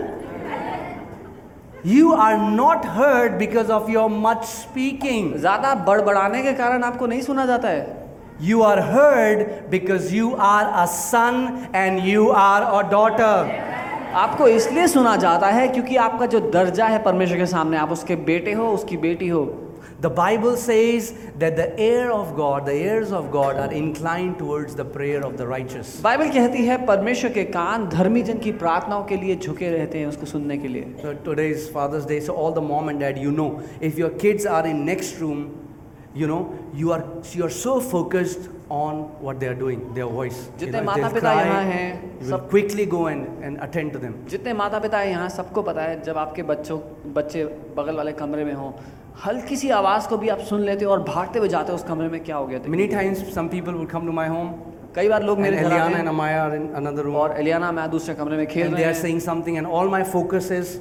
You 1.85 2.12
are 2.15 2.37
not 2.53 2.85
heard 2.85 3.39
because 3.39 3.71
of 3.71 3.89
your 3.89 4.09
much 4.11 4.45
speaking. 4.47 5.33
ज़्यादा 5.39 5.75
बड़बड़ाने 5.87 6.43
के 6.43 6.53
कारण 6.53 6.85
आपको 6.85 7.07
नहीं 7.07 7.21
सुना 7.23 7.47
जाता 7.47 7.69
है 7.69 8.00
You 8.39 8.63
are 8.63 8.82
heard 8.82 9.70
because 9.70 10.12
you 10.12 10.36
are 10.36 10.84
a 10.84 10.88
son 10.88 11.70
and 11.74 12.01
you 12.01 12.32
are 12.32 12.63
a 12.79 12.89
daughter. 12.89 13.34
आपको 14.24 14.48
इसलिए 14.48 14.88
सुना 14.88 15.15
जाता 15.17 15.48
है 15.51 15.67
क्योंकि 15.67 15.96
आपका 16.01 16.25
जो 16.34 16.39
दर्जा 16.51 16.86
है 16.88 17.01
परमेश्वर 17.03 17.38
के 17.38 17.46
सामने 17.46 17.77
आप 17.77 17.91
उसके 17.91 18.15
बेटे 18.27 18.53
हो 18.53 18.67
उसकी 18.74 18.98
बेटी 18.98 19.27
हो 19.27 19.46
The 20.01 20.10
Bible 20.10 20.55
says 20.58 21.13
that 21.39 21.55
the 21.55 21.67
heir 21.79 22.12
of 22.12 22.36
God, 22.36 22.65
the 22.65 22.74
heirs 22.74 23.12
of 23.12 23.32
God, 23.32 23.55
are 23.55 23.72
inclined 23.72 24.38
towards 24.38 24.75
the 24.75 24.86
prayer 24.86 25.22
of 25.25 25.38
the 25.38 25.48
righteous. 25.48 26.01
Bible 26.03 26.29
कहती 26.32 26.65
है 26.65 26.77
परमेश्वर 26.86 27.32
के 27.34 27.44
कान 27.53 27.88
धर्मी 27.89 28.22
जन 28.24 28.39
की 28.39 28.51
प्रार्थनाओं 28.63 29.03
के 29.12 29.17
लिए 29.17 29.36
झुके 29.36 29.70
रहते 29.77 30.00
हैं 30.00 30.08
उसको 30.08 30.25
सुनने 30.25 30.58
के 30.58 30.67
लिए 30.67 31.01
So 31.01 31.13
today 31.29 31.50
is 31.51 31.70
Father's 31.70 32.05
Day, 32.05 32.20
so 32.20 32.36
all 32.36 32.51
the 32.51 32.65
mom 32.72 32.89
and 32.89 33.00
dad, 33.00 33.17
you 33.17 33.32
know, 33.32 33.50
if 33.82 33.98
your 33.98 34.12
kids 34.25 34.46
are 34.46 34.65
in 34.67 34.86
next 34.86 35.22
room, 35.22 35.46
you 36.14 36.26
know, 36.26 36.52
you 36.75 36.93
are 36.93 37.05
you 37.33 37.45
are 37.45 37.50
so 37.50 37.81
focused 37.81 38.49
on 38.69 39.02
what 39.21 39.38
they 39.40 39.49
are 39.49 39.55
doing, 39.55 39.83
their 39.95 40.07
voice. 40.07 40.38
जितने 40.59 40.73
they'll 40.73 40.87
माता-पिता 40.87 41.33
यहाँ 41.33 41.62
हैं, 41.62 42.29
सब- 42.31 42.49
quickly 42.50 42.87
go 42.87 43.07
and, 43.07 43.26
and 43.49 43.61
attend 43.67 43.93
to 43.93 44.00
them. 44.05 44.14
जितने 44.31 44.52
माता 44.55 44.79
पिता 44.79 44.99
हैं 44.99 45.11
यहाँ 45.11 45.29
सबको 45.29 45.62
पता 45.62 45.83
है 45.83 46.00
जब 46.02 46.19
आपके 46.19 46.43
बच्चों 46.50 46.79
बच्चे 47.14 47.45
बगल 47.76 47.97
वाले 47.97 48.12
कमरे 48.23 48.45
में 48.45 48.52
हों 48.55 48.73
हल्की 49.26 49.57
सी 49.57 49.71
आवाज़ 49.71 50.09
को 50.09 50.17
भी 50.17 50.29
आप 50.29 50.38
सुन 50.50 50.61
लेते 50.64 50.85
हो 50.85 50.90
और 50.90 51.02
भागते 51.02 51.38
हुए 51.38 51.49
जाते 51.49 51.73
हो 51.73 51.79
उस 51.79 51.85
कमरे 51.85 52.09
में 52.09 52.23
क्या 52.25 52.37
हो 52.37 52.47
गया 52.47 52.59
था 52.59 52.71
Many 52.76 52.88
times, 52.88 53.23
some 53.38 53.49
people 53.55 53.79
would 53.81 53.90
come 53.95 54.07
to 54.11 54.17
my 54.21 54.29
home, 54.35 54.52
कई 54.95 55.09
बार 55.09 55.23
लोग 55.23 55.38
मेरे 55.38 55.57
हैं 55.57 56.05
Amaya 56.12 56.38
are 56.45 56.55
in 56.57 56.69
another 56.83 57.05
room, 57.07 57.17
और 57.17 57.37
एलियाना 57.40 57.73
मैं 57.73 57.90
दूसरे 57.90 58.14
कमरे 58.14 58.37
में 58.37 58.47
खेल 58.47 58.67
and 58.67 58.75
रहे 58.75 58.85
they 58.85 58.90
are 58.90 58.95
हैं 58.95 59.02
saying 59.02 59.21
something, 59.29 59.59
and 59.59 59.67
all 59.67 59.88
my 59.97 60.02
focus 60.17 60.50
is 60.50 60.79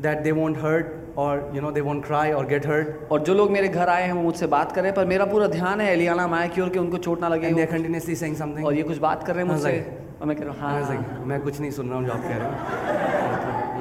that 0.00 0.24
they 0.24 0.32
won't 0.32 0.56
hurt. 0.56 0.98
Or 1.16 1.42
you 1.54 1.60
know 1.60 1.70
they 1.70 1.82
won't 1.82 2.04
cry 2.04 2.32
or 2.32 2.44
get 2.44 2.64
hurt. 2.64 3.10
और 3.12 3.22
जो 3.24 3.34
लोग 3.34 3.50
मेरे 3.50 3.68
घर 3.68 3.88
आए 3.88 4.04
हैं 4.06 4.12
वो 4.12 4.22
मुझसे 4.22 4.46
बात 4.46 4.72
करें 4.72 4.92
पर 4.94 5.06
मेरा 5.06 5.24
पूरा 5.32 5.46
ध्यान 5.46 5.80
है 5.80 5.92
एलियाना 5.92 6.26
माया 6.26 6.46
की 6.54 6.60
ओर 6.60 6.68
कि 6.68 6.78
उनको 6.78 6.98
चोट 6.98 7.20
ना 7.20 7.28
लगे 7.28 7.50
they're 7.54 7.72
continuously 7.74 8.16
saying 8.22 8.36
something. 8.42 8.64
और 8.66 8.74
ये 8.74 8.82
कुछ 8.82 8.98
बात 8.98 9.26
कर 9.26 9.34
रहे 9.34 9.44
हैं 9.44 9.52
मुझसे 9.52 9.74
और 10.20 10.26
मैं 10.26 10.36
कह 10.36 10.44
रहा 10.44 10.70
हूँ 10.70 10.84
हाँ। 10.84 11.24
मैं 11.26 11.40
कुछ 11.40 11.60
नहीं 11.60 11.70
सुन 11.70 11.88
रहा 11.88 11.98
हूँ 11.98 12.06
जो 12.06 12.12
आप 12.12 12.22
कह 12.22 12.36
रहे 12.36 12.48
हो। 12.48 13.10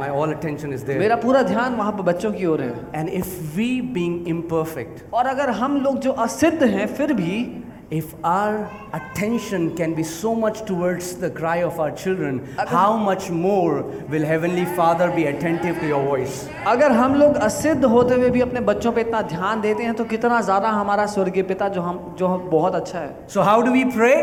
My 0.02 0.10
all 0.10 0.32
attention 0.34 0.72
is 0.76 0.84
there. 0.86 1.00
मेरा 1.00 1.16
पूरा 1.16 1.42
ध्यान 1.44 1.76
वहाँ 1.76 1.92
पर 1.92 2.04
बच्चों 2.04 2.32
की 2.34 2.46
ओर 2.46 2.62
है। 2.62 2.74
And 3.00 3.10
if 3.18 3.34
we 3.58 3.68
being 3.98 4.16
imperfect 4.34 5.04
और 5.14 5.28
अगर 5.28 5.50
हम 5.60 5.78
लोग 5.82 6.00
जो 6.00 6.12
असिद्ध 6.26 6.64
हैं 6.64 6.88
फिर 6.96 7.14
भी 7.14 7.61
if 7.92 8.14
our 8.24 8.72
attention 8.94 9.76
can 9.76 9.94
be 9.94 10.04
so 10.04 10.34
much 10.34 10.64
towards 10.66 11.16
the 11.24 11.30
cry 11.30 11.58
of 11.70 11.78
our 11.78 11.92
children 11.92 12.38
how 12.68 12.96
much 12.96 13.30
more 13.30 13.84
will 14.14 14.26
heavenly 14.26 14.64
father 14.78 15.12
be 15.12 15.26
attentive 15.32 15.80
to 15.82 15.88
your 15.94 16.02
voice 16.04 16.38
अगर 16.74 16.92
हम 17.00 17.16
लोग 17.22 17.36
असिद्ध 17.48 17.84
होते 17.96 18.16
हुए 18.16 18.30
भी 18.36 18.42
अपने 18.42 18.60
बच्चों 18.72 18.92
पे 18.92 19.02
इतना 19.02 19.22
ध्यान 19.34 19.62
देते 19.62 19.84
हैं 19.84 19.94
तो 19.96 20.06
कितना 20.14 20.42
ज़्यादा 20.50 20.70
हमारा 20.80 21.06
स्वर्गीय 21.16 21.44
पिता 21.52 21.68
जो 21.76 21.82
हम 21.82 22.00
जो 22.20 22.28
बहुत 22.52 22.76
अच्छा 22.76 23.00
है 23.00 23.10
so 23.36 23.44
how 23.50 23.58
do 23.68 23.74
we 23.78 23.84
pray 23.98 24.16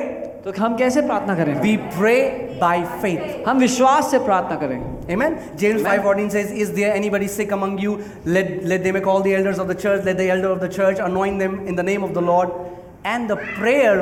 तो 0.45 0.53
हम 0.63 0.77
कैसे 0.77 1.03
प्रार्थना 1.03 1.35
करें 1.35 1.55
we 1.67 1.77
pray 1.99 2.21
by 2.63 2.77
faith 3.05 3.47
हम 3.49 3.59
विश्वास 3.67 4.11
से 4.11 4.19
प्रार्थना 4.31 4.57
करें 4.65 4.81
Amen. 5.11 5.37
James 5.61 5.81
Amen. 5.83 6.01
5:14 6.01 6.31
says, 6.33 6.51
"Is 6.63 6.73
there 6.79 6.89
anybody 6.95 7.29
sick 7.35 7.53
among 7.57 7.79
you? 7.85 7.93
Let 8.27 8.51
let 8.73 8.83
them 8.87 8.99
call 9.07 9.23
the 9.27 9.35
elders 9.37 9.61
of 9.63 9.71
the 9.73 9.77
church. 9.85 10.03
Let 10.09 10.19
the 10.19 10.27
elder 10.35 10.51
of 10.57 10.61
the 10.65 10.69
church 10.75 10.99
anoint 11.05 11.39
them 11.45 11.55
in 11.67 11.79
the 11.81 11.87
name 11.91 12.05
of 12.09 12.13
the 12.19 12.25
Lord, 12.27 12.53
and 13.12 13.31
the 13.35 13.38
prayer 13.61 14.00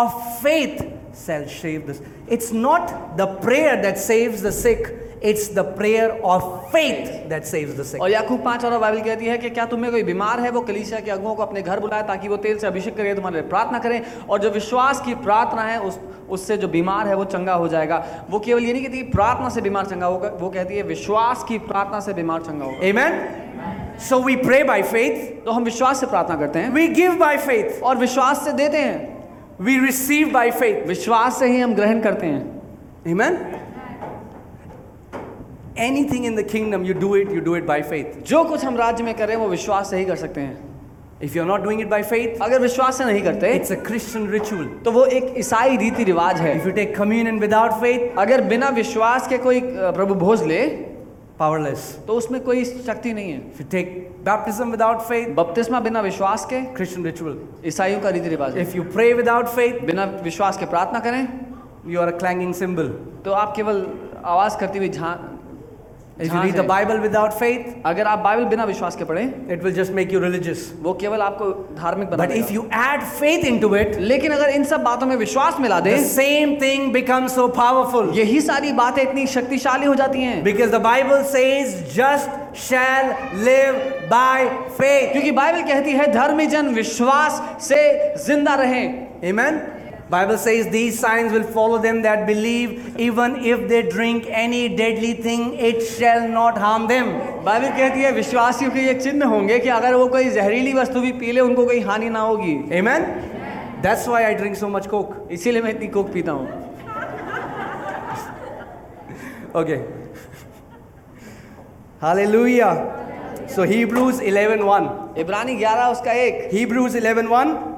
of 0.00 0.18
faith 0.46 0.82
shall 1.26 1.46
save 1.60 1.86
this." 1.90 2.02
It's 2.28 2.50
not 2.66 2.92
the 3.22 3.28
prayer 3.46 3.74
that 3.86 3.98
saves 4.08 4.42
the 4.48 4.52
sick; 4.58 4.82
it's 5.30 5.48
the 5.56 5.64
prayer 5.80 6.06
of 6.34 6.46
faith 6.74 7.10
that 7.32 7.46
saves 7.52 7.74
the 7.80 7.84
sick. 7.90 8.00
और 8.00 8.10
याकूब 8.10 8.42
पाँच 8.44 8.64
और 8.64 8.78
Bible 8.78 9.00
कहती 9.08 9.26
है 9.26 9.36
कि 9.38 9.50
क्या 9.50 9.66
तुम्हें 9.74 9.90
कोई 9.92 10.02
बीमार 10.02 10.40
है 10.40 10.50
वो 10.50 10.60
कलीसिया 10.70 11.00
के 11.00 11.10
अगुओं 11.10 11.34
को 11.34 11.42
अपने 11.42 11.62
घर 11.62 11.80
बुलाए 11.80 12.02
ताकि 12.08 12.28
वो 12.28 12.36
तेल 12.46 12.58
से 12.58 12.66
अभिषेक 12.66 12.96
करके 12.96 13.14
तुम्हारे 13.14 13.40
लिए 13.40 13.48
प्रार्थना 13.48 13.78
करें 13.86 14.00
और 14.28 14.40
जो 14.46 14.50
विश्वास 14.50 15.00
की 15.06 15.14
प्रार्थना 15.28 15.62
है 15.70 15.78
उस 15.90 15.98
उससे 16.30 16.56
जो 16.56 16.68
बीमार 16.68 17.08
है 17.08 17.14
वो 17.16 17.24
चंगा 17.36 17.54
हो 17.62 17.68
जाएगा 17.68 17.96
वो 18.30 18.38
केवल 18.40 18.64
ये 18.64 18.72
नहीं 18.72 18.84
कहती 18.84 19.02
प्रार्थना 19.12 19.48
से 19.56 19.60
बीमार 19.60 19.86
चंगा 19.86 20.06
होगा 20.06 20.28
वो 20.40 20.50
कहती 20.50 20.76
है 20.76 20.82
विश्वास 20.90 21.44
की 21.48 21.58
प्रार्थना 21.70 22.00
से 22.00 22.14
बीमार 22.14 22.42
चंगा 22.42 22.64
होगा 22.64 22.90
Amen. 22.90 23.41
So 24.08 24.18
we 24.22 24.36
pray 24.36 24.62
by 24.64 24.82
faith 24.82 25.44
तो 25.44 25.50
हम 25.50 25.64
विश्वास 25.64 26.00
से 26.00 26.06
प्रार्थना 26.06 26.36
करते 26.36 26.58
हैं। 26.58 26.70
वी 26.70 26.86
गिव 26.90 27.14
बाय 27.16 27.36
फेथ 27.38 27.82
और 27.82 27.96
विश्वास 27.96 28.44
से 28.44 28.52
देते 28.52 28.78
हैं। 28.78 29.60
वी 29.60 29.78
रिसीव 29.78 30.30
बाय 30.32 30.50
फेथ 30.50 30.86
विश्वास 30.86 31.38
से 31.38 31.46
ही 31.46 31.60
हम 31.60 31.74
ग्रहण 31.74 32.00
करते 32.00 32.26
हैं। 32.26 32.42
Amen? 33.12 33.36
Anything 35.78 36.24
in 36.26 36.34
the 36.36 36.42
kingdom 36.42 36.82
you 36.84 36.94
do 36.94 37.14
it 37.16 37.30
you 37.32 37.40
do 37.40 37.56
it 37.56 37.64
by 37.66 37.82
faith 37.82 38.20
जो 38.28 38.42
कुछ 38.44 38.64
हम 38.64 38.76
राज्य 38.76 39.04
में 39.04 39.14
करें 39.14 39.34
वो 39.36 39.48
विश्वास 39.48 39.90
से 39.90 39.96
ही 39.96 40.04
कर 40.04 40.16
सकते 40.16 40.40
हैं। 40.40 40.70
If 41.22 41.36
you 41.36 41.42
are 41.42 41.48
not 41.48 41.62
doing 41.62 41.80
it 41.80 41.88
by 41.88 42.02
faith 42.02 42.42
अगर 42.42 42.60
विश्वास 42.60 42.98
से 42.98 43.04
नहीं 43.04 43.22
करते 43.22 43.52
इट्स 43.54 43.72
अ 43.72 43.74
क्रिश्चियन 43.86 44.28
रिचुअल 44.30 44.64
तो 44.84 44.92
वो 44.92 45.04
एक 45.06 45.34
ईसाई 45.38 45.76
रीति 45.76 46.04
रिवाज 46.04 46.40
है। 46.40 46.56
If 46.56 46.66
you 46.66 46.72
take 46.74 46.96
communion 46.96 47.38
without 47.38 47.72
faith 47.82 48.18
अगर 48.18 48.40
बिना 48.48 48.68
विश्वास 48.76 49.28
के 49.28 49.38
कोई 49.38 49.60
प्रभु 49.70 50.14
भोज 50.14 50.42
ले 50.42 50.60
पावरलेस 51.38 51.84
तो 52.06 52.14
उसमें 52.14 52.40
कोई 52.44 52.64
शक्ति 52.64 53.12
नहीं 53.12 53.30
है। 53.32 53.38
फिर 53.52 53.66
टेक 53.70 53.86
बैप्टिज्म 54.24 54.70
विदाउट 54.70 55.00
फेथ 55.02 55.34
बपतिस्मा 55.34 55.80
बिना 55.80 56.00
विश्वास 56.00 56.44
के 56.44 56.60
क्रिश्चियन 56.74 57.04
रिचुअल 57.04 57.38
ईसाइयों 57.66 58.00
का 58.00 58.08
रीति 58.08 58.28
रिवाज 58.28 58.58
if 58.58 58.76
you 58.76 58.82
pray 58.92 59.12
without 59.12 59.46
faith 59.48 59.80
बिना 59.86 60.04
विश्वास 60.22 60.58
के 60.58 60.66
प्रार्थना 60.66 61.00
करें। 61.00 61.22
You 61.86 62.00
are 62.00 62.12
a 62.12 62.18
clanging 62.18 62.54
cymbal 62.54 62.88
तो 63.24 63.32
आप 63.34 63.54
केवल 63.56 63.86
आवाज़ 64.24 64.58
करती 64.58 64.78
हुई 64.78 64.88
If 66.18 66.30
you 66.30 66.40
read 66.40 66.56
the 66.56 66.62
Bible 66.62 66.98
without 67.00 67.32
faith, 67.32 67.68
अगर 67.86 68.06
आप 68.06 68.18
बाइबल 68.24 68.44
बिना 68.44 68.64
विश्वास 68.64 68.96
के 68.96 69.04
पढ़ें 69.04 69.48
it 69.48 69.62
will 69.62 69.74
just 69.74 69.92
make 69.98 70.12
you 70.12 70.20
religious. 70.20 70.64
वो 70.82 70.92
केवल 71.00 71.20
आपको 71.22 71.50
धार्मिक 71.76 72.10
बना 72.10 72.24
But 72.24 72.36
if 72.36 72.50
you 72.50 72.66
add 72.70 73.02
faith 73.20 73.44
into 73.44 73.72
it, 73.74 73.96
लेकिन 73.98 74.32
अगर 74.32 74.50
इन 74.54 74.64
सब 74.64 74.82
बातों 74.84 75.06
में 75.06 75.16
विश्वास 75.16 75.60
मिला 75.60 75.80
दे 75.80 75.96
the 75.96 76.04
same 76.04 76.58
thing 76.60 76.92
becomes 76.92 77.34
so 77.34 77.48
powerful. 77.48 78.12
यही 78.16 78.40
सारी 78.40 78.72
बातें 78.72 79.02
इतनी 79.02 79.26
शक्तिशाली 79.26 79.86
हो 79.86 79.94
जाती 79.94 80.22
हैं 80.22 80.42
Because 80.44 80.70
the 80.70 80.80
Bible 80.80 81.24
says, 81.24 81.94
just 81.94 82.28
shall 82.54 83.14
live 83.34 84.08
by 84.10 84.38
faith. 84.80 85.12
क्योंकि 85.12 85.30
बाइबल 85.30 85.62
कहती 85.72 85.92
है 85.92 86.12
धर्मी 86.12 86.46
जन 86.46 86.74
विश्वास 86.74 87.42
से 87.68 87.80
ज़िंदा 88.26 88.54
रहें 88.54 89.12
Amen. 89.22 89.60
Bible 90.12 90.36
says 90.36 90.68
these 90.68 90.98
signs 91.00 91.32
will 91.32 91.44
follow 91.52 91.78
them 91.78 92.02
that 92.02 92.26
believe 92.26 92.98
even 93.00 93.36
if 93.50 93.66
they 93.68 93.80
drink 93.82 94.26
any 94.28 94.68
deadly 94.80 95.14
thing 95.26 95.54
it 95.54 95.80
shall 95.92 96.28
not 96.28 96.58
harm 96.64 96.86
them. 96.86 97.06
Bible 97.46 97.70
कहती 97.78 98.02
है 98.02 98.10
विश्वासियों 98.18 98.70
के 98.70 98.80
ये 98.86 98.94
चिन्ह 99.00 99.26
होंगे 99.26 99.58
कि 99.58 99.68
अगर 99.76 99.94
वो 99.94 100.06
कोई 100.16 100.28
जहरीली 100.36 100.74
वस्तु 100.80 101.00
भी 101.00 101.12
पी 101.22 101.32
ले 101.32 101.40
उनको 101.40 101.64
कोई 101.66 101.80
हानि 101.88 102.10
ना 102.18 102.20
होगी 102.20 102.54
Amen. 102.80 103.08
That's 103.86 104.06
why 104.06 104.20
I 104.26 104.34
drink 104.42 104.60
so 104.64 104.70
much 104.76 104.90
coke. 104.92 105.16
इसीलिए 105.38 105.62
मैं 105.62 105.70
इतनी 105.70 105.88
कोक 105.96 106.12
पीता 106.12 106.32
हूँ 106.32 106.60
Okay. 109.54 109.80
Hallelujah. 112.00 112.70
So 113.48 113.64
Hebrews 113.64 114.20
11:1. 114.20 115.18
इब्रानी 115.24 115.60
11 115.60 115.90
उसका 115.92 116.12
एक 116.28 116.48
Hebrews 116.52 116.94
11:1. 117.00 117.71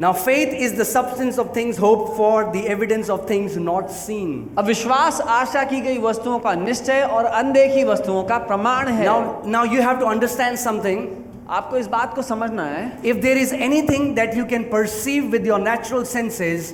Now 0.00 0.14
faith 0.14 0.54
is 0.54 0.76
the 0.76 0.84
substance 0.86 1.36
of 1.36 1.52
things 1.52 1.76
hoped 1.76 2.16
for, 2.16 2.50
the 2.50 2.66
evidence 2.66 3.10
of 3.10 3.26
things 3.28 3.56
not 3.56 3.90
seen. 3.90 4.30
अब 4.58 4.64
विश्वास 4.66 5.20
आशा 5.20 5.64
की 5.70 5.80
गई 5.80 5.98
वस्तुओं 5.98 6.38
का 6.38 6.54
निश्चय 6.60 7.02
और 7.02 7.24
अनदेखी 7.24 7.82
वस्तुओं 7.84 8.22
का 8.30 8.38
प्रमाण 8.46 8.88
है 8.88 9.06
Now 9.06 9.42
now 9.54 9.64
you 9.72 9.82
have 9.82 9.98
to 10.00 10.06
understand 10.12 10.58
something. 10.62 11.02
आपको 11.48 11.76
इस 11.76 11.86
बात 11.86 12.14
को 12.14 12.22
समझना 12.22 12.64
है 12.64 13.02
If 13.02 13.20
there 13.20 13.36
is 13.36 13.52
anything 13.66 14.14
that 14.14 14.34
you 14.34 14.46
can 14.52 14.64
perceive 14.70 15.30
with 15.36 15.50
your 15.50 15.58
natural 15.58 16.06
senses, 16.06 16.72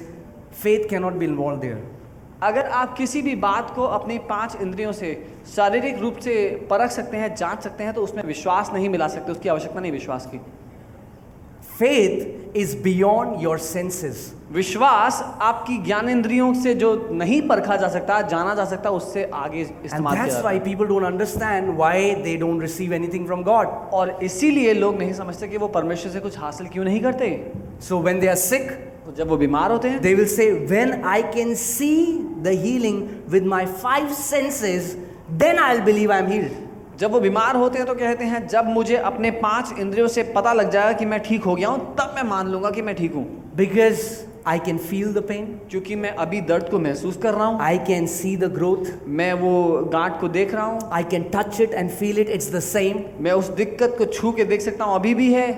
faith 0.52 0.86
cannot 0.88 1.18
be 1.18 1.28
involved 1.30 1.64
there. 1.68 1.80
अगर 2.42 2.66
आप 2.82 2.96
किसी 2.96 3.22
भी 3.22 3.34
बात 3.46 3.74
को 3.74 3.86
अपनी 3.96 4.18
पाँच 4.28 4.56
इंद्रियों 4.60 4.92
से 4.92 5.10
शारीरिक 5.54 5.98
रूप 5.98 6.18
से 6.18 6.36
परख 6.70 6.90
सकते 6.90 7.16
हैं 7.16 7.34
जाँच 7.34 7.62
सकते 7.62 7.84
हैं 7.84 7.94
तो 7.94 8.02
उसमें 8.02 8.22
विश्वास 8.24 8.70
नहीं 8.74 8.88
मिला 8.88 9.08
सकते 9.08 9.32
उसकी 9.32 9.48
आवश्यकता 9.48 9.80
नहीं 9.80 9.92
विश्वास 9.92 10.26
की 10.26 10.40
faith 11.78 12.56
is 12.56 12.82
beyond 12.82 13.42
your 13.42 13.58
senses 13.58 14.34
विश्वास 14.52 15.38
आपकी 15.40 15.78
ज्ञान 15.78 16.08
इंद्रियों 16.08 16.54
से 16.54 16.74
जो 16.74 17.08
नहीं 17.12 17.42
परखा 17.42 17.76
जा 17.76 17.88
सकता 17.88 18.22
जाना 18.22 18.54
जा 18.54 18.64
सकता 18.64 18.90
उससे 18.90 19.30
आगे 19.34 19.60
इस्तेमाल 19.60 20.16
फ्रॉम 23.26 23.42
गॉड 23.42 23.66
और 23.66 24.18
इसीलिए 24.22 24.72
लोग 24.72 24.98
नहीं 24.98 25.12
समझते 25.12 25.48
कि 25.48 25.56
वो 25.56 25.68
परमेश्वर 25.68 26.12
से 26.12 26.20
कुछ 26.20 26.38
हासिल 26.38 26.66
क्यों 26.66 26.84
नहीं 26.84 27.00
करते। 27.00 27.52
So 27.80 27.98
when 27.98 28.20
they 28.20 28.26
are 28.26 28.34
sick 28.34 28.78
जब 29.16 29.28
वो 29.28 29.36
बीमार 29.36 29.72
होते 29.72 29.88
हैं 29.88 30.02
they 30.02 30.14
will 30.14 30.26
say 30.26 30.50
when 30.50 31.02
I 31.04 31.22
can 31.22 31.54
see 31.54 32.18
dealing 32.22 33.08
with 33.28 33.44
my 33.44 33.66
five 33.66 34.08
senses 34.08 34.84
then 35.30 35.58
I 35.58 35.78
believe 35.78 36.12
I 36.12 36.18
am 36.18 36.26
healed 36.26 36.65
जब 36.98 37.12
वो 37.12 37.18
बीमार 37.20 37.56
होते 37.56 37.78
हैं 37.78 37.86
तो 37.86 37.94
कहते 37.94 38.24
हैं 38.24 38.46
जब 38.48 38.66
मुझे 38.66 38.96
अपने 38.98 39.30
पाँच 39.40 39.78
इंद्रियों 39.78 40.06
से 40.08 40.22
पता 40.36 40.52
लग 40.52 40.70
जाएगा 40.70 40.92
कि 40.92 41.04
मैं 41.06 41.18
ठीक 41.22 41.44
हो 41.44 41.54
गया 41.54 41.68
हूँ 41.68 41.94
तब 41.96 42.12
मैं 42.16 42.22
मान 42.28 42.48
लूँगा 42.48 42.70
कि 42.70 42.82
मैं 42.82 42.94
ठीक 42.96 43.14
हूँ। 43.14 43.24
Because 43.56 44.00
I 44.48 44.58
can 44.58 44.78
feel 44.78 45.12
the 45.14 45.22
pain 45.28 45.44
क्योंकि 45.70 45.96
मैं 45.96 46.10
अभी 46.16 46.40
दर्द 46.48 46.68
को 46.70 46.78
महसूस 46.78 47.16
कर 47.22 47.34
रहा 47.34 47.46
हूँ। 47.46 47.60
I 47.62 47.78
can 47.86 48.06
see 48.06 48.36
the 48.36 48.52
growth 48.54 48.92
मैं 49.18 49.32
वो 49.34 49.52
गांठ 49.92 50.20
को 50.20 50.28
देख 50.28 50.54
रहा 50.54 50.64
हूँ। 50.64 50.80
I 50.92 51.04
can 51.10 51.30
touch 51.34 51.60
it 51.60 51.74
and 51.74 51.90
feel 51.90 52.18
it 52.18 52.30
it's 52.30 52.52
the 52.54 52.60
same 52.62 53.00
मैं 53.24 53.32
उस 53.32 53.48
दिक्कत 53.56 53.94
को 53.98 54.04
छू 54.06 54.32
के 54.32 54.44
देख 54.44 54.60
सकता 54.60 54.84
हूँ 54.84 54.94
अभी 54.94 55.14
भी 55.14 55.32
है। 55.32 55.48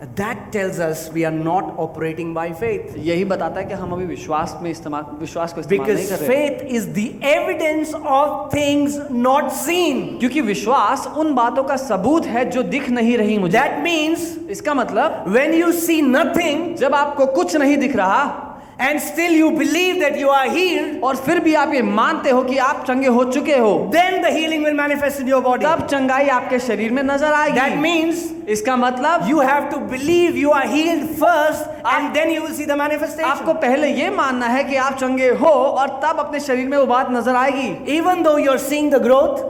That 0.00 0.52
tells 0.52 0.78
us 0.78 1.10
we 1.12 1.24
are 1.24 1.32
not 1.32 1.74
operating 1.76 2.32
by 2.32 2.52
faith. 2.52 2.96
यही 2.96 3.24
बताता 3.24 3.60
है 3.60 3.66
कि 3.66 3.74
हम 3.74 3.92
अभी 3.92 4.04
विश्वास 4.06 4.56
में 4.62 4.70
इस्तेमाल 4.70 5.04
विश्वास 5.20 5.52
को 5.52 5.60
इस्तेमाल 5.60 5.90
नहीं 5.94 6.06
कर 6.08 6.18
रहे 6.18 6.28
faith 6.28 6.62
is 6.70 6.86
the 6.94 7.06
evidence 7.30 7.94
of 7.94 8.52
things 8.52 8.98
not 9.10 9.50
seen. 9.52 10.18
क्योंकि 10.20 10.40
विश्वास 10.40 11.06
उन 11.18 11.34
बातों 11.34 11.64
का 11.64 11.76
सबूत 11.76 12.26
है 12.26 12.44
जो 12.50 12.62
दिख 12.62 12.88
नहीं 12.90 13.16
रही 13.18 13.38
मुझे 13.38 13.58
That 13.58 13.82
means 13.82 14.20
इसका 14.50 14.74
मतलब 14.74 15.24
when 15.34 15.54
you 15.54 15.72
see 15.80 16.00
nothing 16.02 16.76
जब 16.78 16.94
आपको 16.94 17.26
कुछ 17.26 17.56
नहीं 17.56 17.76
दिख 17.76 17.96
रहा 17.96 18.47
and 18.80 18.98
still 19.00 19.32
you 19.34 19.48
believe 19.50 19.96
that 20.00 20.16
you 20.16 20.28
are 20.30 20.48
ही 20.48 20.98
और 21.00 21.16
फिर 21.16 21.38
भी 21.40 21.54
आप 21.56 21.72
ये 21.74 21.82
मानते 21.82 22.30
हो 22.30 22.42
कि 22.42 22.58
आप 22.58 22.84
चंगे 22.86 23.08
हो 23.08 23.24
चुके 23.26 23.56
हो। 23.56 23.72
Then 23.92 24.20
the 24.22 24.32
healing 24.32 24.64
will 24.64 24.74
manifest 24.74 25.20
in 25.20 25.28
your 25.28 25.42
body 25.42 25.64
तब 25.64 25.86
चंगाई 25.86 26.28
आपके 26.30 26.58
शरीर 26.58 26.92
में 26.92 27.02
नज़र 27.02 27.32
आएगी। 27.32 27.58
दैट 27.60 27.76
मींस 27.78 28.22
इसका 28.48 28.76
मतलब 28.76 29.28
you 29.28 29.40
have 29.40 29.64
to 29.70 29.78
believe 29.88 30.36
you 30.36 30.50
are 30.50 30.68
healed 30.68 31.06
first 31.16 31.86
and 31.86 32.12
then 32.12 32.30
you 32.30 32.42
will 32.42 32.54
see 32.54 32.66
the 32.66 32.72
manifestation 32.78 33.30
आपको 33.30 33.54
पहले 33.56 33.88
ये 33.92 34.10
मानना 34.10 34.46
है 34.46 34.62
कि 34.64 34.76
आप 34.78 34.98
चंगे 34.98 35.28
हो 35.40 35.50
और 35.50 35.88
तब 36.04 36.20
अपने 36.20 36.40
शरीर 36.40 36.68
में 36.68 36.76
वो 36.78 36.86
बात 36.86 37.10
नज़र 37.12 37.36
आएगी। 37.36 37.96
Even 37.96 38.22
though 38.22 38.36
you 38.38 38.50
are 38.50 38.58
seeing 38.60 38.92
the 38.92 39.02
growth 39.02 39.46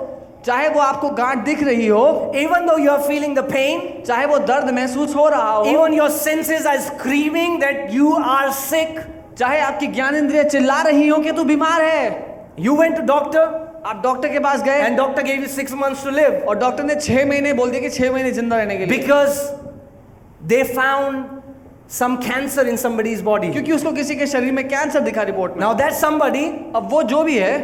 चाहे 0.46 0.68
वो 0.68 0.80
आपको 0.80 1.08
गांठ 1.12 1.44
दिख 1.44 1.62
रही 1.62 1.86
हो 1.86 2.32
even 2.36 2.66
though 2.66 2.78
you 2.78 2.90
are 2.90 3.02
feeling 3.02 3.36
the 3.36 3.44
pain 3.44 4.02
चाहे 4.06 4.26
वो 4.26 4.38
दर्द 4.46 4.70
महसूस 4.74 5.14
हो 5.16 5.28
रहा 5.28 5.50
हो 5.50 5.64
even 5.66 5.94
your 5.94 6.10
senses 6.10 6.66
are 6.66 6.80
screaming 6.80 7.60
that 7.60 7.88
you 7.92 8.12
are 8.26 8.50
sick 8.54 9.00
चाहे 9.38 9.60
आपकी 9.60 9.86
ज्ञान 9.86 10.14
इंद्रिय 10.16 10.44
चिल्ला 10.44 10.80
रही 10.82 11.08
हो 11.08 11.18
कि 11.18 11.32
तू 11.32 11.44
बीमार 11.44 11.82
है। 11.82 12.54
यू 12.60 12.76
वेंट 12.76 12.96
टू 12.96 13.02
डॉक्टर 13.06 13.82
आप 13.86 14.00
डॉक्टर 14.02 14.28
के 14.28 14.38
पास 14.38 14.62
गए। 14.62 14.78
And 14.78 14.96
doctor 14.96 15.22
gave 15.22 15.40
you 15.40 15.46
six 15.48 15.72
months 15.74 16.04
to 16.04 16.10
live 16.10 16.44
और 16.48 16.58
डॉक्टर 16.58 16.84
ने 16.84 16.94
छह 16.96 17.26
महीने 17.26 17.52
बोल 17.54 17.70
दिया 17.70 17.80
कि 17.82 17.90
छह 17.90 18.12
महीने 18.12 18.30
ज़िंदा 18.32 18.56
रहने 18.56 18.76
के 18.76 18.86
लिए। 18.86 18.98
Because 18.98 19.40
they 20.44 20.62
found 20.64 21.24
some 21.90 22.16
cancer 22.18 22.68
in 22.68 22.76
somebody's 22.76 23.20
body 23.22 23.48
क्योंकि 23.50 23.72
उसको 23.72 23.92
किसी 23.92 24.16
के 24.16 24.26
शरीर 24.26 24.52
में 24.52 24.66
कैंसर 24.68 25.00
दिखा 25.00 25.22
रिपोर्ट 25.22 25.56
नाउ 25.60 25.74
दैट 25.74 25.92
समबडी 25.94 26.44
अब 26.76 26.88
वो 26.92 27.02
जो 27.04 27.22
भी 27.24 27.38
है 27.38 27.56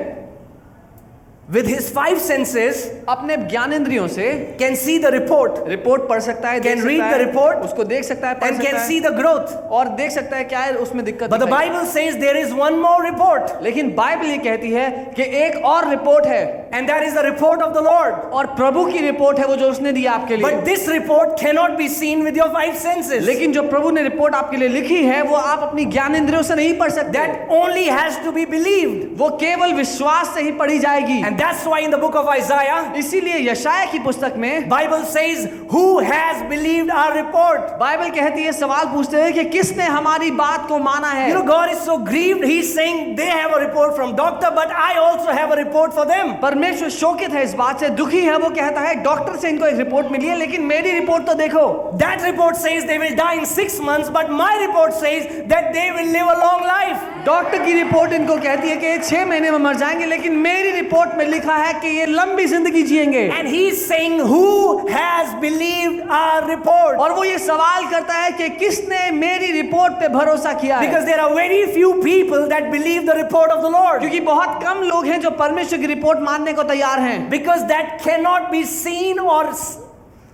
विद 1.51 1.67
हिज 1.67 1.89
फाइव 1.95 2.19
सेंसेस 2.19 2.77
अपने 3.09 3.37
ज्ञान 3.39 3.73
इंद्रियों 3.73 4.07
से 4.09 4.31
can 4.59 4.75
see 4.75 4.99
the 4.99 5.07
report 5.15 5.69
report 5.69 6.03
पढ़ 6.09 6.21
सकता 6.21 6.51
है 6.51 6.61
कैन 6.61 6.83
रीड 6.83 7.03
द 7.03 7.15
रिपोर्ट 7.15 7.59
उसको 7.65 7.85
देख 7.85 8.05
सकता 8.05 8.29
है 8.29 8.35
and 8.45 8.61
can 8.61 8.79
see 8.87 9.01
the 9.01 9.13
growth 9.17 9.53
और 9.71 9.89
देख 9.97 10.11
सकता 10.11 10.37
है 10.37 10.45
क्या 10.45 10.61
है 10.61 10.75
उसमें 10.85 11.05
दिक्कत 11.05 11.31
but 11.31 11.41
the 11.41 11.49
Bible 11.51 11.85
says 11.87 12.15
there 12.15 12.37
is 12.37 12.53
one 12.55 12.75
more 12.77 13.05
report 13.05 13.63
लेकिन 13.63 13.91
बाइबल 13.97 14.27
ये 14.27 14.39
कहती 14.39 14.71
है 14.71 14.89
कि 15.17 15.23
एक 15.41 15.65
और 15.65 15.89
रिपोर्ट 15.91 16.27
है। 16.27 16.43
And 16.75 16.87
that 16.87 17.03
is 17.03 17.15
the 17.15 17.25
report 17.25 17.63
of 17.63 17.75
the 17.75 17.85
Lord 17.85 18.15
और 18.15 18.47
प्रभु 18.55 18.85
की 18.87 18.99
रिपोर्ट 19.01 19.39
है 19.39 19.47
वो 19.47 19.57
जो 19.57 19.69
उसने 19.71 19.93
दी 19.93 20.07
आपके 20.15 20.37
लिए। 20.37 20.45
But 20.45 20.65
this 20.65 20.89
report 20.89 21.39
can 21.41 21.55
not 21.57 21.77
be 21.79 21.89
seen 21.91 22.23
with 22.23 22.39
your 22.39 22.49
five 22.55 22.75
senses 22.79 23.23
लेकिन 23.25 23.53
जो 23.53 23.63
प्रभु 23.69 23.91
ने 23.91 24.03
रिपोर्ट 24.03 24.35
आपके 24.35 24.57
लिए 24.57 24.69
लिखी 24.71 25.03
है 25.05 25.21
वो 25.25 25.37
आप 25.53 25.69
अपनी 25.69 25.85
ज्ञान 25.93 26.15
इंद्रियों 26.15 26.43
से 26.43 26.55
नहीं 26.55 26.75
पढ़ 26.79 26.91
सकते। 26.93 27.19
That 27.19 27.49
only 27.61 27.85
has 27.87 28.19
to 28.25 28.33
be 28.33 28.47
believed 28.49 29.07
वो 29.19 29.31
केवल 29.39 29.73
विश्वास 29.75 30.35
से 30.35 30.43
ही 30.43 30.53
पढ़ी 30.55 30.79
जाएगी। 30.79 31.23
And 31.35 31.41
that's 31.41 31.67
why 31.67 31.81
in 31.81 31.91
the 31.91 31.99
book 31.99 32.15
of 32.15 32.29
Isaiah, 32.29 32.93
इसीलिए 32.97 33.39
यशाया 33.51 33.85
की 33.93 33.99
पुस्तक 34.03 34.35
में 34.39 34.69
Bible 34.69 35.05
says, 35.05 35.49
Who 35.71 35.99
has 35.99 36.43
believed 36.49 36.91
our 36.91 37.15
report? 37.15 37.73
Bible 37.79 38.11
कहती 38.19 38.43
है 38.43 38.53
सवाल 38.53 38.85
पूछते 38.93 39.23
हैं 39.23 39.33
कि 39.35 39.45
किसने 39.51 39.85
हमारी 39.85 40.31
बात 40.31 40.69
को 40.69 40.79
माना 40.79 41.11
है 41.11 41.29
You 41.31 41.35
know, 41.39 41.47
God 41.49 41.73
is 41.73 41.81
so 41.81 41.99
grieved. 41.99 42.45
He's 42.45 42.73
saying 42.73 43.17
they 43.17 43.27
have 43.27 43.57
a 43.57 43.59
report 43.65 43.97
from 43.97 44.15
doctor, 44.15 44.53
but 44.55 44.71
I 44.71 44.93
also 44.99 45.33
have 45.33 45.51
a 45.51 45.57
report 45.63 45.97
for 45.99 46.07
them. 46.13 46.31
परमेश्वर 46.43 46.91
शोकित 46.99 47.33
है 47.33 47.43
इस 47.45 47.55
बात 47.63 47.81
से 47.81 47.89
दुखी 48.03 48.21
है 48.27 48.37
वो 48.45 48.51
कहता 48.61 48.81
है 48.87 48.95
डॉक्टर 49.03 49.37
से 49.37 49.49
इनको 49.49 49.67
एक 49.67 49.79
रिपोर्ट 49.79 50.13
मिली 50.13 50.27
है 50.27 50.37
लेकिन 50.39 50.63
मेरी 50.71 50.93
रिपोर्ट 51.01 51.27
तो 51.27 51.35
देखो 51.43 51.65
That 52.05 52.23
report 52.29 52.63
says 52.67 52.87
they 52.93 53.01
will 53.05 53.17
die 53.17 53.35
in 53.41 53.51
six 53.57 53.81
months, 53.81 54.15
but 54.21 54.31
my 54.31 54.53
report 54.63 54.95
says 55.03 55.27
that 55.55 55.73
they 55.73 55.91
will 55.99 56.15
live 56.19 56.33
a 56.37 56.39
long 56.47 56.65
life. 56.71 57.11
Doctor 57.27 57.65
की 57.65 57.73
रिपोर्ट 57.73 58.13
इनको 58.13 58.35
कहती 58.37 58.69
है 58.69 58.77
कि 58.77 58.97
छह 59.05 59.25
महीने 59.27 59.51
में 59.51 59.59
मर 59.59 59.77
जाएँगे 59.83 60.07
लेकिन 60.07 60.33
मेरी 60.47 60.71
रिपोर्ट 60.71 61.15
में 61.19 61.24
में 61.25 61.31
लिखा 61.31 61.55
है 61.57 61.73
कि 61.81 61.89
ये 61.89 62.07
लंबी 62.07 62.45
ज़िंदगी 62.47 62.83
जिएँगे। 62.85 63.21
And 63.29 63.47
he 63.49 63.71
saying 63.73 64.21
who 64.23 64.47
has 64.89 65.35
believed 65.41 66.11
our 66.13 66.49
report 66.51 67.01
और 67.01 67.13
वो 67.13 67.25
ये 67.25 67.39
सवाल 67.39 67.87
करता 67.91 68.15
है 68.15 68.31
कि 68.33 68.49
किसने 68.57 69.11
मेरी 69.13 69.51
रिपोर्ट 69.53 69.93
पे 70.01 70.09
भरोसा 70.09 70.53
किया 70.61 70.81
because 70.81 71.05
there 71.07 71.21
are 71.21 71.35
very 71.35 71.65
few 71.73 71.93
people 72.03 72.47
that 72.49 72.71
believe 72.73 73.03
the 73.03 73.17
report 73.17 73.53
of 73.53 73.63
the 73.63 73.73
Lord 73.73 74.01
क्योंकि 74.01 74.21
बहुत 74.23 74.63
कम 74.65 74.83
लोग 74.85 75.07
हैं 75.07 75.21
जो 75.21 75.31
परमेश्वर 75.41 75.81
की 75.81 75.87
रिपोर्ट 75.87 76.21
मानने 76.23 76.53
को 76.53 76.63
तैयार 76.65 77.01
हैं। 77.01 77.19
Because 77.31 77.63
that 77.73 77.99
can 78.05 78.23
not 78.23 78.51
be 78.51 78.65
seen 78.75 79.19
और 79.21 79.53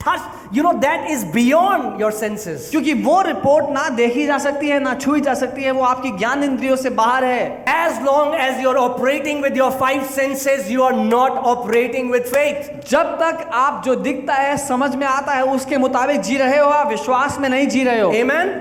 touched. 0.00 0.24
You 0.52 0.62
know, 0.64 0.78
that 0.80 1.08
is 1.10 1.24
beyond 1.24 2.00
your 2.00 2.10
senses. 2.10 2.70
क्योंकि 2.70 2.92
वो 3.02 3.20
रिपोर्ट 3.22 3.70
ना 3.70 3.88
देखी 3.96 4.26
जा 4.26 4.38
सकती 4.38 4.68
है 4.68 4.78
ना 4.80 4.94
छुई 4.94 5.20
जा 5.20 5.34
सकती 5.34 5.62
है 5.62 5.70
वो 5.70 5.82
आपकी 5.84 6.10
ज्ञान 6.18 6.42
इंद्रियों 6.44 6.76
से 6.76 6.90
बाहर 6.90 7.24
है 7.24 7.64
As 7.66 8.00
long 8.06 8.34
as 8.34 8.60
you're 8.62 8.78
operating 8.78 9.40
with 9.40 9.56
your 9.56 9.70
five 9.70 10.08
senses, 10.16 10.70
you 10.70 10.82
are 10.82 10.96
not 10.96 11.38
operating 11.52 12.10
with 12.10 12.28
faith. 12.34 12.72
जब 12.90 13.14
तक 13.20 13.48
आप 13.60 13.82
जो 13.84 13.94
दिखता 14.08 14.34
है 14.34 14.56
समझ 14.66 14.94
में 14.96 15.06
आता 15.06 15.32
है 15.34 15.44
उसके 15.54 15.78
मुताबिक 15.78 16.20
जी 16.20 16.36
रहे 16.36 16.58
हो 16.58 16.68
आप 16.70 16.88
विश्वास 16.88 17.38
में 17.40 17.48
नहीं 17.48 17.66
जी 17.68 17.84
रहे 17.84 18.00
हो 18.00 18.12
Amen? 18.12 18.52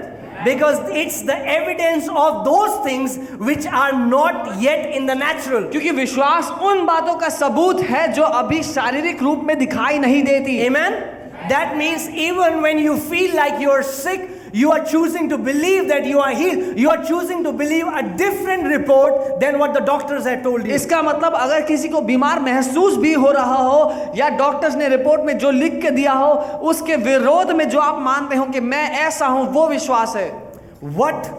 Because 0.46 0.78
it's 1.00 1.22
the 1.24 1.36
evidence 1.54 2.08
of 2.08 2.46
those 2.46 2.76
things 2.84 3.18
which 3.48 3.66
are 3.66 3.92
not 3.94 4.62
yet 4.62 4.86
in 4.98 5.06
the 5.06 5.16
natural. 5.16 5.70
क्योंकि 5.72 5.92
विश्वास 5.98 6.52
उन 6.64 6.86
बातों 6.86 7.16
का 7.16 7.30
सबूत 7.30 7.82
है 7.90 8.08
जो 8.14 8.24
अभी 8.42 8.62
शारीरिक 8.64 9.24
रूप 9.24 9.44
में 9.46 9.58
दिखाई 9.60 10.00
नहीं 10.00 10.24
देती 10.24 10.60
Amen? 10.68 11.19
That 11.50 11.78
means 11.78 12.08
even 12.10 12.62
when 12.62 12.80
you 12.80 12.98
feel 12.98 13.36
like 13.36 13.60
you're 13.60 13.84
sick, 13.84 14.30
you 14.54 14.72
are 14.72 14.84
choosing 14.84 15.30
to 15.30 15.38
believe 15.38 15.88
that 15.88 16.06
you 16.06 16.20
are 16.20 16.34
healed. 16.34 16.78
You 16.78 16.90
are 16.90 17.04
choosing 17.06 17.44
to 17.44 17.52
believe 17.52 17.88
a 17.88 18.04
different 18.18 18.68
report 18.68 19.40
than 19.40 19.60
what 19.60 19.74
the 19.74 19.82
doctors 19.82 20.26
had 20.26 20.44
told 20.44 20.66
you. 20.66 20.74
इसका 20.74 21.02
मतलब 21.02 21.34
अगर 21.36 21.62
किसी 21.68 21.90
को 21.90 22.02
बीमार 22.02 22.40
महसूस 22.42 22.98
भी 22.98 23.14
हो 23.14 23.32
रहा 23.32 23.58
हो 23.58 24.14
या 24.18 24.30
डॉक्टर्स 24.38 24.76
ने 24.76 24.88
रिपोर्ट 24.90 25.22
में 25.26 25.38
जो 25.38 25.52
लिख 25.52 25.82
के 25.82 25.92
दिया 25.92 26.14
हो 26.14 26.32
उसके 26.72 26.96
विरोध 27.10 27.52
में 27.58 27.68
जो 27.70 27.80
आप 27.80 28.02
मानते 28.02 28.36
हो 28.36 28.46
कि 28.54 28.60
मैं 28.60 28.90
ऐसा 29.08 29.28
हूँ 29.28 29.48
वो 29.54 29.68
विश्वास 29.68 30.16
है 30.16 30.30
What 30.82 31.30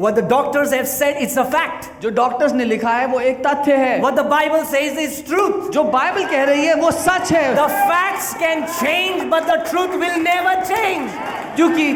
what 0.00 0.14
the 0.14 0.22
doctors 0.22 0.72
have 0.72 0.88
said, 0.88 1.16
it's 1.22 1.36
a 1.36 1.44
fact. 1.44 1.88
जो 2.02 2.10
डॉक्टर्स 2.10 2.52
ने 2.52 2.64
लिखा 2.64 2.90
है 2.90 3.06
वो 3.06 3.20
एक 3.20 3.42
तथ्य 3.46 3.76
है 3.76 4.00
What 4.02 4.16
the 4.16 4.24
Bible 4.30 4.64
says 4.70 5.00
is 5.02 5.18
truth. 5.22 5.70
जो 5.72 5.84
बाइबल 5.96 6.24
कह 6.30 6.44
रही 6.50 6.64
है 6.66 6.74
वो 6.74 6.90
सच 6.90 7.32
है 7.32 7.42
The 7.56 7.68
facts 7.90 8.32
can 8.44 8.64
change, 8.78 9.28
but 9.34 9.46
the 9.46 9.58
truth 9.70 9.98
will 10.04 10.22
never 10.22 10.54
change. 10.70 11.18
क्योंकि 11.56 11.92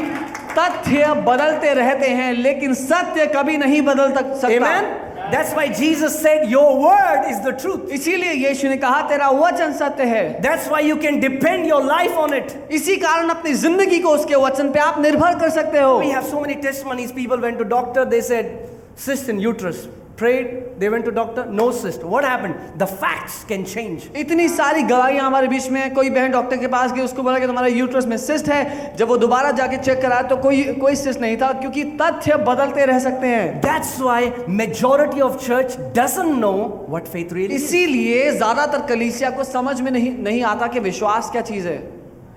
तथ्य 0.58 1.14
बदलते 1.26 1.72
रहते 1.74 2.08
हैं 2.20 2.32
लेकिन 2.32 2.74
सत्य 2.74 3.26
कभी 3.36 3.56
नहीं 3.56 3.80
बदल 3.82 4.10
तक 4.18 4.34
सकता 4.42 4.66
Amen? 4.66 5.03
That's 5.34 5.52
why 5.52 5.66
Jesus 5.68 6.16
said, 6.22 6.48
Your 6.48 6.78
word 6.80 7.24
is 7.28 7.40
the 7.40 7.52
truth. 7.62 7.90
इसीलिए 7.90 8.32
यीशु 8.32 8.68
ने 8.68 8.76
कहा 8.76 9.00
तेरा 9.08 9.30
वचन 9.30 9.72
सत्य 9.78 10.04
है 10.10 10.42
That's 10.42 10.68
why 10.68 10.80
you 10.88 10.96
can 10.96 11.18
depend 11.18 11.66
your 11.66 11.82
life 11.82 12.20
on 12.24 12.36
it. 12.36 12.54
इसी 12.70 12.96
कारण 12.96 13.28
अपनी 13.34 13.54
ज़िंदगी 13.64 13.98
को 14.02 14.10
उसके 14.18 14.36
वचन 14.44 14.70
पे 14.72 14.78
आप 14.80 15.00
निर्भर 15.00 15.38
कर 15.40 15.50
सकते 15.58 15.80
हो 15.80 15.98
We 16.00 16.12
have 16.12 16.30
so 16.30 16.44
many 16.44 16.56
testimonies. 16.68 17.10
People 17.10 17.44
went 17.48 17.58
to 17.58 17.64
doctor, 17.64 18.04
they 18.04 18.20
said, 18.20 18.54
cyst 18.96 19.28
in 19.28 19.40
uterus. 19.40 19.88
Prayed, 20.16 20.78
they 20.78 20.88
went 20.88 21.04
to 21.06 21.10
doctor, 21.10 21.44
no 21.44 21.72
cyst. 21.72 22.04
What 22.04 22.24
happened? 22.24 22.54
The 22.78 22.86
facts 22.86 23.42
can 23.44 23.64
change. 23.66 24.04
इतनी 24.16 24.48
सारी 24.48 24.82
गवाहियाँ 24.82 25.24
हमारे 25.26 25.48
बीच 25.48 25.68
में 25.70 25.80
हैं। 25.80 25.94
कोई 25.94 26.10
बहन 26.10 26.30
डॉक्टर 26.32 26.56
के 26.56 26.66
पास 26.74 26.92
गई 26.92 27.00
उसको 27.02 27.22
बोला 27.22 27.38
कि 27.38 27.46
तुम्हारा 27.46 27.68
यूट्रस 27.68 28.06
में 28.06 28.16
सिस्ट 28.16 28.48
है 28.48 28.96
जब 28.96 29.08
वो 29.08 29.16
दोबारा 29.16 29.50
जाके 29.58 29.76
चेक 29.76 30.00
कराया 30.02 30.22
तो 30.30 30.36
कोई 30.44 30.62
कोई 30.80 30.94
सिस्ट 30.96 31.20
नहीं 31.20 31.36
था 31.36 31.50
क्योंकि 31.60 31.82
तथ्य 32.02 32.36
बदलते 32.48 32.84
रह 32.86 32.98
सकते 33.06 33.26
हैं 33.26 33.60
That's 33.62 33.90
why 33.98 34.20
majority 34.60 35.24
of 35.28 35.40
church 35.46 35.74
doesn't 35.98 36.38
know 36.44 36.86
what 36.94 37.08
faith 37.14 37.32
really 37.32 37.56
is. 37.56 37.64
इसीलिए 37.64 38.30
ज़्यादातर 38.36 38.86
कलीसिया 38.88 39.30
को 39.30 39.44
समझ 39.44 39.80
में 39.80 39.90
नहीं 39.90 40.12
नहीं 40.18 40.42
आता 40.52 40.66
कि 40.66 40.80
विश्वास 40.86 41.30
क्या 41.32 41.42
चीज़ 41.50 41.66
है 41.68 41.80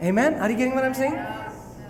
Amen? 0.01 0.39
Are 0.41 0.49
you 0.49 0.57
getting 0.57 0.73
what 0.73 0.83
I'm 0.83 0.93
saying? 0.93 1.19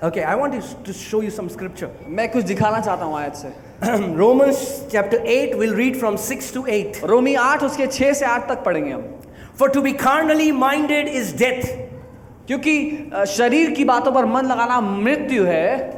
Okay, 0.04 0.23
I 0.23 0.36
want 0.36 0.54
to, 0.54 0.62
to 0.84 0.93
show 0.93 1.21
you 1.21 1.32
some 1.39 1.50
scripture. 1.56 1.89
मैं 2.08 2.28
कुछ 2.32 2.43
दिखाना 2.52 2.80
चाहता 2.82 3.06
हूँ 3.06 3.17
आयत 3.19 3.36
से 3.36 3.54
Romans 3.81 4.85
chapter 4.91 5.21
8, 5.23 5.55
we'll 5.57 5.75
read 5.75 5.97
from 5.97 6.17
6 6.17 6.51
to 6.51 6.65
8. 6.65 6.99
रोमी 7.05 7.33
आठ 7.35 7.63
उसके 7.63 7.87
छह 7.87 8.13
से 8.13 8.25
आठ 8.25 8.47
तक 8.49 8.63
पढ़ेंगे 8.63 8.91
हम 8.91 9.03
For 9.59 9.67
to 9.69 9.81
be 9.83 9.91
carnally 9.93 10.51
minded 10.51 11.07
is 11.19 11.31
death, 11.33 11.67
क्योंकि 12.47 12.73
अ, 13.13 13.23
शरीर 13.25 13.71
की 13.75 13.83
बातों 13.85 14.11
पर 14.11 14.25
मन 14.25 14.45
लगाना 14.45 14.79
मृत्यु 14.81 15.43
है 15.45 15.95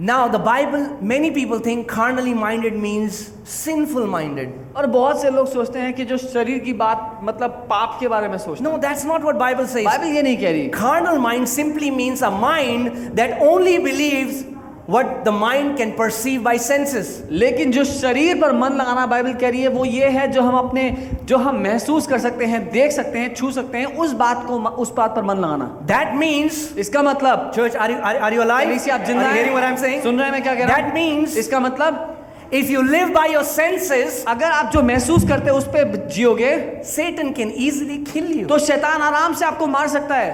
Now, 0.00 0.28
the 0.28 0.38
Bible, 0.38 0.82
many 1.02 1.32
people 1.32 1.58
think 1.58 1.88
carnally 1.92 2.32
minded 2.32 2.76
means 2.82 3.16
sinful 3.44 4.06
minded. 4.06 4.52
और 4.76 4.86
बहुत 4.86 5.20
से 5.22 5.30
लोग 5.30 5.46
सोचते 5.52 5.78
हैं 5.78 5.92
कि 5.94 6.04
जो 6.04 6.16
शरीर 6.16 6.58
की 6.64 6.72
बात 6.82 7.18
मतलब 7.24 7.50
पाप 7.70 7.96
के 8.00 8.08
बारे 8.08 8.28
में 8.28 8.36
सोचते 8.38 8.64
No, 8.64 8.76
that's 8.84 9.04
not 9.04 9.24
what 9.24 9.40
Bible 9.40 9.66
says. 9.66 9.76
हैं 9.78 9.84
बाइबल 9.86 10.14
ये 10.16 10.22
नहीं 10.22 10.36
कह 10.36 10.50
रही 10.50 10.70
Carnal 10.76 11.18
mind 11.26 11.48
simply 11.56 11.90
means 11.90 12.22
a 12.22 12.30
mind 12.30 13.18
that 13.18 13.42
only 13.48 13.78
believes 13.88 14.44
what 14.88 15.22
the 15.22 15.30
mind 15.30 15.76
can 15.76 15.92
perceive 15.92 16.42
by 16.42 16.56
senses. 16.56 17.08
लेकिन 17.30 17.72
जो 17.72 17.84
शरीर 17.84 18.40
पर 18.40 18.52
मन 18.58 18.72
लगाना 18.72 19.04
बाइबल 19.06 19.32
कह 19.40 19.48
रही 19.48 19.60
है 19.62 19.68
वो 19.68 19.84
ये 19.84 20.08
है 20.10 20.26
जो 20.32 20.42
हम 20.42 20.56
अपने 20.58 20.84
जो 21.24 21.36
हम 21.38 21.58
महसूस 21.62 22.06
कर 22.06 22.18
सकते 22.18 22.44
हैं 22.46 22.60
देख 22.70 22.92
सकते 22.92 23.18
हैं 23.18 23.34
छू 23.34 23.50
सकते 23.52 23.78
हैं 23.78 23.86
उस 24.04 24.12
बात 24.22 24.46
को 24.46 24.58
उस 24.84 24.92
बात 24.94 25.14
पर 25.16 25.22
मन 25.22 25.38
लगाना 25.38 25.66
That 25.88 26.14
means, 26.20 26.60
इसका 26.78 27.02
मतलब 27.02 27.52
church, 27.54 27.76
are 27.76 27.90
you, 27.90 27.98
are, 28.00 28.14
are 28.20 28.32
you 28.32 28.44
alive? 28.44 28.64
कलीसिया 28.66 28.94
आप 28.94 29.04
ज़िंदा 29.06 29.32
hearing 29.32 29.52
what 29.52 29.66
I'm 29.70 29.76
saying? 29.84 30.02
सुन 30.02 30.18
रहे 30.18 30.24
हैं 30.24 30.32
मैं 30.32 30.42
क्या 30.42 30.54
कह 30.54 30.64
रहा 30.64 30.76
That 30.76 30.84
हूँ 30.84 30.94
means 30.94 31.36
इसका 31.36 31.60
मतलब 31.60 32.14
if 32.50 32.70
you 32.70 32.82
live 32.82 33.12
by 33.12 33.26
your 33.34 33.44
senses, 33.44 34.24
अगर 34.28 34.50
आप 34.50 34.70
जो 34.72 34.82
महसूस 34.82 35.28
करते 35.28 35.50
हैं 35.50 35.58
उस 35.58 35.66
पे 35.74 35.84
जियोगे 36.06 36.54
Satan 36.94 37.34
can 37.34 37.52
easily 37.66 37.98
kill 38.12 38.32
you. 38.38 38.48
तो 38.48 38.58
शैतान 38.66 39.02
आराम 39.02 39.34
से 39.34 39.44
आपको 39.44 39.66
मार 39.66 39.88
सकता 39.88 40.14
है 40.14 40.32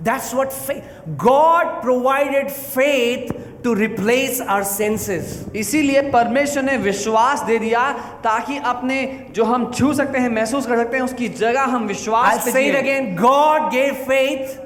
That's 0.00 0.34
what 0.34 0.52
faith. 0.52 0.84
God 1.16 1.82
provided 1.82 2.50
faith 2.50 3.32
to 3.62 3.74
replace 3.74 4.40
our 4.40 4.64
senses. 4.64 5.44
इसीलिए 5.56 6.02
परमेश्वर 6.12 6.62
ने 6.62 6.76
विश्वास 6.76 7.42
दे 7.46 7.58
दिया 7.58 7.90
ताकि 8.24 8.58
अपने 8.72 8.98
जो 9.32 9.44
हम 9.44 9.70
छू 9.72 9.92
सकते 9.94 10.18
हैं 10.18 10.28
महसूस 10.28 10.66
कर 10.66 10.76
सकते 10.76 10.96
हैं 10.96 11.04
उसकी 11.04 11.28
जगह 11.40 11.64
हम 11.74 11.86
विश्वास 11.86 12.32
I'll 12.34 12.52
say 12.52 12.68
it 12.68 12.78
again. 12.82 13.14
God 13.16 13.72
gave 13.72 14.06
faith. 14.06 14.60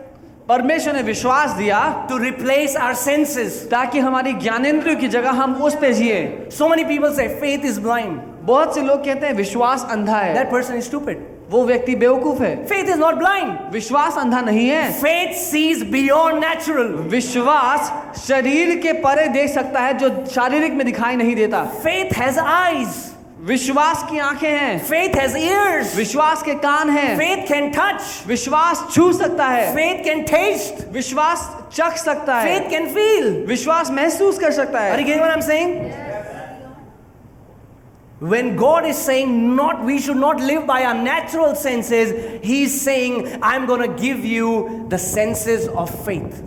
परमेश्वर 0.48 0.94
ने 0.94 1.02
विश्वास 1.02 1.50
दिया 1.56 1.80
टू 2.08 2.16
रिप्लेस 2.18 2.76
आर 2.76 2.94
senses. 2.96 3.64
ताकि 3.70 3.98
हमारी 3.98 4.32
ज्ञानेंद्रियों 4.32 4.96
की 5.00 5.08
जगह 5.08 5.42
हम 5.42 5.54
उस 5.62 5.76
पे 5.80 5.92
जिए 5.92 6.48
so 6.52 6.68
many 6.68 6.84
people 6.84 7.14
say 7.16 7.28
faith 7.40 7.66
is 7.66 7.80
blind 7.80 8.20
बहुत 8.46 8.74
से 8.74 8.82
लोग 8.82 9.04
कहते 9.04 9.26
हैं 9.26 9.34
विश्वास 9.34 9.86
अंधा 9.90 10.18
है 10.18 10.34
दैट 10.34 10.50
पर्सन 10.52 10.74
इज़ 10.74 10.84
स्टूपिड 10.84 11.29
वो 11.50 11.64
व्यक्ति 11.64 11.94
बेवकूफ़ 11.94 12.42
है। 12.42 12.66
फेथ 12.66 12.84
इज़ 12.84 12.98
नॉट 12.98 13.14
ब्लाइंड 13.14 13.72
विश्वास 13.72 14.18
अंधा 14.18 14.40
नहीं 14.40 14.68
है। 14.68 14.90
फेथ 14.92 15.32
सीज 15.34 15.82
बियॉन्ड 15.82 16.44
नेचुरल 16.44 16.86
विश्वास 16.86 17.92
शरीर 18.28 18.76
के 18.76 18.92
परे 18.92 19.28
देख 19.28 19.50
सकता 19.50 19.80
है 19.80 19.98
जो 19.98 20.26
शारीरिक 20.26 20.72
में 20.72 20.86
दिखाई 20.86 21.16
नहीं 21.16 21.34
देता। 21.36 21.64
फेथ 21.64 22.18
हैज़ 22.18 22.38
आईज 22.38 22.88
विश्वास 23.40 24.02
की 24.10 24.18
आँखें 24.18 24.48
हैं। 24.48 24.78
Faith 24.78 25.08
has 25.08 25.36
ears. 25.36 25.96
विश्वास 25.96 26.42
के 26.42 26.54
कान 26.54 26.90
हैं। 26.90 27.16
फेथ 27.16 27.48
कैन 27.48 27.70
टच 27.70 28.02
विश्वास 28.26 28.86
छू 28.94 29.12
सकता 29.12 29.46
है। 29.46 29.72
फेथ 29.72 30.04
कैन 30.04 30.22
टेस्ट 30.22 30.92
विश्वास 30.92 31.50
चख 31.74 31.96
सकता 31.96 32.36
है। 32.36 32.60
फेथ 32.60 32.70
कैन 32.70 32.86
फील 32.86 33.44
विश्वास 33.48 33.90
महसूस 33.90 34.38
कर 34.38 34.52
सकता 34.52 34.80
है। 34.80 34.92
अरे 34.92 35.02
game 35.02 35.22
I 35.22 35.30
When 38.20 38.54
God 38.54 38.84
is 38.84 38.98
saying 38.98 39.56
not 39.56 39.82
we 39.82 39.98
should 39.98 40.18
not 40.18 40.40
live 40.40 40.66
by 40.66 40.84
our 40.84 40.94
natural 40.94 41.54
senses, 41.54 42.42
He's 42.44 42.78
saying, 42.78 43.38
I'm 43.42 43.64
gonna 43.66 43.88
give 43.88 44.24
you 44.26 44.86
the 44.90 44.98
senses 44.98 45.68
of 45.68 45.88
faith. 46.04 46.42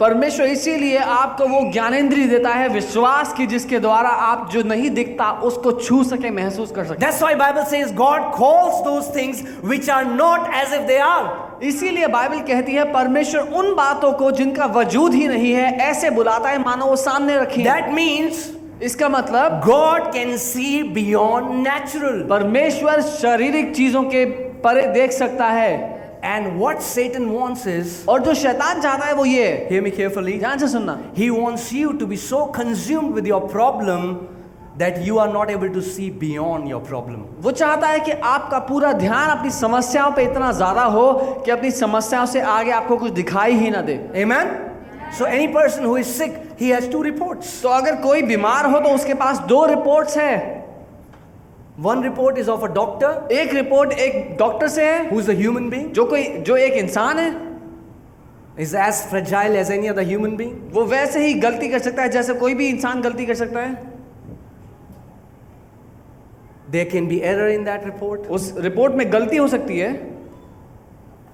परमेश्वर 0.00 0.46
इसीलिए 0.46 0.98
आपको 0.98 1.46
वो 1.48 1.60
ज्ञानेंद्रिय 1.72 2.26
देता 2.28 2.50
है 2.54 2.68
विश्वास 2.68 3.32
की 3.36 3.46
जिसके 3.46 3.78
द्वारा 3.80 4.08
आप 4.26 4.50
जो 4.52 4.62
नहीं 4.62 4.90
दिखता 4.90 5.30
उसको 5.48 5.72
छू 5.80 6.02
सके 6.04 6.30
महसूस 6.30 6.70
कर 6.72 6.84
सके 6.84 6.98
That's 7.04 7.22
why 7.22 7.34
Bible 7.34 7.64
says 7.64 7.90
God 7.92 8.32
calls 8.34 8.84
those 8.84 9.08
things 9.08 9.42
which 9.62 9.88
are 9.88 10.04
not 10.04 10.54
as 10.54 10.72
if 10.72 10.86
they 10.86 11.00
are. 11.00 11.58
इसीलिए 11.62 12.06
बाइबल 12.06 12.40
कहती 12.52 12.74
है 12.74 12.84
परमेश्वर 12.92 13.40
उन 13.40 13.74
बातों 13.74 14.12
को 14.20 14.30
जिनका 14.32 14.66
वजूद 14.76 15.14
ही 15.14 15.26
नहीं 15.28 15.52
है 15.52 15.72
ऐसे 15.88 16.10
बुलाता 16.10 16.50
है 16.50 16.62
मानो 16.64 16.86
वो 16.86 16.96
सामने 16.96 17.38
रखी 17.38 17.62
हैं। 17.62 17.72
That 17.72 17.92
means 17.94 18.57
इसका 18.82 19.08
मतलब 19.08 19.60
God 19.64 20.12
can 20.14 20.36
see 20.38 20.82
beyond 20.82 21.64
natural. 21.64 22.18
परमेश्वर 22.28 23.00
शारीरिक 23.02 23.74
चीज़ों 23.76 24.02
के 24.04 24.24
परे 24.64 24.86
देख 24.94 25.12
सकता 25.12 25.46
है 25.46 25.96
And 26.22 26.58
what 26.60 26.82
Satan 26.82 27.28
wants 27.32 27.66
is, 27.66 28.06
और 28.08 28.22
जो 28.24 28.34
शैतान 28.34 28.80
चाहता 28.82 29.06
है 29.06 29.14
वो 29.14 29.24
ये 29.24 29.68
hear 29.70 29.82
me 29.82 29.90
carefully, 29.90 30.38
ध्यान 30.38 30.58
से 30.58 30.68
सुनना 30.68 30.98
he 31.16 31.30
wants 31.30 31.72
you 31.72 31.92
to 31.98 32.06
be 32.06 32.16
so 32.16 32.46
consumed 32.46 33.14
with 33.14 33.26
your 33.26 33.40
problem 33.48 34.28
that 34.78 35.04
you 35.04 35.18
are 35.18 35.32
not 35.32 35.50
able 35.50 35.70
to 35.70 35.82
see 35.82 36.08
beyond 36.10 36.68
your 36.68 36.80
problem. 36.80 37.26
वो 37.42 37.50
चाहता 37.50 37.88
है 37.88 38.00
कि 38.00 38.12
आपका 38.12 38.58
पूरा 38.68 38.92
ध्यान 38.92 39.30
अपनी 39.30 39.50
समस्याओं 39.50 40.12
पे 40.16 40.24
इतना 40.24 40.52
ज़्यादा 40.52 40.84
हो 40.96 41.12
कि 41.44 41.50
अपनी 41.50 41.70
समस्याओं 41.70 42.26
से 42.26 42.40
आगे 42.56 42.70
आपको 42.70 42.96
कुछ 42.96 43.12
दिखाई 43.12 43.54
ही 43.58 43.70
ना 43.70 43.80
दे 43.90 44.00
Amen? 44.24 44.67
So, 45.12 45.24
any 45.24 45.48
person 45.48 45.84
who 45.84 45.96
is 45.96 46.06
sick, 46.06 46.58
he 46.58 46.68
has 46.68 46.88
two 46.88 47.02
reports. 47.02 47.60
तो 47.62 47.68
अगर 47.68 47.96
कोई 48.02 48.22
बीमार 48.22 48.66
हो 48.72 48.80
तो 48.80 48.94
उसके 48.94 49.14
पास 49.14 49.38
दो 49.48 49.64
रिपोर्ट्स 49.66 50.16
है 50.18 50.56
One 51.80 52.02
report 52.02 52.38
is 52.38 52.48
of 52.48 52.64
a 52.64 52.68
doctor 52.68 53.10
एक 53.32 53.52
रिपोर्ट 53.54 53.92
एक 53.92 54.36
डॉक्टर 54.38 54.68
से 54.68 54.84
है 54.84 55.10
who's 55.10 55.28
a 55.28 55.36
human 55.40 55.70
being, 55.74 55.92
जो 55.92 56.04
कोई 56.04 56.26
जो 56.46 56.56
एक 56.56 56.72
इंसान 56.72 57.18
है 57.18 57.30
is 58.58 58.74
as 58.74 59.02
fragile 59.10 59.56
as 59.56 59.70
any 59.70 59.88
other 59.88 60.04
human 60.08 60.36
being. 60.36 60.54
वो 60.72 60.84
वैसे 60.84 61.24
ही 61.26 61.34
गलती 61.40 61.68
कर 61.68 61.78
सकता 61.78 62.02
है 62.02 62.08
जैसे 62.10 62.34
कोई 62.34 62.54
भी 62.54 62.68
इंसान 62.68 63.00
गलती 63.02 63.26
कर 63.26 63.34
सकता 63.34 63.60
है 63.60 63.86
There 66.70 66.86
can 66.86 67.08
be 67.08 67.22
error 67.22 67.48
in 67.48 67.64
that 67.64 67.84
report. 67.86 68.26
उस 68.28 68.54
रिपोर्ट 68.58 68.94
में 68.94 69.12
गलती 69.12 69.36
हो 69.36 69.48
सकती 69.48 69.78
है 69.78 69.92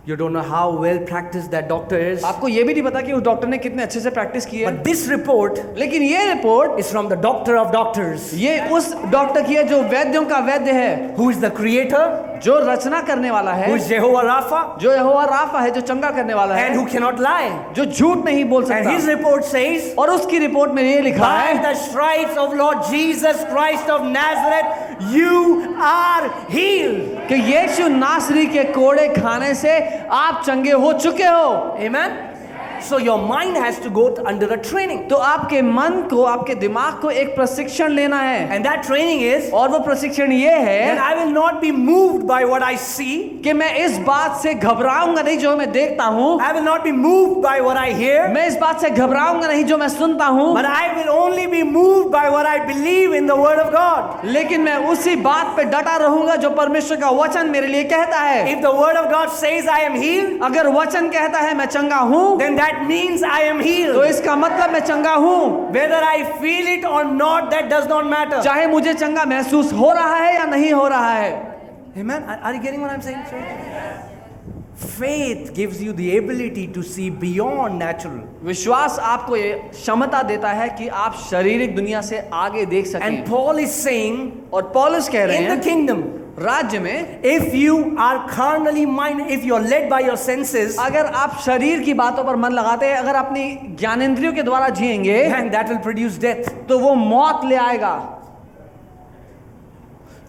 You 0.07 0.17
don't 0.17 0.35
know 0.35 0.43
how 0.43 0.77
well 0.79 0.99
practiced 0.99 1.51
that 1.53 1.67
doctor 1.67 1.99
is. 1.99 2.23
आपको 2.25 2.49
ये 2.49 2.63
भी 2.63 2.73
नहीं 2.75 2.83
पता 2.85 3.01
कि 3.03 3.13
उस 3.13 3.23
डॉक्टर 3.25 3.49
ने 3.49 3.59
कितने 3.59 3.83
अच्छे 3.83 4.01
से 4.01 4.11
प्रैक्टिस 4.11 4.47
की 4.47 4.59
है 4.59 4.67
But 4.67 4.83
this 4.85 5.07
report 5.09 5.61
लेकिन 5.79 6.03
ये 6.03 6.27
report 6.33 6.81
is 6.81 6.91
from 6.93 7.09
the 7.09 7.17
doctor 7.23 7.57
of 7.57 7.73
doctors, 7.73 8.35
ये 8.35 8.59
उस 8.69 8.93
डॉक्टर 9.13 9.47
की 9.47 9.55
है 9.55 9.63
जो 9.69 9.81
वैद्यों 9.95 10.25
का 10.27 10.39
वैद्य 10.51 10.73
है 10.73 11.17
who 11.17 11.31
is 11.33 11.41
the 11.45 11.51
creator, 11.61 12.03
जो 12.45 12.59
रचना 12.67 13.01
करने 13.07 13.31
वाला 13.31 13.53
है 13.53 13.69
who 13.69 13.79
is 13.79 13.89
Jehovah 13.89 14.25
Rapha, 14.29 14.61
जो 14.81 14.93
यहोवा 14.95 15.25
राफा 15.31 15.61
है 15.61 15.71
जो 15.71 15.81
चंगा 15.81 16.11
करने 16.19 16.35
वाला 16.35 16.55
and 16.55 16.75
है 16.75 16.77
who 16.77 16.87
cannot 16.93 17.25
lie. 17.29 17.49
जो 17.75 17.85
झूठ 17.87 18.25
नहीं 18.25 18.45
बोल 18.53 18.65
सकता 18.65 18.91
And 18.91 18.91
his 18.91 19.09
report 19.09 19.45
says, 19.55 19.95
और 19.99 20.11
उसकी 20.11 20.39
रिपोर्ट 20.47 20.73
में 20.73 20.83
ये 20.83 21.01
लिखा 21.09 21.33
By 21.33 21.47
है 21.47 21.63
the 21.63 21.75
stripes 21.87 22.37
of 22.37 22.55
Lord 22.55 22.85
Jesus 22.93 23.43
Christ 23.55 23.89
of 23.89 24.05
Nazareth, 24.13 25.01
you 25.17 25.75
are 25.81 26.29
healed. 26.51 27.11
कि 27.29 27.35
यीशु 27.35 27.87
नासरी 27.89 28.47
के 28.47 28.63
कोड़े 28.73 29.09
खाने 29.15 29.55
से 29.55 29.94
आप 30.11 30.43
चंगे 30.47 30.73
हो 30.73 30.93
चुके 30.93 31.25
हो 31.25 31.77
Amen. 31.87 32.34
So 32.85 32.99
your 32.99 33.21
mind 33.21 33.57
has 33.57 33.81
to 33.83 33.91
go 33.91 34.07
under 34.27 34.53
a 34.53 34.57
training 34.63 35.01
तो 35.11 35.17
आपके 35.27 35.63
मन 35.63 36.01
को 36.11 36.23
आपके 36.27 36.55
दिमाग 36.57 37.01
को 37.03 37.11
एक 37.13 37.35
प्रशिक्षण 37.37 37.93
लेना 37.93 38.21
है। 38.21 38.55
एंड 38.55 38.65
दैट 38.65 38.87
ट्रेनिंग 38.87 39.23
इज़ 39.25 39.51
और 39.53 39.69
वो 39.69 39.79
प्रशिक्षण 39.81 40.33
ये 40.33 40.55
है 40.61 40.97
I 40.99 41.15
will 41.15 41.33
not 41.35 41.61
be 41.61 41.71
moved 41.73 42.25
by 42.27 42.45
what 42.45 42.63
I 42.63 42.77
see 42.79 43.17
कि 43.45 43.53
मैं 43.53 43.73
इस 43.77 43.99
बात 44.07 44.37
से 44.43 44.55
घबराऊँगा 44.55 45.23
नहीं 45.23 45.39
जो 45.39 45.57
मैं 45.57 45.71
देखता 45.73 46.05
हूँ। 46.07 46.41
I 46.43 46.53
will 46.53 46.65
not 46.65 46.83
be 46.83 46.93
moved 46.93 47.43
by 47.43 47.61
what 47.61 47.77
I 47.77 47.93
hear 47.95 48.29
मैं 48.29 48.47
इस 48.47 48.57
बात 48.59 48.81
से 48.81 48.91
घबराऊँगा 48.91 49.49
नहीं 49.49 49.65
जो 49.65 49.77
मैं 49.79 49.89
सुनता 49.89 50.27
हूँ। 50.27 50.55
But 50.55 50.67
I 50.67 50.89
will 50.95 51.09
only 51.11 51.47
be 51.47 51.63
moved 51.63 52.11
by 52.13 52.31
what 52.31 52.47
I 52.47 52.59
believe 52.67 53.15
in 53.15 53.27
the 53.27 53.39
word 53.39 53.61
of 53.61 53.71
God 53.73 54.27
लेकिन 54.29 54.61
मैं 54.61 54.77
उसी 54.91 55.17
बात 55.23 55.55
पे 55.57 55.65
डटा 55.67 55.97
रहूँगा 55.97 56.37
जो 56.37 56.51
परमेश्वर 56.53 56.97
का 57.01 57.11
वचन 57.13 57.51
मेरे 57.51 57.67
लिए 57.67 57.85
कहता 57.87 58.21
है। 58.21 58.53
If 58.53 58.61
the 58.61 58.75
word 58.77 58.97
of 58.97 59.11
God 59.13 59.29
says 59.37 59.69
I 59.69 59.83
am 59.83 59.95
healed 59.97 60.43
अगर 60.45 60.69
वचन 60.75 61.09
कहता 61.11 61.39
है 61.39 61.55
मैं 61.57 61.67
चंगा 61.67 61.99
हूँ 62.13 62.37
then 62.39 62.57
that 62.57 62.74
means 62.83 63.23
I 63.23 63.41
am 63.43 63.61
healed. 63.61 63.95
तो 63.95 64.05
इसका 64.05 64.37
मतलब 64.37 64.71
मैं 64.73 64.81
चंगा 64.81 65.15
हूँ 65.15 65.73
Whether 65.73 66.01
I 66.03 66.25
feel 66.41 66.67
it 66.67 66.85
or 66.85 67.05
not, 67.05 67.51
that 67.51 67.71
does 67.71 67.87
not 67.89 68.07
matter. 68.07 68.41
चाहे 68.43 68.67
मुझे 68.67 68.95
चंगा 68.95 69.25
महसूस 69.25 69.73
हो 69.73 69.93
रहा 69.93 70.17
है 70.17 70.35
या 70.35 70.45
नहीं 70.45 70.73
हो 70.73 70.87
रहा 70.89 71.13
है 71.13 71.33
Amen. 71.97 72.25
Are 72.25 72.39
are 72.43 72.55
you 72.55 72.63
getting 72.63 72.81
what 72.81 72.91
I'm 72.91 73.03
saying? 73.03 73.25
sir? 73.31 74.11
Faith 74.77 75.55
gives 75.55 75.81
you 75.81 75.93
the 75.93 76.17
ability 76.19 76.67
to 76.67 76.83
see 76.83 77.09
beyond 77.09 77.79
natural. 77.79 78.19
विश्वास 78.43 78.99
आपको 78.99 79.37
ये 79.37 79.53
क्षमता 79.73 80.23
देता 80.23 80.53
है 80.53 80.69
कि 80.79 80.89
आप 80.89 81.15
शारीरिक 81.31 81.75
दुनिया 81.77 82.01
से 82.03 82.19
आगे 82.33 82.65
देख 82.67 82.87
सकें. 82.87 83.07
And 83.07 83.25
Paul 83.29 83.59
is 83.59 83.73
saying, 83.87 84.19
और 84.53 84.71
पॉलुस 84.75 85.09
कह 85.09 85.25
रहे 85.25 85.37
हैं, 85.37 85.51
in 85.51 85.59
the 85.59 85.65
kingdom, 85.69 86.03
राज्य 86.39 86.79
में 86.79 87.23
if 87.23 87.55
you 87.57 87.77
are 88.01 88.17
carnally 88.29 88.85
mind 88.87 89.21
if 89.21 89.45
you 89.47 89.55
are 89.55 89.63
led 89.63 89.89
by 89.91 90.05
your 90.05 90.17
senses 90.17 90.77
अगर 90.81 91.07
आप 91.07 91.37
शरीर 91.45 91.83
की 91.83 91.95
बातों 91.95 92.25
पर 92.25 92.37
मन 92.37 92.53
लगाते 92.53 92.87
हैं 92.87 92.97
अगर 92.97 93.15
अपनी 93.15 93.45
ज्ञानेन्द्रियों 93.81 94.33
के 94.33 94.43
द्वारा 94.43 94.69
जियेंगे 94.71 95.15
and 95.15 95.51
that 95.51 95.69
will 95.69 95.79
produce 95.79 96.19
death 96.21 96.51
तो 96.69 96.79
वो 96.79 96.95
मौत 96.95 97.45
ले 97.45 97.57
आएगा। 97.57 97.95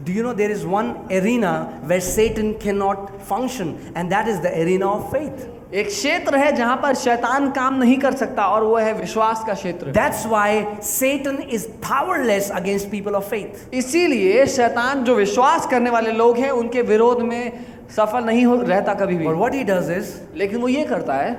Do 0.04 0.14
you 0.14 0.24
know 0.24 0.34
there 0.34 0.52
is 0.52 0.66
one 0.68 0.96
arena 1.12 1.54
where 1.84 2.00
Satan 2.02 2.52
can 2.64 2.78
not 2.78 3.10
function 3.22 3.76
and 3.98 4.10
that 4.10 4.28
is 4.28 4.40
the 4.42 4.52
arena 4.56 4.86
of 4.86 5.12
faith 5.12 5.55
एक 5.74 5.88
क्षेत्र 5.88 6.38
है 6.38 6.52
जहाँ 6.56 6.76
पर 6.78 6.96
शैतान 6.96 7.50
काम 7.52 7.76
नहीं 7.76 7.98
कर 8.00 8.14
सकता 8.16 8.46
और 8.48 8.64
वो 8.64 8.76
है 8.78 8.94
विश्वास 8.94 9.44
का 9.48 9.54
क्षेत्र। 9.54 9.92
That's 9.92 10.26
why 10.26 10.64
Satan 10.84 11.38
is 11.50 11.68
powerless 11.84 12.50
against 12.52 12.90
people 12.90 13.16
of 13.16 13.30
faith 13.30 13.74
इसीलिए 13.74 14.46
शैतान 14.48 15.04
जो 15.04 15.16
विश्वास 15.16 15.66
करने 15.68 15.90
वाले 15.90 16.12
लोग 16.12 16.38
हैं 16.38 16.52
उनके 16.54 16.82
विरोध 16.84 17.22
में 17.22 17.66
सफल 17.96 18.26
नहीं 18.26 18.46
हो 18.46 18.56
रहता 18.62 18.94
कभी 18.94 19.18
भी। 19.18 19.28
व्हाट 19.28 19.54
ही 19.54 19.64
डज 19.64 19.90
इज़ 19.92 20.14
लेकिन 20.36 20.62
वो 20.62 20.68
ये 20.68 20.86
करता 20.86 21.14
है 21.14 21.32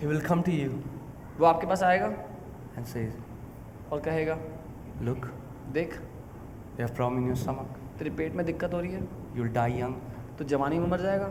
he 0.00 0.06
will 0.06 0.20
come 0.20 0.42
to 0.42 0.52
you 0.52 0.70
वो 1.38 1.46
आपके 1.46 1.66
पास 1.66 1.82
आएगा 1.82 2.06
एंड 2.76 2.86
से 2.86 3.08
और 3.92 4.00
कहेगा 4.00 4.38
लुक 5.02 5.26
देख 5.72 5.98
प्रॉब्लम 6.80 7.34
तेरे 7.98 8.10
पेट 8.16 8.34
में 8.34 8.44
दिक्कत 8.46 8.74
हो 8.74 8.80
रही 8.80 8.92
है। 8.92 9.00
यू 9.00 9.42
विल 9.42 9.52
डाई 9.52 9.72
यंग 9.72 9.94
तो 10.38 10.44
जवानी 10.44 10.78
में 10.78 10.88
मर 10.88 11.00
जाएगा। 11.00 11.30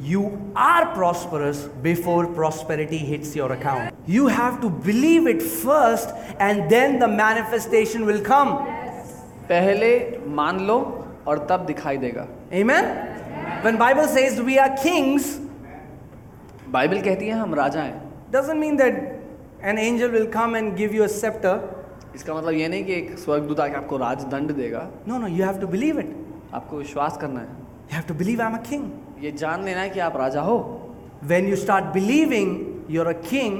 you 0.00 0.52
are 0.54 0.86
prosperous 0.94 1.64
before 1.82 2.26
prosperity 2.26 2.98
hits 2.98 3.34
your 3.34 3.52
account. 3.52 3.94
You 4.06 4.26
have 4.28 4.60
to 4.60 4.68
believe 4.70 5.26
it 5.26 5.42
first 5.42 6.10
and 6.38 6.70
then 6.70 6.98
the 6.98 7.08
manifestation 7.08 8.06
will 8.06 8.20
come. 8.20 8.52
पहले 9.48 9.90
मान 10.36 10.60
लो 10.66 10.76
और 11.28 11.46
तब 11.50 11.66
दिखाई 11.66 11.96
देगा 12.04 12.26
Amen? 12.52 12.84
When 13.64 13.78
Bible 13.78 14.08
says 14.08 14.40
we 14.40 14.58
are 14.58 14.70
kings, 14.82 15.38
Bible 16.72 17.00
कहती 17.02 17.26
है 17.28 17.38
हम 17.40 17.54
राजा 17.54 17.82
हैं 17.82 18.02
doesn't 18.32 18.60
mean 18.60 18.76
that 18.76 19.00
an 19.62 19.78
angel 19.78 20.10
will 20.10 20.26
come 20.26 20.54
and 20.60 20.76
give 20.76 20.94
you 20.94 21.04
a 21.04 21.08
scepter. 21.08 21.58
इसका 22.14 22.34
मतलब 22.34 22.52
ये 22.54 22.68
नहीं 22.68 22.84
कि 22.84 22.92
एक 22.92 23.18
स्वर्गदूत 23.18 23.60
आके 23.60 23.74
आपको 23.76 23.96
राजदंड 23.98 24.52
देगा 24.56 24.88
No, 25.06 25.18
no, 25.18 25.26
you 25.26 25.44
have 25.44 25.60
to 25.60 25.70
believe 25.76 25.98
it. 26.04 26.10
आपको 26.54 26.76
विश्वास 26.76 27.16
करना 27.20 27.40
है 27.40 27.62
You 27.90 27.96
have 27.96 28.06
to 28.06 28.14
believe 28.14 28.40
I'm 28.40 28.54
a 28.54 28.62
king. 28.70 28.84
ये 29.21 29.31
जान 29.31 29.63
लेना 29.65 29.81
है 29.81 29.89
कि 29.89 29.99
आप 29.99 30.17
राजा 30.17 30.41
हो 30.41 30.57
When 31.27 31.47
you 31.47 31.55
start 31.57 31.93
believing 31.93 32.51
you're 32.87 33.09
a 33.09 33.19
king, 33.29 33.55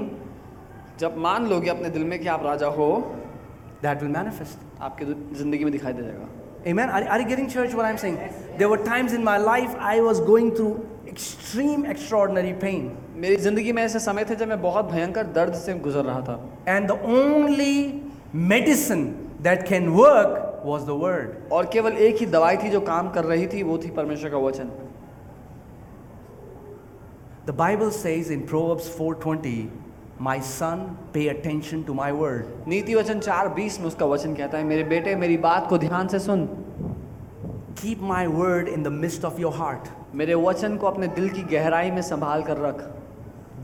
जब 1.00 1.17
मान 1.17 1.48
लोगे 1.50 1.69
अपने 1.69 1.89
दिल 1.89 2.04
में 2.04 2.19
कि 2.19 2.28
आप 2.28 2.43
राजा 2.45 2.67
हो 2.78 2.89
that 3.82 4.02
will 4.02 4.13
manifest. 4.15 4.58
आपके 4.82 5.06
ज़िंदगी 5.38 5.63
में 5.63 5.72
दिखाई 5.72 5.93
दे 5.93 6.04
जाएगा 6.04 6.28
Amen. 6.67 6.89
Are, 6.89 7.04
are 7.04 7.19
you 7.22 7.28
getting 7.28 7.50
church 7.50 7.74
what 7.74 7.86
I'm 7.86 7.98
saying? 7.98 8.17
There 8.58 8.67
were 8.67 8.84
times 8.84 9.13
in 9.13 9.24
my 9.24 9.38
life 9.38 9.76
I 9.80 10.02
was 10.02 10.19
going 10.19 10.52
through 10.56 10.86
extreme, 11.08 11.86
extraordinary 11.86 12.54
pain. 12.54 12.89
मेरी 13.15 13.36
ज़िंदगी 13.36 13.72
में 13.74 13.82
ऐसे 13.84 14.00
समय 14.00 14.26
थे 14.26 14.36
जब 14.36 14.48
मैं 14.48 14.62
बहुत 14.62 14.91
भयंकर 14.91 15.28
दर्द 15.38 15.54
से 15.62 15.74
गुजर 15.88 16.04
रहा 16.06 16.22
था 16.22 16.39
And 16.67 16.89
the 16.89 17.00
only 17.19 18.04
medicine 18.34 19.06
that 19.41 19.65
can 19.65 19.93
work 19.93 20.65
was 20.65 20.86
the 20.86 20.95
word. 20.95 21.36
और 21.52 21.69
केवल 21.74 21.98
एक 22.08 22.17
ही 22.19 22.26
दवाई 22.26 22.58
थी 22.63 22.69
जो 22.69 22.82
काम 22.91 23.10
कर 23.12 23.26
रही 23.26 23.48
थी 23.54 23.63
वो 23.63 23.78
थी 23.78 23.89
परमेश्वर 23.98 24.30
का 24.30 24.38
वचन 24.48 24.72
The 27.45 27.54
Bible 27.54 27.91
says 27.91 28.30
in 28.30 28.45
Proverbs 28.45 28.88
4:20, 28.88 29.69
"My 30.19 30.39
son, 30.39 30.97
pay 31.13 31.30
attention 31.30 31.84
to 31.86 31.93
my 31.93 32.12
word." 32.12 32.45
नीति 32.67 32.95
वचन 32.95 33.19
चार 33.19 33.49
बीस 33.49 33.80
में 33.80 33.88
उसका 33.88 34.06
वचन 34.06 34.34
कहता 34.36 34.58
है 34.58 34.63
मेरे 34.63 34.84
बेटे 34.84 35.15
मेरी 35.15 35.38
बात 35.38 35.67
को 35.69 35.78
ध्यान 35.78 36.08
से 36.08 36.19
सुन 36.19 36.47
Keep 37.75 38.02
my 38.02 38.28
word 38.28 38.67
in 38.67 38.84
the 38.84 38.91
midst 38.91 39.23
of 39.23 39.39
your 39.39 39.54
heart. 39.54 39.89
मेरे 40.15 40.36
वचन 40.36 40.78
को 40.78 40.88
अपने 40.88 41.08
दिल 41.08 41.30
की 41.30 41.43
गहराई 41.56 41.91
में 41.91 42.02
संभाल 42.02 42.43
कर 42.43 42.58
रख 42.58 42.88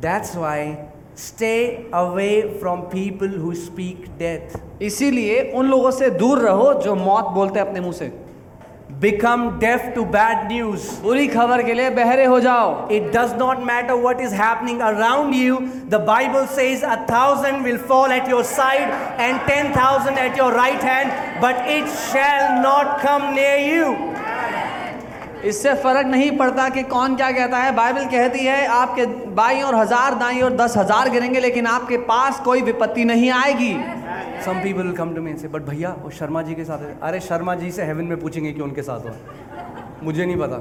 That's 0.02 0.36
why 0.36 0.78
stay 1.16 1.86
away 1.92 2.60
from 2.62 2.86
people 2.94 3.40
who 3.44 3.54
speak 3.56 4.08
death. 4.20 4.60
इसीलिए 4.82 5.52
उन 5.56 5.66
लोगों 5.66 5.92
से 5.92 6.10
दूर 6.10 6.40
रहो 6.40 6.74
जो 6.74 6.96
मौत 6.96 7.26
बोलते 7.26 7.60
हैं 7.60 7.68
अपने 7.68 7.80
मुँह 7.80 7.94
से 7.94 8.12
Become 9.01 9.59
deaf 9.61 9.95
to 9.95 10.05
bad 10.05 10.49
news. 10.49 10.87
बुरी 11.03 11.27
खबर 11.29 11.63
के 11.67 11.75
लिए 11.75 11.91
बहरे 11.99 12.25
हो 12.33 12.41
जाओ 12.47 12.91
It 12.97 13.13
does 13.13 13.33
not 13.43 13.63
matter 13.65 13.97
what 13.97 14.21
is 14.21 14.33
happening 14.33 14.83
around 14.83 15.33
you. 15.33 15.61
The 15.89 16.01
Bible 16.11 16.47
says 16.47 16.83
a 16.83 16.97
thousand 17.07 17.63
will 17.63 17.79
fall 17.93 18.17
at 18.17 18.29
your 18.29 18.43
side 18.45 18.91
and 19.27 19.41
ten 19.49 19.73
thousand 19.73 20.19
at 20.19 20.37
your 20.37 20.53
right 20.53 20.83
hand, 20.93 21.41
but 21.41 21.63
it 21.79 21.89
shall 22.11 22.61
not 22.63 22.99
come 23.01 23.35
near 23.35 23.57
you. 23.73 24.14
इससे 25.46 25.74
फ़र्क 25.76 26.08
नहीं 26.08 26.32
पड़ता 26.38 26.68
कि 26.70 26.84
कौन 26.86 27.16
क्या 27.16 27.32
कहता 27.32 27.58
है। 27.58 27.76
Bible 27.76 28.06
कहती 28.08 28.40
है, 28.40 28.66
आपके 28.68 29.06
बाई 29.36 29.62
और 29.62 29.76
हज़ार, 29.76 30.16
दाई 30.16 30.42
और 30.42 30.54
दस 30.56 30.78
हज़ार 30.78 31.10
गिरेंगे, 31.10 31.40
लेकिन 31.40 31.68
आपके 31.68 31.98
पास 32.08 32.40
कोई 32.40 32.62
विपत्ति 32.62 33.06
नहीं 33.06 33.30
आएगी। 33.34 33.74
Some 34.46 34.62
people 34.64 34.92
come 34.92 35.14
to 35.16 35.22
mean 35.22 35.38
say 35.38 35.48
but 35.48 35.62
भैया, 35.62 35.96
वो 36.04 36.10
शर्मा 36.12 36.42
जी 36.42 36.56
के 36.56 36.64
साथ 36.64 37.02
अरे, 37.02 37.20
शर्मा 37.22 37.56
जी 37.56 37.72
से 37.72 37.84
हेवन 37.84 38.06
में 38.06 38.20
पूछेंगे 38.20 38.52
कि 38.54 38.62
उनके 38.62 38.82
साथ 38.82 39.00
हो 39.00 39.16
मुझे 40.04 40.26
नहीं 40.26 40.38
पता। 40.38 40.58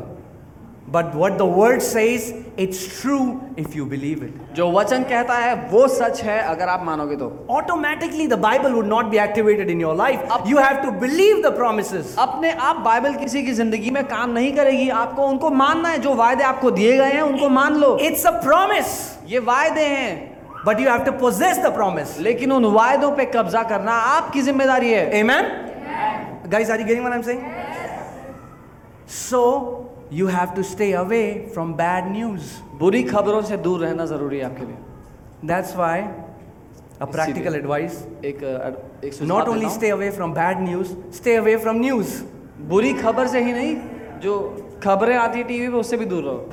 But 0.90 1.14
what 1.14 1.32
the world 1.32 1.80
says 1.82 2.34
it's 2.60 3.00
true 3.00 3.18
if 3.58 3.76
you 3.76 3.84
believe 3.86 4.24
it 4.24 4.54
जो 4.54 4.70
वचन 4.72 5.02
कहता 5.02 5.34
है 5.34 5.54
वो 5.70 5.86
सच 5.88 6.22
है 6.22 6.38
अगर 6.40 6.68
आप 6.68 6.82
मानोगे 6.84 7.16
तो। 7.16 7.30
Automatically 7.50 8.26
the 8.26 8.38
Bible 8.40 8.72
would 8.72 8.86
not 8.86 9.06
be 9.06 9.18
activated 9.18 9.70
in 9.70 9.80
your 9.80 9.96
life 9.96 10.46
you 10.46 10.58
have 10.58 10.76
to 10.82 10.90
believe 11.00 11.40
the 11.42 11.52
promise 11.56 12.16
अपने 12.18 12.50
आप 12.50 12.76
बाइबल 12.84 13.14
किसी 13.14 13.42
की 13.42 13.52
ज़िंदगी 13.52 13.90
में 13.90 14.02
काम 14.06 14.30
नहीं 14.30 14.52
करेगी। 14.52 14.88
आपको 14.98 15.26
उनको 15.26 15.50
मानना 15.52 15.88
है 15.88 15.98
जो 15.98 16.14
वायदे 16.14 16.44
आपको 16.44 16.70
दिए 16.70 16.96
गए 16.96 17.12
हैं 17.12 17.22
उनको 17.22 17.48
मान 17.50 17.76
लो। 17.76 17.96
इट्स 18.02 18.26
अ 18.26 18.30
प्रोमिस 18.42 18.86
ये 19.28 19.38
वायदे 19.48 19.86
हैं। 19.86 20.12
But 20.66 20.80
you 20.80 20.88
have 20.90 21.04
to 21.04 21.12
possess 21.20 21.58
the 21.58 21.72
promise 21.74 22.18
लेकिन 22.20 22.52
उन 22.52 22.64
वायदों 22.74 23.10
पर 23.12 23.24
कब्जा 23.30 23.62
करना 23.62 23.92
आपकी 24.12 24.42
ज़िम्मेदारी 24.42 24.92
है। 24.92 25.10
Amen 25.22 25.44
guys 26.50 26.72
are 26.72 26.80
you 26.80 26.86
getting 26.86 27.42
so 29.10 29.42
you 30.14 30.26
have 30.28 30.50
to 30.56 30.62
stay 30.64 30.90
away 30.94 31.22
from 31.54 31.72
bad 31.74 32.10
news 32.10 32.50
बुरी 32.78 33.02
खबरों 33.04 33.40
से 33.42 33.56
दूर 33.58 33.80
रहना 33.80 34.04
ज़रूरी 34.06 34.38
है 34.38 34.44
आपके 34.44 34.64
लिए। 34.64 35.48
That's 35.48 35.76
why 35.76 36.00
a 36.00 37.04
practical 37.06 37.54
advice 37.54 37.96
एक 38.24 38.42
not 39.22 39.48
only 39.48 39.70
stay 39.70 39.88
away 39.90 40.10
from 40.10 40.32
bad 40.34 40.60
news 40.60 40.92
stay 41.16 41.34
away 41.36 41.56
from 41.64 41.76
news 41.78 42.12
बुरी 42.68 42.92
खबर 42.94 43.26
से 43.28 43.40
ही 43.44 43.52
नहीं 43.52 43.76
जो 44.22 44.36
खबरें 44.84 45.16
आती 45.16 45.38
है 45.38 45.44
टीवी 45.44 45.68
पर 45.68 45.78
उससे 45.78 45.96
भी 45.96 46.04
दूर 46.06 46.22
रहो। 46.24 46.50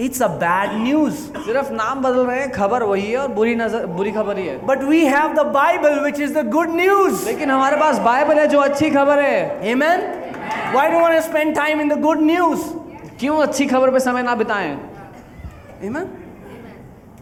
इट्स 0.00 0.22
अ 0.22 0.28
बैड 0.42 0.70
न्यूज़ 0.82 1.14
सिर्फ़ 1.46 1.72
नाम 1.72 2.02
बदल 2.02 2.26
रहे 2.26 2.38
हैं 2.40 2.50
खबर 2.52 2.82
वही 2.82 3.10
है 3.10 3.16
और 3.18 3.28
बुरी 3.38 3.54
नज़र 3.54 3.86
बुरी 3.96 4.12
खबर 4.12 4.38
ही 4.38 4.46
है। 4.46 4.56
But 4.66 4.82
we 4.84 5.00
have 5.06 5.32
the 5.34 5.46
Bible 5.54 5.98
which 6.04 6.20
is 6.20 6.38
the 6.38 6.46
good 6.50 6.70
news 6.76 7.24
लेकिन 7.26 7.50
हमारे 7.50 7.76
पास 7.76 7.98
बाइबल 8.06 8.38
है 8.38 8.46
जो 8.48 8.60
अच्छी 8.60 8.90
खबर 8.90 9.22
है। 9.22 9.70
Amen 9.82 10.00
why 10.74 10.90
do 10.90 10.98
want 10.98 11.22
spend 11.22 11.54
time 11.56 11.80
in 11.80 11.88
the 11.88 12.00
good 12.00 12.22
news 12.22 12.62
क्यों 13.22 13.36
अच्छी 13.42 13.64
खबर 13.66 13.90
पे 13.92 13.98
समय 14.00 14.22
ना 14.22 14.34
बिताएँ? 14.34 14.70
Amen? 15.88 16.06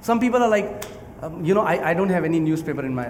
Some 0.06 0.18
people 0.18 0.42
are 0.42 0.48
like 0.50 0.80
you 1.44 1.54
know 1.54 1.62
I 1.62 1.78
I 1.78 1.94
don't 1.94 2.10
have 2.10 2.24
any 2.26 2.38
news 2.40 2.70
in 2.70 2.92
my 2.94 3.06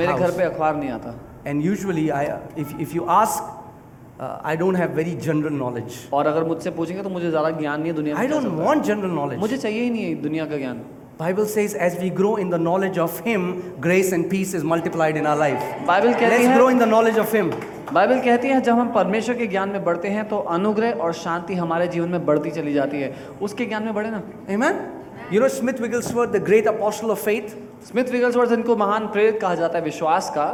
मेरे 0.00 0.12
घर 0.14 0.30
पे 0.38 0.42
अखबार 0.42 0.76
नहीं 0.76 0.90
आता। 0.90 1.14
And 1.46 1.64
usually 1.64 2.08
I 2.18 2.26
if 2.58 2.94
you 2.96 3.04
ask 3.16 4.22
I 4.22 4.56
don't 4.56 4.76
have 4.76 4.94
very 4.96 5.14
general 5.26 5.52
knowledge 5.54 5.98
और 6.12 6.26
अगर 6.26 6.44
मुझसे 6.44 6.70
पूछेंगे 6.78 7.02
तो 7.02 7.10
मुझे 7.10 7.30
ज़्यादा 7.30 7.50
ज्ञान 7.58 7.80
नहीं 7.80 7.90
है 7.90 7.96
दुनिया 7.96 8.16
I 8.18 8.28
don't 8.28 8.46
want 8.60 8.84
general 8.84 9.10
knowledge 9.20 9.38
मुझे 9.40 9.56
चाहिए 9.56 9.82
ही 9.82 9.90
नहीं 9.90 10.04
है 10.04 10.14
दुनिया 10.22 10.46
का 10.46 10.56
ज्ञान। 10.56 10.82
Bible 11.20 11.46
says 11.54 11.76
as 11.88 12.00
we 12.02 12.10
grow 12.22 12.36
in 12.38 12.50
the 12.50 12.60
knowledge 12.62 12.98
of 12.98 13.22
him 13.28 13.52
grace 13.88 14.12
and 14.12 14.30
peace 14.30 14.54
is 14.54 14.64
multiplied 14.72 15.16
in 15.16 15.26
our 15.26 15.38
life 15.38 15.86
Bible 15.88 16.54
grow 16.54 16.70
in 16.70 16.78
the 16.78 16.88
knowledge 16.96 17.18
of 17.18 17.36
him 17.36 17.50
Bible 17.92 18.20
कहती 18.24 18.48
है 18.48 18.60
जब 18.60 18.78
हम 18.78 18.92
परमेश्वर 18.92 19.34
के 19.36 19.46
ज्ञान 19.46 19.68
में 19.68 19.84
बढ़ते 19.84 20.08
हैं 20.08 20.28
तो 20.28 20.38
अनुग्रह 20.56 21.00
और 21.04 21.12
शांति 21.20 21.54
हमारे 21.54 21.86
जीवन 21.88 22.08
में 22.08 22.24
बढ़ती 22.26 22.50
चली 22.50 22.72
जाती 22.72 23.00
है 23.00 23.14
उसके 23.42 23.66
ज्ञान 23.66 23.84
में 23.84 23.94
बढ़े 23.94 24.10
ना 24.10 24.22
Amen? 24.56 24.80
You 25.32 25.40
know 25.40 25.48
Smith 25.48 25.80
Wigglesworth, 25.80 26.32
the 26.32 26.40
great 26.46 26.66
apostle 26.70 27.10
of 27.14 27.20
faith, 27.26 27.54
Smith 27.88 28.10
Wigglesworth 28.12 28.50
जिनको 28.50 28.76
महान 28.76 29.06
प्रेरित 29.12 29.40
कहा 29.40 29.54
जाता 29.54 29.78
है 29.78 29.84
विश्वास 29.84 30.30
का 30.36 30.46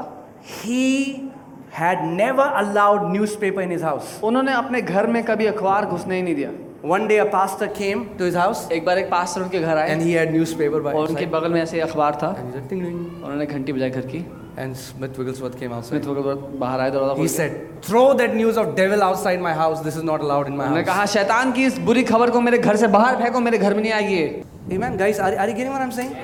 he 0.62 1.30
had 1.72 2.04
never 2.18 2.46
allowed 2.62 3.06
newspaper 3.14 3.62
in 3.62 3.72
his 3.76 3.82
house. 3.82 4.12
उन्होंने 4.24 4.52
अपने 4.52 4.82
घर 4.82 5.06
में 5.06 5.22
कभी 5.24 5.46
अखबार 5.46 5.86
घुसने 5.86 6.16
ही 6.16 6.22
नहीं 6.22 6.34
दिया 6.34 6.50
One 6.84 7.06
day 7.10 7.16
a 7.18 7.26
pastor 7.30 7.66
came 7.78 8.02
to 8.18 8.26
his 8.30 8.36
house 8.40 8.70
एक 8.72 8.84
बार 8.84 8.98
एक 8.98 9.10
पास्टर 9.10 9.42
उनके 9.42 9.60
घर 9.60 9.76
आए 9.78 9.94
and 9.94 10.02
he 10.02 10.12
had 10.18 10.34
newspaper 10.34 10.82
by 10.86 10.94
और 10.94 11.08
उनके. 11.08 11.26
बगल 11.36 11.52
में 11.52 11.60
ऐसे 11.62 11.80
अखबार 11.80 12.18
था 12.22 12.34
And 12.36 12.46
he 12.46 12.58
said, 12.58 12.68
"Ting, 12.72 12.82
ting." 12.86 12.98
उन्होंने 13.22 13.46
घंटी 13.46 13.72
बजाई 13.72 13.90
घर 13.90 14.06
की 14.06 14.24
And 14.58 14.74
Smith 14.74 15.18
Wigglesworth 15.18 15.58
came 15.60 15.72
outside. 15.72 16.02
Smith 16.02 16.06
Wigglesworth 16.08 16.58
बाहर 16.60 16.80
आए 16.80 16.90
दरवाज़ा 16.90 17.16
He 17.16 17.28
said, 17.28 17.56
Throw 17.82 18.14
that 18.14 18.34
news 18.34 18.56
of 18.56 18.74
devil 18.74 19.02
outside 19.02 19.40
my 19.40 19.52
house. 19.52 19.82
This 19.86 19.96
is 19.96 20.04
not 20.10 20.22
allowed 20.26 20.48
in 20.50 20.56
my 20.56 20.68
house. 20.68 20.86
कहा 20.86 21.04
शैतान 21.14 21.52
की 21.52 21.64
इस 21.66 21.78
बुरी 21.88 22.02
खबर 22.10 22.30
को 22.30 22.40
मेरे 22.40 22.58
घर 22.58 22.76
से 22.76 22.86
बाहर 22.94 23.16
फेंको 23.22 23.40
मेरे 23.40 23.58
घर 23.58 23.74
में 23.74 23.82
नहीं 23.82 23.92
आएगी 23.92 24.14
ये। 24.14 24.44
Amen. 24.76 24.96
Guys, 24.96 25.18
are, 25.18 25.34
are 25.36 25.48
you 25.48 25.54
getting 25.54 25.72
what 25.72 25.82
I'm 25.82 25.92
saying? 25.92 26.16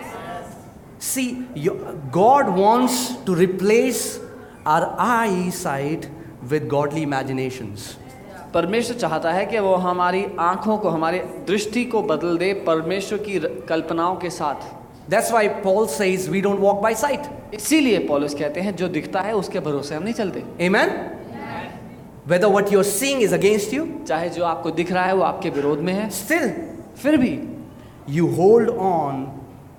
See, 0.98 1.44
you, 1.54 1.74
God 2.10 2.48
wants 2.56 3.16
to 3.26 3.34
replace 3.34 4.18
our 4.64 4.94
eyesight 4.98 6.08
with 6.48 6.68
godly 6.68 7.02
imaginations. 7.02 7.96
परमेश्वर 8.54 8.96
चाहता 8.98 9.32
है 9.32 9.44
कि 9.46 9.58
वो 9.58 9.74
हमारी 9.84 10.24
आँखों 10.46 10.78
को 10.78 10.88
हमारी 10.88 11.18
दृष्टि 11.46 11.84
को 11.92 12.02
बदल 12.14 12.36
दे 12.38 12.52
परमेश्वर 12.66 13.18
की 13.28 13.38
कल्पनाओं 13.68 14.16
के 14.24 14.30
साथ 14.30 14.66
That's 15.08 15.30
why 15.32 15.48
Paul 15.48 15.88
says 15.88 16.28
we 16.30 16.40
don't 16.40 16.60
walk 16.60 16.82
by 16.82 16.94
sight. 16.94 17.30
इसीलिए 17.54 17.98
पॉलिस 18.08 18.34
कहते 18.34 18.60
हैं 18.60 18.74
जो 18.76 18.88
दिखता 18.88 19.20
है 19.20 19.34
उसके 19.34 19.60
भरोसे 19.60 19.94
हम 19.94 20.02
नहीं 20.02 20.14
चलते। 20.14 20.42
Amen? 20.68 20.90
Whether 22.28 22.46
what 22.46 22.72
you're 22.72 22.84
seeing 22.84 23.22
is 23.22 23.34
against 23.34 23.72
you 23.74 23.86
चाहे 24.08 24.28
जो 24.30 24.44
आपको 24.44 24.70
दिख 24.70 24.92
रहा 24.92 25.04
है 25.04 25.14
वो 25.14 25.22
आपके 25.22 25.50
विरोध 25.50 25.78
में 25.78 25.92
है। 25.92 26.08
स्टिल 26.10 26.48
फिर 27.02 27.16
भी 27.16 27.38
यू 28.08 28.26
होल्ड 28.34 28.70
ऑन 28.70 29.26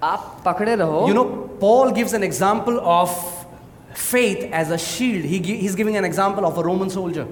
आप 0.03 0.41
पकड़े 0.45 0.75
रहो। 0.75 1.07
You 1.07 1.13
know 1.13 1.23
Paul 1.61 1.91
gives 1.91 2.13
an 2.13 2.23
example 2.23 2.77
of 2.93 3.42
faith 3.95 4.49
as 4.51 4.69
a 4.71 4.77
shield. 4.77 5.23
He, 5.25 5.39
he's 5.39 5.75
giving 5.75 5.97
an 5.97 6.05
example 6.05 6.45
of 6.45 6.57
a 6.57 6.63
Roman 6.63 6.89
soldier. 6.89 7.25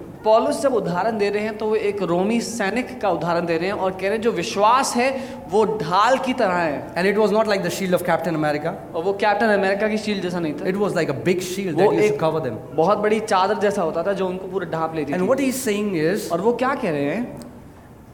जब 0.62 0.74
उदाहरण 0.76 1.18
दे 1.18 1.30
रहे 1.30 1.44
हैं 1.44 1.58
तो 1.58 1.66
वो 1.66 1.76
एक 1.76 2.02
रोमी 2.10 2.40
सैनिक 2.42 3.00
का 3.02 3.10
उदाहरण 3.10 3.46
दे 3.46 3.58
रहे 3.58 3.68
हैं 3.68 3.74
और 3.76 3.92
कह 3.92 4.02
रहे 4.02 4.12
हैं 4.12 4.22
जो 4.22 4.32
विश्वास 4.32 4.96
है 4.96 5.10
वो 5.52 5.64
ढाल 5.78 6.18
की 6.26 6.34
तरह 6.34 6.54
है। 6.54 6.94
And 6.98 7.08
it 7.08 7.18
was 7.18 7.34
not 7.34 7.48
like 7.48 7.62
the 7.64 7.70
shield 7.70 7.96
of 7.96 8.04
Captain 8.06 8.36
America 8.36 8.76
और 8.96 9.04
वो 9.04 9.14
कैप्टन 9.22 9.50
अमेरिका 9.50 9.88
की 9.88 9.98
शील्ड 9.98 10.24
जैसा 10.24 10.40
नहीं 10.40 10.54
था। 10.54 10.68
It 10.70 10.76
was 10.76 10.96
like 10.96 11.10
a 11.10 11.14
big 11.26 11.40
shield 11.42 11.78
that 11.78 12.04
you 12.04 12.18
cover 12.18 12.50
बहुत 12.76 12.98
बड़ी 12.98 13.20
चादर 13.20 13.60
जैसा 13.60 13.82
होता 13.82 14.04
था 14.04 14.14
जो 14.14 14.28
उनको 14.28 14.48
पूरा 14.48 14.70
ढांप 14.72 14.96
लेती 14.96 15.12
थी। 15.12 15.16
And 15.16 15.24
what 15.24 15.40
is 15.40 15.56
saying 15.56 15.96
is 15.98 16.30
और 16.34 16.42
वो 16.42 16.54
क्या 16.64 16.76
कह 16.76 16.92
रहे 16.92 17.04
हैं? 17.06 17.51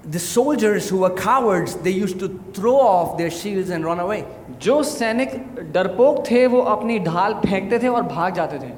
the 0.06 0.18
soldiers 0.18 0.88
who 0.88 0.98
were 0.98 1.10
cowards, 1.10 1.76
they 1.76 1.90
used 1.90 2.18
to 2.18 2.28
throw 2.52 2.76
off 2.76 3.16
their 3.18 3.30
shields 3.30 3.70
and 3.70 3.84
run 3.84 4.00
away. 4.00 4.24
जो 4.60 4.82
सैनिक 4.82 5.34
डरपोक 5.72 6.24
थे 6.30 6.46
वो 6.46 6.60
अपनी 6.76 6.98
ढाल 7.04 7.34
फेंकते 7.46 7.78
थे 7.82 7.88
और 7.88 8.02
भाग 8.02 8.34
जाते 8.34 8.58
थे 8.58 8.72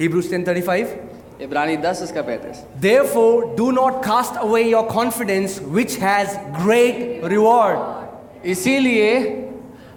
Hebrews 0.00 0.30
10:35. 0.30 0.86
इब्रानी 1.42 1.76
10 1.82 2.02
इसका 2.02 2.22
35 2.26 2.64
Therefore, 2.80 3.54
do 3.56 3.70
not 3.72 4.02
cast 4.02 4.36
away 4.36 4.62
your 4.68 4.86
confidence, 4.88 5.60
which 5.60 5.96
has 5.96 6.38
great 6.62 7.22
reward. 7.22 7.78
इसीलिए 8.44 9.10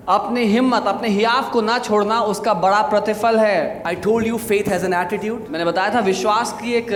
अपनी 0.08 0.42
हिम्मत 0.44 0.84
अपने 0.86 1.08
हियाफ 1.08 1.50
को 1.52 1.60
ना 1.62 1.78
छोड़ना 1.78 2.20
उसका 2.22 2.52
बड़ा 2.54 2.80
प्रतिफल 2.88 3.38
है। 3.38 3.82
I 3.86 3.94
told 3.96 4.26
you 4.26 4.38
faith 4.38 4.68
has 4.68 4.84
an 4.86 4.94
attitude 4.94 5.46
मैंने 5.50 5.64
बताया 5.64 5.94
था 5.94 6.00
विश्वास 6.08 6.52
की 6.60 6.72
एक 6.74 6.90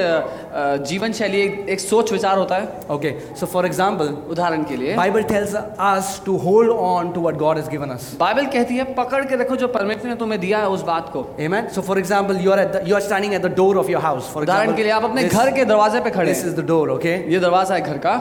जीवन 0.88 1.12
शैली 1.12 1.40
एक 1.72 1.80
सोच 1.80 2.12
विचार 2.12 2.38
होता 2.38 2.56
है। 2.56 2.80
ओके 2.90 3.14
सो 3.36 3.46
फॉर 3.46 3.66
एग्जांपल 3.66 4.08
उदाहरण 4.30 4.64
के 4.64 4.76
लिए। 4.76 4.96
Bible 4.96 5.22
tells 5.24 5.54
us 5.54 6.20
to 6.26 6.36
hold 6.38 6.70
on 6.72 7.10
to 7.12 7.20
what 7.20 7.36
God 7.38 7.56
has 7.58 7.70
given 7.70 7.90
us 7.90 8.12
Bible 8.20 8.46
कहती 8.52 8.76
है 8.76 8.84
पकड़ 8.94 9.24
के 9.24 9.36
रखो 9.36 9.56
जो 9.56 9.68
परमेश्वर 9.70 10.10
ने 10.10 10.16
तुम्हें 10.16 10.40
दिया 10.40 10.58
है 10.58 10.68
उस 10.68 10.82
बात 10.84 11.10
को। 11.12 11.26
Amen 11.44 11.68
so 11.74 11.82
for 11.82 11.98
example 11.98 12.40
you 12.40 12.54
at 12.54 12.80
you 12.86 13.00
standing 13.00 13.34
at 13.34 13.42
the 13.42 13.54
door 13.56 13.78
of 13.78 13.90
your 13.90 14.02
house 14.02 14.32
for 14.32 14.42
उदाहरण 14.42 14.76
के 14.76 14.82
लिए 14.82 14.92
आप 14.92 15.04
अपने 15.04 15.22
this, 15.22 15.34
घर 15.34 15.50
के 15.50 15.64
दरवाजे 15.66 16.00
पे 16.00 16.10
खड़े 16.10 16.30
इज़ 16.30 16.56
द 16.56 16.66
डोर 16.66 16.90
ओके 16.92 17.16
ये 17.32 17.38
दरवाज़ा 17.40 17.74
है 17.74 17.80
घर 17.82 17.98
का। 17.98 18.16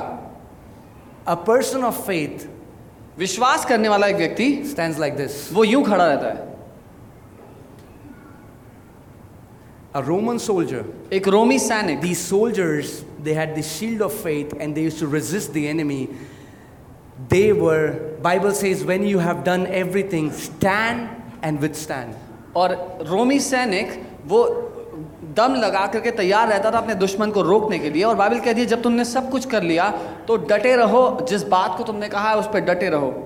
अ 1.27 1.35
पर्सन 1.47 1.83
ऑफ़ 1.83 2.01
फेथ 2.01 2.53
विश्वास 3.19 3.65
करने 3.65 3.89
वाला 3.89 4.07
एक 4.07 4.15
व्यक्ति 4.15 4.63
स्टैंड 4.65 4.97
लाइक 4.99 5.15
दिस 5.17 5.53
वो 5.53 5.63
यूँ 5.63 5.83
खड़ा 5.83 6.05
रहता 6.07 6.27
है। 6.27 6.47
A 9.97 10.01
Roman 10.01 10.39
soldier. 10.39 10.83
एक 11.13 11.27
रोमी 11.27 11.57
सैनिक। 11.59 11.99
The 11.99 12.13
soldiers 12.15 12.89
they 13.21 13.33
had 13.33 13.57
the 13.57 13.61
shield 13.61 14.01
of 14.01 14.13
faith 14.23 14.53
and 14.61 14.75
they 14.75 14.89
to 14.89 15.11
resist 15.11 15.51
the 15.51 15.57
enemy 15.57 16.07
they 17.29 17.51
were 17.51 17.87
Bible 18.21 18.51
says 18.51 18.83
when 18.83 19.03
you 19.03 19.19
have 19.19 19.41
done 19.43 19.65
everything 20.03 20.31
stand 20.31 21.09
and 21.43 21.59
withstand 21.73 22.13
और 22.55 22.75
रोमी 23.07 23.39
सैनिक 23.39 24.01
वो 24.25 24.43
दम 25.37 25.55
लगा 25.55 25.87
करके 25.87 26.11
तैयार 26.11 26.47
रहता 26.47 26.71
था 26.71 26.77
अपने 26.77 26.95
दुश्मन 26.95 27.31
को 27.31 27.41
रोकने 27.41 27.79
के 27.79 27.89
लिए 27.89 28.03
और 28.03 28.15
बाइबल 28.15 28.39
कहती 28.39 28.59
है 28.59 28.65
जब 28.65 28.81
तुमने 28.81 29.05
सब 29.05 29.29
कुछ 29.29 29.45
कर 29.45 29.63
लिया 29.63 29.89
तो 30.27 30.37
डटे 30.37 30.75
रहो 30.75 31.25
जिस 31.29 31.43
बात 31.43 31.77
को 31.77 31.83
तुमने 31.83 32.09
कहा 32.09 32.29
है 32.29 32.37
उस 32.37 32.47
पर 32.47 32.59
डटे 32.59 32.89
रहो 32.89 33.23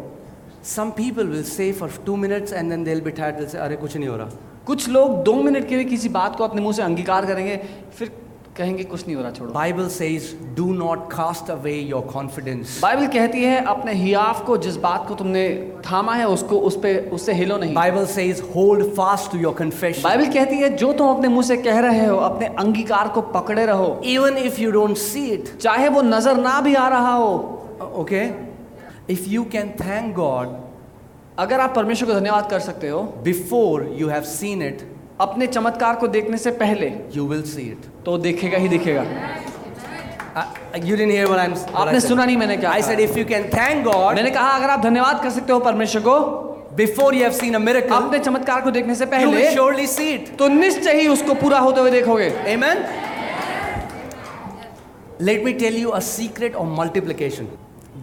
some 0.63 0.89
people 0.89 1.27
will 1.27 1.43
say 1.43 1.71
for 1.71 1.91
two 2.05 2.15
minutes 2.15 2.53
and 2.53 2.69
then 2.69 2.83
they. 2.83 2.95
They'll 2.95 3.55
"अरे 3.55 3.75
कुछ 3.75 3.97
नहीं 3.97 4.09
हो 4.09 4.17
रहा." 4.17 4.29
कुछ 4.65 4.89
लोग 4.89 5.23
दो 5.23 5.33
मिनट 5.33 5.67
के 5.67 5.75
लिए 5.75 5.83
किसी 5.83 6.09
बात 6.09 6.35
को 6.35 6.43
अपने 6.43 6.61
मुँह 6.61 6.73
से 6.73 6.81
अंगीकार 6.81 7.25
करेंगे 7.25 7.57
फिर 7.97 8.20
कहेंगे 8.57 8.83
कुछ 8.83 9.05
नहीं 9.05 9.15
होना 9.15 9.29
छोड़ो। 9.31 9.51
Bible 9.53 9.87
says 10.07 10.25
do 10.55 10.73
not 10.73 11.05
cast 11.11 11.49
away 11.51 11.73
your 11.73 12.01
confidence 12.03 12.79
Bible 12.83 13.07
कहती 13.07 13.43
है 13.43 13.63
अपने 13.65 13.93
हियाफ 13.93 14.43
को 14.45 14.57
जिस 14.57 14.75
बात 14.77 15.07
को 15.07 15.15
तुमने 15.15 15.43
थामा 15.85 16.15
है 16.15 16.27
उसको 16.27 16.59
उस 16.59 16.77
पे 16.77 16.95
उससे 17.13 17.33
हिलो 17.33 17.57
नहीं। 17.57 17.73
Bible 17.73 18.05
says 18.25 18.41
hold 18.55 18.85
fast 18.95 19.31
to 19.31 19.37
your 19.37 19.53
confession 19.53 20.03
Bible 20.03 20.31
कहती 20.33 20.57
है 20.57 20.75
जो 20.77 20.91
तुम 20.93 21.15
अपने 21.15 21.27
मुँह 21.27 21.43
से 21.43 21.57
कह 21.57 21.79
रहे 21.79 22.05
हो 22.05 22.17
अपने 22.19 22.47
अंगीकार 22.59 23.07
को 23.07 23.21
पकड़े 23.31 23.65
रहो। 23.65 24.01
Even 24.05 24.37
if 24.37 24.61
you 24.61 24.71
don't 24.71 24.97
see 24.97 25.25
it 25.29 25.55
चाहे 25.57 25.89
वो 25.89 26.01
नज़र 26.01 26.37
ना 26.37 26.59
भी 26.61 26.75
आ 26.75 26.87
रहा 26.87 27.13
हो। 27.13 27.33
Okay 27.97 28.25
if 29.09 29.29
you 29.29 29.43
can 29.51 29.69
thank 29.81 30.13
God 30.15 30.59
अगर 31.39 31.59
आप 31.59 31.75
परमेश्वर 31.75 32.07
को 32.07 32.19
धन्यवाद 32.19 32.49
कर 32.49 32.59
सकते 32.59 32.89
हो 32.89 33.01
before 33.23 33.89
you 33.95 34.07
have 34.09 34.21
seen 34.29 34.61
it 34.61 34.89
अपने 35.21 35.47
चमत्कार 35.47 35.95
को 35.95 36.07
देखने 36.09 36.37
से 36.37 36.51
पहले। 36.59 36.87
यू 37.15 37.25
विल 37.27 37.41
सी 37.45 37.61
इट 37.63 37.85
तो 38.05 38.17
देखेगा 38.19 38.57
ही 38.57 38.69
देखेगा। 38.69 39.01
आपने 40.71 41.99
सुना 41.99 42.25
नहीं 42.25 42.37
मैंने 42.37 42.55
क्या 42.57 42.71
I 42.71 42.81
said 42.81 43.27
can 43.27 43.43
thank 43.49 43.83
God 43.85 44.15
मैंने 44.15 44.29
कहा 44.31 44.49
अगर 44.51 44.69
आप 44.69 44.81
धन्यवाद 44.81 45.21
कर 45.23 45.29
सकते 45.29 45.53
हो 45.53 45.59
परमेश्वर 45.61 46.01
को 46.01 46.15
before 46.75 47.15
you 47.15 47.21
have 47.21 47.31
seen 47.33 47.53
a 47.55 47.59
miracle 47.59 47.93
आपने 47.93 48.19
चमत्कार 48.19 48.61
को 48.61 48.71
देखने 48.71 48.95
से 48.95 49.05
पहले 49.13 49.45
यू 49.45 49.51
श्योरली 49.51 49.87
सी 49.87 50.17
तो 50.39 50.47
निश्चय 50.49 51.01
ही 51.01 51.07
उसको 51.07 51.33
पूरा 51.35 51.59
होते 51.59 51.81
हुए 51.81 51.91
देखोगे। 51.91 52.29
Amen 52.53 52.85
let 55.21 55.43
me 55.45 55.53
tell 55.55 55.77
you 55.77 55.89
a 55.89 55.99
secret 56.05 56.55
of 56.55 56.67
multiplication 56.79 57.47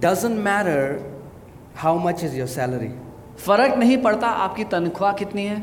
doesn't 0.02 0.44
matter 0.44 0.82
how 1.76 1.98
much 2.00 2.24
is 2.24 2.36
your 2.36 2.48
salary 2.48 2.90
फ़र्क 3.38 3.78
नहीं 3.78 3.98
पड़ता 4.02 4.28
आपकी 4.44 4.64
तनख्वाह 4.70 5.12
कितनी 5.14 5.44
है। 5.46 5.58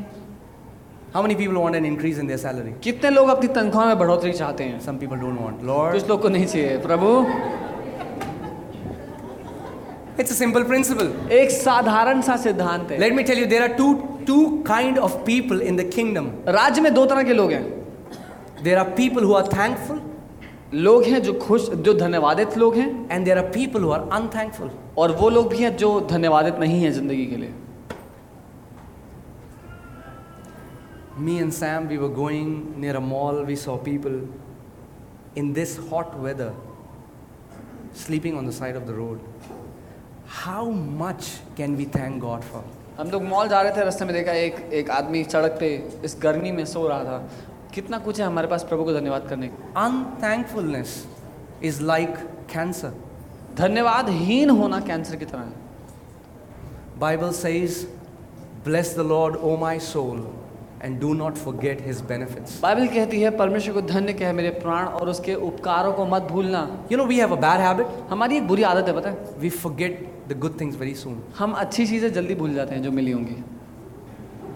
How 1.16 1.22
many 1.22 1.36
people 1.36 1.62
want 1.62 1.78
an 1.78 1.86
increase 1.86 2.18
in 2.18 2.28
their 2.28 2.38
salary? 2.38 2.72
कितने 2.84 3.10
लोग 3.10 3.30
अपनी 3.30 3.48
तनख्वाह 3.58 3.86
में 3.88 3.98
बढ़ोतरी 4.00 4.32
चाहते 4.34 4.64
हैं 4.64 4.80
Some 4.86 4.98
people 5.04 5.20
don't 5.20 5.40
want. 5.42 5.62
Lord, 5.68 5.94
कुछ 5.94 6.10
लोग 6.10 6.22
को 6.22 6.30
नहीं 6.30 6.46
चाहिए 6.46 6.78
प्रभु 6.86 7.12
it's 10.20 10.34
a 10.34 10.38
simple 10.40 10.66
principle. 10.72 11.14
एक 11.40 11.52
साधारण 11.52 12.22
सा 12.22 12.36
सिद्धांत 12.48 12.92
है 12.92 13.00
Let 13.00 13.16
me 13.20 13.24
tell 13.30 13.42
you, 13.44 13.48
there 13.54 13.64
are 13.68 13.74
two 13.78 13.90
two 14.28 14.42
kind 14.68 15.00
of 15.08 15.18
people 15.32 15.66
in 15.72 15.82
the 15.82 15.90
kingdom. 15.96 16.30
राज्य 16.60 16.82
में 16.82 16.94
दो 16.94 17.06
तरह 17.06 17.24
के 17.24 17.34
लोग 17.34 17.52
हैं 17.52 17.64
There 18.64 18.78
are 18.84 18.88
people 19.02 19.30
who 19.30 19.42
are 19.42 19.48
thankful, 19.58 20.02
लोग 20.74 21.04
हैं 21.04 21.22
जो 21.24 21.40
खुश 21.48 21.70
जो 21.70 21.94
धन्यवादित 22.00 22.58
लोग 22.58 22.76
हैं 22.76 22.94
and 23.10 23.32
there 23.32 23.44
are 23.44 23.50
people 23.60 23.88
who 23.88 24.00
are 24.00 24.06
unthankful. 24.20 24.70
और 24.98 25.16
वो 25.22 25.30
लोग 25.30 25.50
भी 25.50 25.64
हैं 25.64 25.76
जो 25.78 26.00
धन्यवादित 26.12 26.60
नहीं 26.60 26.82
हैं 26.82 26.92
ज़िंदगी 26.92 27.26
के 27.26 27.36
लिए 27.36 27.54
Me 31.18 31.40
and 31.40 31.54
Sam, 31.54 31.88
we 31.88 31.98
were 31.98 32.10
going 32.10 32.80
near 32.80 32.98
a 32.98 33.02
mall. 33.02 33.44
We 33.44 33.56
saw 33.56 33.78
people 33.78 34.28
in 35.36 35.54
this 35.54 35.78
hot 35.90 36.18
weather 36.20 36.54
sleeping 37.94 38.38
on 38.38 38.46
the 38.46 38.52
side 38.52 38.76
of 38.76 38.86
the 38.86 38.94
road. 38.94 39.22
How 40.26 40.70
much 40.70 41.38
can 41.56 41.78
we 41.78 41.86
thank 41.86 42.22
God 42.22 42.44
for? 42.44 42.64
हम 42.98 43.10
लोग 43.12 43.24
मॉल 43.24 43.48
जा 43.50 43.62
रहे 43.62 43.72
थे 43.76 43.84
रास्ते 43.86 44.06
में 44.06 44.14
देखा 44.14 44.32
एक 44.32 44.60
एक 44.74 44.90
आदमी 44.90 45.24
सड़क 45.24 45.58
पे 45.60 45.70
इस 46.06 46.18
गर्मी 46.22 46.52
में 46.52 46.66
सो 46.66 46.88
रहा 46.88 47.04
था 47.04 47.18
कितना 47.74 47.98
कुछ 48.00 48.20
है 48.20 48.26
हमारे 48.26 48.48
पास 48.48 48.64
प्रभु 48.70 48.84
को 48.84 48.94
धन्यवाद 48.94 49.28
करने 49.30 49.48
को 49.48 49.74
Unthankfulness 49.88 50.96
is 51.62 51.82
like 51.82 52.18
cancer. 52.54 52.92
धन्यवादहीन 53.58 54.50
होना 54.50 54.80
कैंसर 54.88 55.16
की 55.16 55.26
तरह 55.26 55.42
है 55.42 55.64
Bible 57.00 57.32
says, 57.32 57.86
"Bless 58.66 58.94
the 59.00 59.04
Lord, 59.04 59.38
O 59.50 59.56
my 59.58 59.78
soul, 59.78 60.20
and 60.86 61.00
do 61.00 61.14
not 61.22 61.42
forget 61.46 61.82
His 61.88 62.02
benefits." 62.12 62.60
Bible 62.62 62.88
कहती 62.88 63.22
है 63.22 63.32
परमेश्वर 63.38 63.74
को 63.74 63.82
धन्य 63.82 64.14
कहे 64.14 64.34
मेरे 64.34 64.50
प्राण 64.50 64.86
और 64.86 65.10
उसके 65.10 65.36
उपकारों 65.50 65.94
को 65.94 66.06
मत 66.06 66.28
भूलना 66.32 66.68
You 66.92 67.00
know 67.00 67.08
we 67.14 67.20
have 67.24 67.36
a 67.38 67.42
bad 67.48 67.66
habit. 67.68 67.98
हमारी 68.10 68.38
एक 68.38 68.48
बुरी 68.48 68.64
आदत 68.64 68.88
है 68.88 68.96
पता 68.96 69.10
है 69.10 69.42
We 69.42 69.52
forget 69.66 70.00
the 70.30 70.40
good 70.46 70.62
things 70.62 70.80
very 70.84 70.96
soon. 71.04 71.20
हम 71.40 71.52
अच्छी 71.52 71.88
चीज़ें 71.88 72.14
जल्दी 72.14 72.36
भूल 72.36 72.54
जाते 72.54 72.76
हैं 72.76 72.84
जो 72.84 72.92
मिली 72.92 73.12
होंगी 73.12 73.44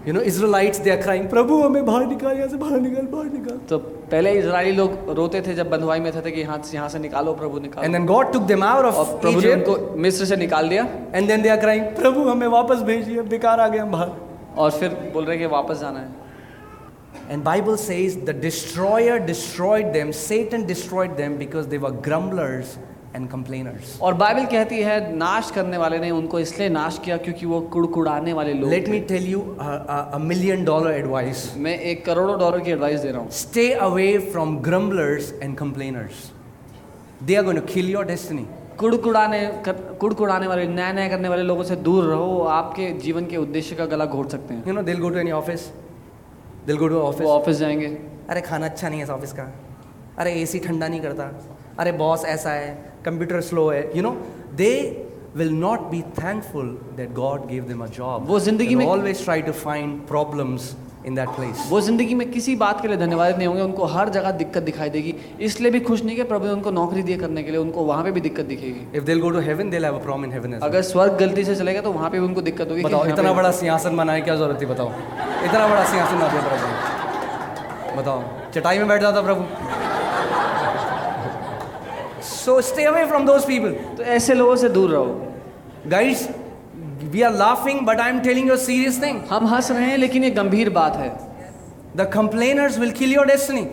You 0.06 0.12
know 0.14 0.20
Israelites, 0.28 0.78
they 0.78 0.90
are 0.90 1.00
crying, 1.02 1.28
"प्रभु 1.30 1.60
हमें 1.62 1.84
बाहर 1.86 2.06
निकाल 2.06 2.36
यहाँ 2.36 2.48
से 2.48 2.56
बाहर 2.56 2.80
निकाल 2.80 3.06
बाहर 3.06 3.24
निकाल." 3.24 3.58
तो 3.68 3.78
पहले 4.12 4.32
इजरायली 4.38 4.72
लोग 4.72 5.10
रोते 5.16 5.40
थे 5.40 5.54
जब 5.54 5.70
बंधुआई 5.70 6.00
में 6.00 6.12
थे 6.12 6.20
थे 6.26 6.30
कि 6.30 6.40
यहाँ 6.40 6.60
से 6.62 6.76
यहाँ 6.76 6.88
से 6.88 6.98
निकालो 6.98 7.34
प्रभु 7.34 7.58
निकालो 7.58 7.92
then 7.92 8.06
God 8.06 8.32
took 8.36 8.46
them 8.52 8.64
out 8.70 8.84
और 8.84 8.90
of 8.92 9.12
प्रभु 9.20 9.40
ने 9.40 9.52
उनको 9.54 9.76
मिस्र 9.96 10.24
से 10.24 10.36
निकाल 10.36 10.68
दिया 10.68 10.86
And 11.14 11.32
then 11.32 11.44
they 11.44 11.52
are 11.56 11.60
crying, 11.66 11.84
प्रभु 12.00 12.28
हमें 12.30 12.46
वापस 12.46 12.82
भेजिए 12.82 13.22
बेकार 13.34 13.60
आ 13.60 13.68
गए 13.68 13.78
हम 13.78 13.90
बाहर 13.90 14.29
और 14.56 14.70
फिर 14.70 14.94
बोल 15.14 15.24
रहे 15.24 15.36
हैं 15.36 15.46
कि 15.46 15.52
वापस 15.54 15.80
जाना 15.80 15.98
है। 15.98 16.18
And 17.30 17.42
Bible 17.44 17.76
says 17.78 18.16
the 18.24 18.38
destroyer 18.42 19.18
destroyed 19.24 19.92
them 19.92 20.10
set 20.18 20.54
and 20.54 20.66
destroyed 20.66 21.10
them 21.16 21.36
because 21.38 21.66
they 21.68 21.78
were 21.78 21.90
grumblers 22.06 22.78
and 23.14 23.28
complainers 23.30 23.98
और 24.00 24.14
बाइबल 24.14 24.44
कहती 24.46 24.80
है 24.82 24.98
नाश 25.16 25.50
करने 25.50 25.76
वाले 25.76 25.98
ने 25.98 26.10
उनको 26.10 26.40
इसलिए 26.40 26.68
नाश 26.68 27.00
किया 27.04 27.16
क्योंकि 27.16 27.46
वो 27.46 27.60
कुड़कुड़ाने 27.72 28.32
वाले 28.32 28.52
लोग 28.54 28.70
let 28.70 28.88
me 28.88 29.00
tell 29.08 29.26
you 29.28 29.40
a 29.60 30.18
million 30.20 30.64
dollar 30.64 30.92
advice 30.92 31.52
मैं 31.56 31.78
एक 31.78 32.04
करोड़ों 32.04 32.38
डॉलर 32.38 32.60
की 32.60 32.70
एडवाइस 32.70 33.00
दे 33.00 33.10
रहा 33.10 33.20
हूँ। 33.20 33.30
Stay 33.38 33.70
away 33.88 34.16
from 34.32 34.56
grumblers 34.68 35.32
and 35.42 35.56
complainers 35.58 36.30
they 37.22 37.34
are 37.34 37.44
going 37.44 37.60
to 37.60 37.66
kill 37.72 37.90
your 37.90 38.04
destiny 38.06 38.46
कुड़कुड़ाने 38.78 39.46
कर, 39.64 39.72
कुड़कुड़ाने 39.72 40.46
वाले 40.46 40.66
न्याय 40.66 40.92
न्याय 40.92 41.08
करने 41.08 41.28
वाले 41.28 41.42
लोगों 41.42 41.62
से 41.62 41.76
दूर 41.76 42.04
रहो 42.04 42.40
आपके 42.50 42.90
जीवन 42.92 43.26
के 43.26 43.36
उद्देश्य 43.36 43.76
का 43.76 43.86
गला 43.86 44.04
घोट 44.04 44.28
सकते 44.28 44.54
हैं 44.54 44.64
know, 44.64 44.84
they'll 44.88 45.02
go 45.06 45.10
to 45.10 45.20
any 45.24 45.34
office. 45.40 45.66
They'll 46.66 46.80
go 46.80 46.88
to 46.88 46.94
वो 46.94 47.12
office. 47.12 47.26
ऑफ़िस 47.26 47.56
जाएँगे 47.56 47.86
अरे 48.30 48.40
खाना 48.40 48.66
अच्छा 48.66 48.88
नहीं 48.88 48.98
है 48.98 49.04
इस 49.04 49.10
ऑफ़िस 49.10 49.32
का 49.32 49.52
अरे 50.18 50.32
एसी 50.32 50.58
ठंडा 50.58 50.88
नहीं 50.88 51.00
करता 51.00 51.30
अरे 51.78 51.92
बॉस 51.92 52.24
ऐसा 52.24 52.50
है 52.50 52.92
कंप्यूटर 53.04 53.40
स्लो 53.40 53.68
है 53.70 53.96
you 53.96 54.02
know 54.02 54.16
they 54.54 54.72
will 55.38 55.52
not 55.62 55.82
be 55.90 55.98
thankful 56.14 56.70
that 56.98 57.10
God 57.16 57.42
gave 57.50 57.66
them 57.66 57.82
a 57.82 57.88
job. 57.96 58.24
वो 58.26 58.38
ज़िंदगी 58.40 58.74
में- 58.74 58.88
always 58.88 59.20
try 59.26 59.36
to 59.48 59.52
find 59.58 60.00
problems 60.08 60.64
in 61.06 61.14
that 61.14 61.30
place. 61.36 61.60
वो 61.70 61.80
ज़िंदगी 61.80 62.14
में 62.14 62.30
किसी 62.30 62.54
बात 62.56 62.80
के 62.82 62.88
लिए 62.88 62.96
धन्यवाद 62.96 63.36
नहीं 63.38 63.48
होंगे 63.48 63.62
उनको 63.62 63.84
हर 63.92 64.08
जगह 64.16 64.30
दिक्कत 64.40 64.62
दिखाई 64.62 64.90
देगी। 64.90 65.14
इसलिए 65.48 65.70
भी 65.70 65.80
खुश 65.80 66.02
नहीं 66.04 66.16
कि 66.16 66.22
प्रभु 66.32 66.46
ने 66.46 66.52
उनको 66.52 66.70
नौकरी 66.70 67.02
दिए 67.02 67.16
करने 67.18 67.42
के 67.42 67.50
लिए 67.50 67.60
उनको 67.60 67.84
वहाँ 67.84 68.04
पे 68.04 68.10
भी 68.10 68.20
दिक्कत 68.20 68.44
दिखेगी। 68.46 68.82
To 69.30 69.40
heaven, 69.40 69.70
they'll 69.70 69.84
have 69.84 69.96
a 69.96 70.04
problem 70.06 70.24
in 70.24 70.32
heaven 70.36 70.54
as 70.54 70.60
well. 70.60 70.70
अगर 70.70 70.82
स्वर्ग 70.82 71.16
गलती 71.18 71.44
से 71.44 71.54
चलेगा 71.56 71.80
तो 71.80 71.92
वहाँ 71.92 72.10
पे 72.10 72.18
भी 72.18 72.24
उनको 72.26 72.40
दिक्कत 72.42 72.70
होगी 72.70 72.82
बताओ 72.82 73.06
इतना 73.06 73.32
बड़ा 73.32 73.50
सिंहासन 73.60 73.96
बनाने 73.96 74.20
क्या 74.20 74.36
ज़रूरत 74.36 74.60
थी 74.60 74.66
बताओ। 74.66 74.88
इतना 75.44 75.66
बड़ा 75.68 75.84
सिंहासन 75.90 76.16
बना 76.18 76.28
दिया 76.28 76.42
प्रभु 76.48 78.00
बताओ। 78.00 78.22
चटाई 78.54 78.78
में 78.78 78.88
बैठ 78.88 79.00
जाता 79.00 79.20
प्रभु। 79.22 79.42
So 82.26 82.60
stay 82.68 82.84
away 82.84 83.04
from 83.06 83.26
those 83.26 83.44
people 83.46 83.72
तो 83.96 84.02
ऐसे 84.18 84.34
लोगों 84.34 84.56
से 84.56 84.68
दूर 84.68 84.90
रहो। 84.90 85.26
Guys, 85.88 86.22
we 87.10 87.22
are 87.22 87.32
laughing 87.34 87.80
but 87.86 88.00
I 88.00 88.10
am 88.10 88.20
telling 88.20 88.48
your 88.48 88.58
serious 88.60 89.02
thing 89.02 89.20
हम 89.30 89.46
हंस 89.48 89.70
रहे 89.70 89.86
हैं 89.86 89.96
लेकिन 89.98 90.24
ये 90.24 90.30
गंभीर 90.32 90.70
बात 90.72 90.96
है। 90.96 91.08
The 91.96 92.10
complainers 92.12 92.78
will 92.78 92.90
kill 92.98 93.12
your 93.12 93.26
destiny 93.26 93.66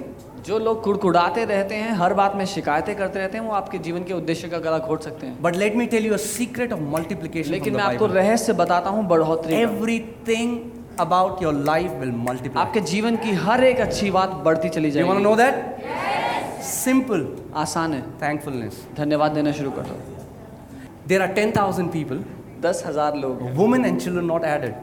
जो 0.46 0.58
लोग 0.60 0.84
कुड़कुड़ाते 0.84 1.44
रहते 1.46 1.76
हैं 1.76 1.92
हर 1.98 2.14
बात 2.14 2.36
में 2.36 2.46
शिकायतें 2.46 2.96
करते 2.96 3.20
रहते 3.20 3.38
हैं 3.38 3.44
वो 3.46 3.54
आपके 3.54 3.78
जीवन 3.88 4.04
के 4.04 4.14
उद्देश्य 4.14 4.48
का 4.50 4.58
गला 4.60 4.78
घोट 4.80 5.02
सकते 5.02 5.28
हैं। 5.28 5.42
But 5.42 5.56
let 5.56 5.76
me 5.76 5.86
tell 5.88 6.06
you 6.06 6.18
secret 6.20 6.74
of 6.74 6.80
multiplication 6.94 7.52
लेकिन 7.52 7.76
मैं 7.76 7.84
आपको 7.84 8.06
रहस्य 8.08 8.54
बताता 8.56 8.90
हूँ 8.90 9.06
बढ़ोतरी 9.08 9.56
everything 10.28 10.58
about 11.00 11.44
your 11.44 11.54
life 11.66 11.92
will 12.00 12.12
multiply 12.20 12.66
आपके 12.66 12.80
जीवन 12.92 13.16
की 13.18 13.34
हर 13.44 13.64
एक 13.64 13.82
अच्छी 13.82 14.12
बात 14.12 14.30
बढ़ती 14.46 14.70
चली 14.70 14.92
जाए 14.92 15.20
नो 15.20 15.36
दैट 15.36 16.64
सिंपल 16.64 17.28
आसान 17.58 17.94
है। 17.94 18.02
थैंकफुलनेस 18.22 18.82
धन्यवाद 18.98 19.32
देना 19.32 19.52
शुरू 19.60 19.72
कर 19.72 19.82
दो। 19.84 20.00
There 21.08 21.22
are 21.22 21.28
ten 21.34 21.52
thousand 21.58 21.92
people 21.92 22.24
दस 22.62 22.84
हज़ार 22.86 23.16
लोग 23.18 23.42
women 23.56 23.86
and 23.86 24.00
children 24.00 24.26
not 24.26 24.46
added 24.46 24.76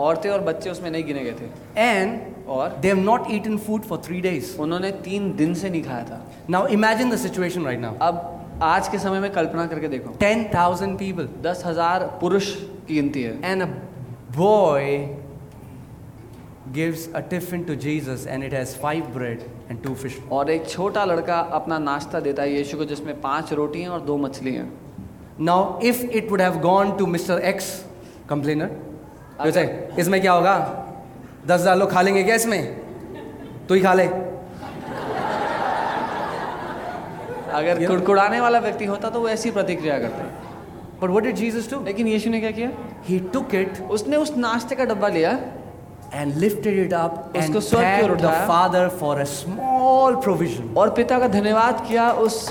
औरतें 0.00 0.28
और 0.30 0.40
बच्चे 0.42 0.70
उसमें 0.70 0.90
नहीं 0.90 1.04
गिने 1.04 1.24
गए 1.24 1.32
थे। 1.32 1.80
एंड 1.80 2.46
और 2.48 2.76
they 2.80 2.88
have 2.88 2.98
not 3.00 3.30
eaten 3.30 3.56
food 3.58 3.82
for 3.84 3.98
three 4.04 4.20
days 4.20 4.56
उन्होंने 4.60 4.90
तीन 5.04 5.32
दिन 5.36 5.54
से 5.54 5.70
नहीं 5.70 5.82
खाया 5.82 6.04
था। 6.04 6.20
Now 6.50 6.66
imagine 6.76 7.10
the 7.10 7.16
situation 7.18 7.64
right 7.64 7.80
now 7.80 7.96
अब 8.02 8.60
आज 8.62 8.88
के 8.88 8.98
समय 8.98 9.20
में 9.20 9.30
कल्पना 9.32 9.66
करके 9.66 9.88
देखो। 9.88 10.14
टेन 10.20 10.44
थाउज़ेंड 10.54 10.98
पीपल 10.98 11.28
दस 11.42 11.62
हज़ार 11.66 12.06
पुरुष 12.20 12.54
की 12.54 12.94
गिनती 12.94 13.22
है। 13.22 13.38
And 13.44 13.62
a 13.62 13.66
boy 14.36 15.06
gives 16.74 17.02
a 17.18 17.20
tiffin 17.30 17.64
to 17.68 17.74
Jesus 17.76 18.22
and 18.34 18.44
it 18.44 18.52
has 18.52 18.70
five 18.82 19.08
bread 19.14 19.40
and 19.68 19.80
two 19.86 19.94
fish. 20.02 20.14
और 20.32 20.50
एक 20.50 20.68
छोटा 20.68 21.04
लड़का 21.04 21.38
अपना 21.56 21.78
नाश्ता 21.78 22.20
देता 22.20 22.42
है 22.42 22.52
यीशु 22.52 22.76
को 22.76 22.84
जिसमें 22.84 23.20
पाँच 23.20 23.52
रोटियाँ 23.52 23.92
और 23.92 24.00
दो 24.02 24.16
मछलियाँ। 24.18 24.64
हैं 24.64 24.81
now 25.40 25.80
if 25.80 26.02
it 26.02 26.30
would 26.30 26.40
have 26.40 26.58
gone 26.60 26.92
to 26.96 27.06
mister 27.08 27.38
X 27.50 27.68
complainer 28.28 28.70
वैसे 29.40 29.62
इसमें 29.98 30.20
क्या 30.20 30.32
होगा? 30.32 30.56
दस 31.46 31.60
हज़ार 31.60 31.76
लोग 31.76 31.90
खा 31.90 32.02
लेंगे 32.02 32.22
क्या 32.24 32.34
इसमें? 32.34 32.62
तू 33.68 33.74
ही 33.74 33.80
खा 33.80 33.94
ले। 33.94 34.06
अगर 37.52 37.86
कुड़कुड़ाने 37.86 38.40
वाला 38.40 38.58
व्यक्ति 38.58 38.84
होता 38.84 39.08
तो 39.10 39.20
वो 39.20 39.28
ऐसी 39.28 39.50
प्रतिक्रिया 39.50 39.98
करता। 39.98 40.24
But 41.00 41.10
what 41.10 41.26
it 41.26 41.34
Jesus 41.36 41.70
to 41.70 41.82
लेकिन 41.84 42.06
यीशु 42.08 42.30
ने 42.30 42.40
क्या 42.40 42.50
किया? 42.50 42.70
ही 43.06 43.18
टुक 43.32 43.54
इट 43.54 43.80
उसने 43.90 44.16
उस 44.16 44.36
नाश्ते 44.36 44.74
का 44.74 44.84
डब्बा 44.84 45.08
लिया। 45.08 45.38
एंड 46.14 46.34
लिफ्टेड 46.36 46.78
इट 46.78 46.92
अप 46.94 47.32
उसको 47.36 47.60
स्वर्ग 47.60 47.96
की 47.96 48.04
ओर 48.04 48.10
उठाया। 48.10 48.46
Father 48.46 48.88
for 49.00 49.18
a 49.20 49.24
small 49.26 50.16
provision 50.16 50.74
और 50.76 50.90
पिता 50.94 51.18
का 51.18 51.28
धन्यवाद 51.30 51.84
किया 51.88 52.10
उस 52.24 52.48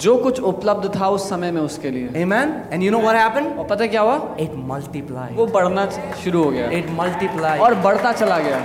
जो 0.00 0.16
कुछ 0.16 0.40
उपलब्ध 0.50 0.90
था 0.94 1.08
उस 1.08 1.28
समय 1.28 1.50
में 1.52 1.60
उसके 1.60 1.90
लिए 1.90 2.08
Amen? 2.24 2.54
And 2.72 2.82
you 2.82 2.92
know 2.94 3.02
what 3.06 3.16
happened? 3.16 3.58
और 3.58 3.66
पता 3.70 3.86
क्या 3.86 4.00
हुआ 4.00 4.16
It 4.44 4.54
multiplied. 4.70 5.34
वो 5.36 5.46
बढ़ना 5.56 5.88
शुरू 6.24 6.44
हो 6.44 6.50
गया 6.50 6.70
It 6.78 6.90
multiplied. 7.00 7.60
और 7.60 7.74
बढ़ता 7.86 8.12
चला 8.12 8.38
गया 8.38 8.62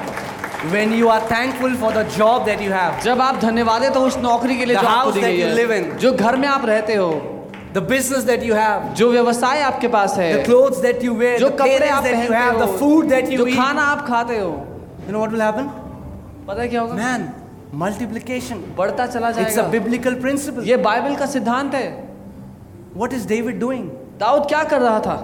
when 0.72 0.94
you 0.98 1.10
are 1.10 1.22
thankful 1.30 1.74
for 1.82 1.92
the 1.96 2.04
job 2.18 2.46
that 2.50 2.62
you 2.66 2.72
have, 2.72 3.02
जब 3.04 3.22
आप 3.22 3.40
धन्यवाद 3.42 3.84
है 3.84 3.94
तो 3.94 4.02
उस 4.08 4.18
नौकरी 4.18 4.58
के 4.58 4.66
लिए 4.66 4.76
जो 4.76 4.88
आपको 4.88 5.12
house 5.12 5.14
दी 5.16 5.22
that 5.22 5.32
गई 5.32 5.42
you 5.42 5.56
live 5.58 5.72
है 5.72 5.80
in. 5.82 5.98
जो 6.00 6.12
घर 6.14 6.36
में 6.36 6.48
आप 6.48 6.66
रहते 6.66 6.96
हो 6.96 7.10
the 7.74 7.82
business 7.82 8.24
that 8.30 8.44
you 8.48 8.54
have, 8.54 8.94
जो 8.96 9.10
व्यवसाय 9.12 9.62
आपके 9.62 9.88
पास 9.96 10.18
है 10.18 10.32
the 10.34 10.46
clothes 10.50 10.82
that 10.86 11.04
you 11.08 11.14
wear, 11.22 11.38
जो 11.40 11.50
कपड़े 11.50 11.90
आप 11.90 12.04
पहनते 12.04 12.36
have, 12.36 12.60
the 12.60 12.72
food 12.80 13.10
that 13.10 13.32
you 13.32 13.38
जो 13.38 13.48
eat. 13.48 13.58
खाना 13.58 13.82
आप 13.96 14.06
खाते 14.08 14.40
हो 14.40 14.52
You 15.08 15.14
know 15.14 15.20
what 15.26 15.36
will 15.36 15.46
happen? 15.48 15.68
पता 16.48 16.62
है 16.62 16.68
क्या 16.68 16.82
होगा 16.82 16.96
Man, 16.96 17.28
मल्टीप्लीकेशन 17.76 18.64
बढ़ता 18.78 19.06
चला 19.08 19.32
जाएगा। 19.32 19.64
प्रिंसिपल 20.22 20.64
ये 20.64 20.78
बाइबल 20.80 21.16
का 21.16 21.26
सिद्धांत 21.28 21.74
है। 21.76 21.88
वट 22.98 23.14
इज़ 23.14 23.28
डेविड 23.28 23.60
डूइंग 23.60 23.90
दाऊद 24.20 24.46
क्या 24.48 24.64
कर 24.64 24.82
रहा 24.82 25.00
था? 25.00 25.18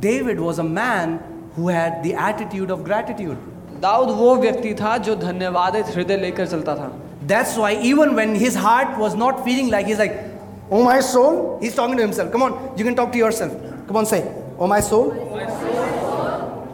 David 0.00 0.40
was 0.40 0.60
a 0.60 0.64
man 0.64 1.18
who had 1.58 1.72
the 2.02 2.06
attitude 2.28 2.70
of 2.70 2.80
gratitude 2.82 3.36
Dawood 3.82 4.10
वो 4.18 4.34
व्यक्ति 4.36 4.74
था 4.74 4.96
जो 4.98 5.16
धन्यवाद 5.16 5.76
हृदय 5.76 6.16
लेकर 6.16 6.46
चलता 6.46 6.74
था। 6.76 6.92
That's 7.24 7.56
why 7.58 7.74
even 7.90 8.14
when 8.14 8.34
his 8.36 8.56
heart 8.56 8.98
was 8.98 9.16
not 9.16 9.38
feeling 9.44 9.70
like 9.70 9.88
is 9.88 9.98
like 9.98 10.72
oh 10.72 10.82
my 10.82 11.00
soul 11.02 11.66
is 11.66 11.76
talk 11.76 11.92
to 11.92 11.98
himself 11.98 12.32
come on 12.32 12.52
you 12.78 12.84
can 12.84 12.94
talk 12.94 13.10
to 13.12 13.18
yourself 13.32 13.52
come on 13.88 14.04
say 14.04 14.22
oh 14.58 14.66
my 14.66 14.80
soul 14.82 15.06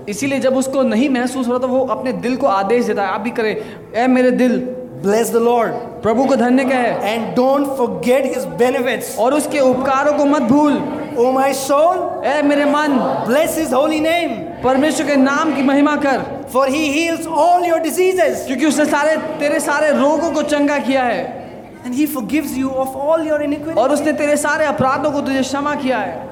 इसीलिए 0.08 0.38
जब 0.40 0.56
उसको 0.56 0.82
नहीं 0.82 1.08
महसूस 1.10 1.46
हो 1.46 1.52
रहा 1.52 1.62
था 1.62 1.72
वो 1.72 1.84
अपने 1.94 2.12
दिल 2.20 2.36
को 2.36 2.46
आदेश 2.48 2.84
देता 2.86 3.02
है। 3.02 3.08
आप 3.08 3.20
भी 3.20 3.30
करें 3.30 3.54
ए 3.94 4.06
मेरे 4.08 4.30
दिल 4.32 4.58
Bless 5.02 5.30
the 5.30 5.40
Lord. 5.40 5.72
प्रभु 6.02 6.24
को 6.26 6.36
धन्य 6.36 6.64
कहे 6.64 6.88
And 7.10 7.34
don't 7.36 7.76
forget 7.76 8.24
his 8.24 8.44
benefits. 8.62 9.16
और 9.18 9.34
उसके 9.34 9.60
उपकारों 9.60 10.12
को 10.18 10.24
मत 10.24 10.42
भूल 10.50 10.78
Oh 11.16 11.32
my 11.32 11.52
soul, 11.52 12.24
ए 12.24 12.42
मेरे 12.42 12.64
मन 12.64 12.98
bless 13.26 13.56
his 13.58 13.72
holy 13.72 14.00
name. 14.00 14.34
परमेश्वर 14.64 15.06
के 15.06 15.16
नाम 15.16 15.54
की 15.56 15.62
महिमा 15.62 15.96
कर 16.04 16.24
For 16.52 16.66
he 16.66 16.82
heals 16.92 17.26
all 17.26 17.64
your 17.64 17.80
diseases. 17.80 18.46
क्योंकि 18.46 18.66
उसने 18.66 18.84
सारे 18.86 19.16
तेरे 19.38 19.60
सारे 19.60 19.90
रोगों 20.00 20.30
को 20.32 20.42
चंगा 20.42 20.78
किया 20.88 21.04
है 21.04 21.38
And 21.84 21.94
he 21.94 22.06
forgives 22.06 22.56
you 22.58 22.70
of 22.70 22.96
all 22.96 23.24
your 23.24 23.40
iniquities. 23.42 23.76
और 23.78 23.92
उसने 23.92 24.12
तेरे 24.12 24.36
सारे 24.36 24.64
अपराधों 24.64 25.12
को 25.12 25.20
तुझे 25.20 25.42
क्षमा 25.42 25.74
किया 25.84 25.98
है 25.98 26.28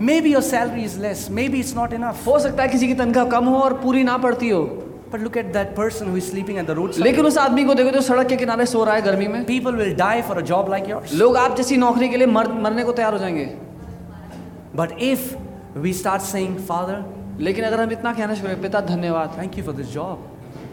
Maybe 0.00 0.30
your 0.30 0.42
salary 0.42 0.84
is 0.84 0.96
less. 0.96 1.28
Maybe 1.28 1.60
it's 1.60 1.74
not 1.74 1.92
enough. 1.92 2.26
हो 2.26 2.38
सकता 2.38 2.62
है 2.62 2.68
किसी 2.68 2.88
की 2.88 2.94
तनख्वाह 2.94 3.24
कम 3.30 3.44
हो 3.44 3.56
और 3.60 3.74
पूरी 3.80 4.02
ना 4.04 4.16
पड़ती 4.18 4.48
हो 4.48 4.60
But 5.10 5.20
look 5.20 5.36
at 5.40 5.52
that 5.52 5.74
person 5.74 6.08
who 6.10 6.16
is 6.20 6.26
sleeping 6.30 6.58
at 6.58 6.66
the 6.70 6.74
roadside. 6.78 7.02
लेकिन 7.04 7.26
उस 7.26 7.38
आदमी 7.38 7.64
को 7.64 7.74
देखो 7.74 7.90
जो 7.90 8.00
सड़क 8.08 8.26
के 8.28 8.36
किनारे 8.36 8.66
सो 8.66 8.84
रहा 8.84 8.94
है 8.94 9.02
गर्मी 9.02 9.28
में 9.28 9.46
People 9.46 9.78
will 9.82 9.94
die 10.00 10.22
for 10.30 10.38
a 10.42 10.46
job 10.50 10.68
like 10.74 10.90
yours. 10.92 11.14
लोग 11.20 11.36
आप 11.36 11.56
जैसी 11.56 11.76
नौकरी 11.76 12.08
के 12.08 12.16
लिए 12.16 12.26
मर, 12.26 12.52
मरने 12.64 12.84
को 12.84 12.92
तैयार 12.92 13.12
हो 13.12 13.18
जाएँगे 13.18 13.46
But 14.80 14.98
if 15.12 15.30
we 15.84 15.92
start 16.02 16.26
saying, 16.32 16.58
Father, 16.72 16.98
लेकिन 17.40 17.64
अगर 17.64 17.80
हम 17.80 17.92
इतना 17.92 18.12
कहना 18.12 18.34
शुरू 18.34 18.48
करें 18.48 18.62
पिता 18.62 18.80
धन्यवाद 18.94 19.36
thank 19.38 19.56
you 19.58 19.64
for 19.70 19.76
this 19.80 19.94
job. 19.94 20.27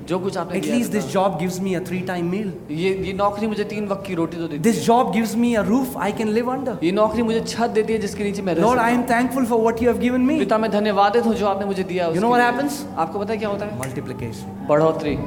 जो 0.10 0.20
कुछ 0.20 0.38
आपने 0.38 0.58
at least 0.58 0.92
this 0.92 1.06
job 1.12 1.38
gives 1.40 1.60
me 1.62 1.74
a 1.74 1.80
three 1.88 2.00
time 2.08 2.30
meal 2.32 2.52
ये 2.72 2.94
ये 3.06 3.14
नौकरी 3.14 3.48
मुझे 3.48 3.64
तीन 3.64 3.88
वक्त 3.88 4.04
की 4.08 4.16
रोटी 4.16 4.38
तो 4.38 4.48
देती 4.48 4.60
this 4.60 4.86
job 4.86 5.12
gives 5.12 5.36
me 5.36 5.54
a 5.54 5.62
roof 5.62 5.98
I 5.98 6.12
can 6.12 6.30
live 6.30 6.52
under 6.54 6.78
ये 6.84 6.92
नौकरी 6.92 7.22
मुझे 7.22 7.40
छत 7.48 7.70
देती 7.70 7.94
है 7.94 8.00
जिसके 8.00 8.24
नीचे 8.24 8.42
मैं 8.42 8.56
Lord 8.56 8.80
I 8.80 8.94
am 8.94 9.04
thankful 9.04 9.46
for 9.46 9.60
what 9.62 9.82
you 9.84 9.90
have 9.90 10.00
given 10.02 10.22
me 10.22 10.40
पिता 10.40 10.58
मैं 10.58 10.72
धन्यवादित 10.72 11.26
हूँ 11.26 11.34
जो 11.36 11.48
आपने 11.48 11.66
मुझे 11.66 11.84
दिया 11.84 12.08
यू 12.08 12.22
नो 12.22 12.28
व्हाट 12.28 12.42
हैपेंस 12.42 12.86
आपको 12.98 13.20
पता 13.20 13.34
है 13.34 13.38
क्या 13.40 13.50
होता 13.50 13.66
है? 13.66 13.80
मल्टीप्लिकेशन 13.80 14.66
बढ़ोतरी। 14.70 15.18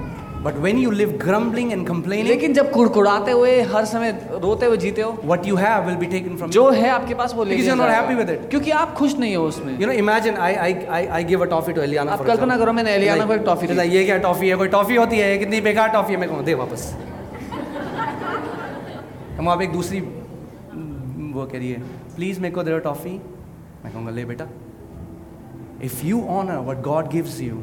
But 0.42 0.58
when 0.64 0.78
you 0.80 0.90
live 0.98 1.12
grumbling 1.22 1.70
and 1.74 1.84
complaining, 1.86 2.26
लेकिन 2.26 2.52
जब 2.54 2.70
कुड़कुड़ाते 2.72 3.32
हुए 3.32 3.60
हर 3.70 3.84
समय 3.84 4.10
रोते 4.42 4.66
हुए 4.66 4.76
जीते 4.76 5.02
हो 5.02 5.10
what 5.30 5.46
you 5.50 5.56
have 5.62 5.88
will 5.88 5.96
be 6.02 6.08
taken 6.12 6.36
from 6.36 6.46
you. 6.46 6.52
जो 6.52 6.68
है 6.70 6.88
आपके 6.90 7.14
पास 7.14 7.34
वो 7.34 7.44
ले 7.44 7.56
Because 7.56 7.64
लिया 7.64 7.74
you're 7.74 7.82
not 7.82 7.94
happy 7.94 8.14
with 8.20 8.30
it. 8.34 8.48
क्योंकि 8.50 8.70
आप 8.80 8.92
खुश 8.98 9.16
नहीं 9.18 9.34
हो 9.36 9.44
उसमें। 9.46 9.72
You 9.78 9.88
know, 9.88 9.96
imagine 10.02 10.38
I, 10.48 10.50
I, 10.66 10.68
I, 10.98 11.00
I 11.18 11.22
give 11.30 11.42
a 11.46 11.48
toffee 11.54 11.74
to 11.78 11.82
Eliana. 11.86 12.10
आप 12.10 12.24
कल्पना 12.26 12.56
करो 12.58 12.72
मैंने 12.72 12.92
एलियाना 12.94 13.24
को 13.26 13.34
एक 13.34 13.42
टॉफी 13.46 13.66
दी। 13.66 13.88
ये 13.96 14.04
क्या 14.04 14.18
टॉफी 14.26 14.48
है? 14.48 14.56
कोई 14.56 14.68
टॉफी 14.76 14.96
होती 14.96 15.18
है? 15.18 15.38
कितनी 15.38 15.60
बेकार 15.60 15.88
टॉफी 15.92 16.12
है? 16.12 16.18
मैं 16.20 16.28
कहूँ 16.28 16.44
दे 16.44 16.54
वापस. 16.60 16.92
हम 19.38 19.48
आप 19.48 19.62
एक 19.62 19.72
दूसरी 19.72 20.00
वो 20.00 21.44
कह 21.46 21.58
रही 21.58 21.70
है 21.70 21.80
प्लीज़ 22.16 22.40
मेरे 22.40 22.54
को 22.54 22.62
दे 22.62 22.78
टॉफी 22.86 23.10
मैं 23.84 23.92
कहूँगा 23.92 24.10
ले 24.10 24.24
बेटा। 24.30 24.46
If 25.84 26.06
you 26.06 26.22
honour 26.38 26.58
what 26.68 26.80
God 26.84 27.10
gives 27.12 27.40
you 27.40 27.62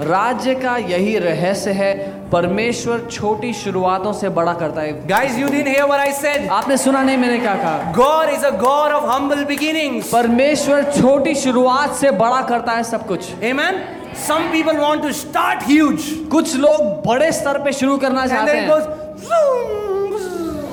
राज्य 0.00 0.54
का 0.54 0.76
यही 0.76 1.18
रहस्य 1.18 1.70
है। 1.70 1.92
परमेश्वर 2.30 3.06
छोटी 3.12 3.52
शुरुआतों 3.52 4.12
से 4.12 4.28
बड़ा 4.28 4.52
करता 4.52 4.80
है। 4.80 5.06
गाइस 5.08 5.38
यू 5.38 5.48
डिडंट 5.48 5.68
हियर 5.68 6.48
आपने 6.50 6.76
सुना 6.76 7.02
नहीं 7.02 7.16
मैंने 7.16 7.38
क्या 7.38 7.54
कहा? 7.54 7.92
God 7.96 8.28
is 8.28 8.44
a 8.46 8.50
God 8.50 8.92
of 8.92 9.04
humble 9.04 9.44
beginning 9.44 10.02
परमेश्वर 10.02 10.82
छोटी 10.92 11.34
शुरुआत 11.34 11.94
से 11.94 12.10
बड़ा 12.10 12.40
करता 12.42 12.72
है 12.72 12.82
सब 12.84 13.06
कुछ। 13.06 13.32
Amen 13.44 13.80
some 14.28 14.48
people 14.52 14.76
want 14.76 15.02
to 15.02 15.12
start 15.12 15.62
huge 15.62 16.02
कुछ 16.32 16.56
लोग 16.56 16.80
बड़े 17.06 17.32
स्तर 17.32 17.62
पे 17.62 17.72
शुरू 17.72 17.96
करना 17.98 18.26
चाहते 18.26 18.56
हैं। 18.56 18.68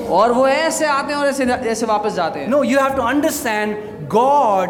और 0.07 0.31
वो 0.31 0.47
ऐसे 0.47 0.85
आते 0.85 1.13
हैं 1.13 1.19
और 1.19 1.27
ऐसे 1.27 1.43
ऐसे 1.43 1.85
वापस 1.85 2.13
जाते 2.13 2.39
हैं। 2.39 2.47
No 2.47 2.63
you 2.63 2.79
have 2.79 2.95
to 2.95 3.01
understand 3.01 3.75
God 4.09 4.69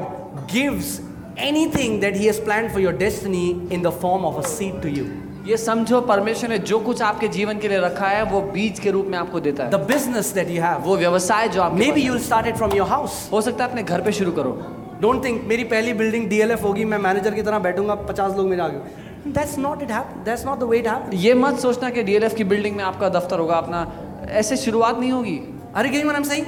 gives 0.54 1.00
anything 1.38 2.00
that 2.02 2.16
He 2.16 2.26
has 2.28 2.40
planned 2.40 2.72
for 2.72 2.80
your 2.80 2.94
destiny 2.94 3.52
in 3.70 3.82
the 3.82 3.92
form 3.92 4.26
of 4.26 4.38
a 4.38 4.48
seed 4.48 4.82
to 4.82 4.90
you. 4.90 5.06
ये 5.48 5.58
समझो 5.58 6.00
परमेश्वर 6.02 6.50
ने 6.50 6.58
जो 6.60 6.80
कुछ 6.80 7.02
आपके 7.02 7.28
जीवन 7.28 7.60
के 7.60 7.68
लिए 7.68 7.80
रखा 7.80 8.08
है 8.08 8.24
वो 8.32 8.42
बीज 8.54 8.80
के 8.80 8.92
रूप 8.92 9.08
में 9.08 9.18
आपको 9.18 9.40
देता 9.40 9.64
है 9.64 9.72
The 9.72 9.84
business 9.94 10.32
that 10.38 10.50
you 10.50 10.62
have. 10.62 10.82
वो 10.86 10.96
व्यवसाय 10.98 11.48
जो 11.48 11.62
आप 11.62 11.78
Maybe 11.78 12.06
you'll 12.06 12.24
start 12.30 12.48
it 12.52 12.58
from 12.62 12.76
your 12.80 12.88
house. 12.88 13.18
हो 13.32 13.42
सकता 13.42 13.64
है 13.64 13.70
अपने 13.70 13.84
घर 13.84 14.02
पे 14.02 14.12
शुरू 14.12 14.32
करो 14.40 14.58
Don't 15.02 15.24
think 15.26 15.44
मेरी 15.48 15.64
पहली 15.74 15.94
बिल्डिंग 15.94 16.28
डीएलएफ 16.30 16.64
होगी 16.64 16.86
मैं 16.86 16.98
मैनेजर 16.98 17.34
की 17.36 17.42
तरह 17.42 17.60
बैठूँगा 17.60 17.96
पचास 18.10 18.36
लोग 18.38 18.48
मेरे 18.50 18.62
आगे 18.62 19.34
That's 19.34 19.58
not 19.58 19.82
it 19.82 19.90
happen. 19.90 20.24
That's 20.24 20.44
not 20.46 20.60
the 20.60 20.68
way 20.72 20.80
it 20.80 20.88
happens. 20.88 21.14
ये 21.14 21.34
मत 21.34 21.60
सोचना 21.60 21.90
कि 21.90 22.04
डीएलएफ 22.04 22.36
की 22.36 22.44
बिल्डिंग 22.44 22.76
में 22.76 22.84
आपका 22.84 23.10
दफ्तर 23.10 23.40
होगा 23.40 23.56
अपना 23.56 23.86
ऐसे 24.42 24.58
शुरुआत 24.58 25.00
नहीं 25.00 25.12
होगी 25.12 25.40
getting 25.76 26.06
what 26.06 26.16
I'm 26.16 26.24
saying? 26.24 26.46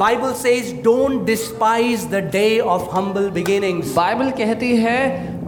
Bible 0.00 0.32
से 0.32 0.50
is 0.54 0.74
don't 0.82 1.24
despise 1.26 2.06
the 2.10 2.14
day 2.32 2.58
of 2.60 2.88
humble 2.94 3.28
beginning 3.30 3.82
Bible 3.94 4.30
कहती 4.38 4.76
है 4.76 4.98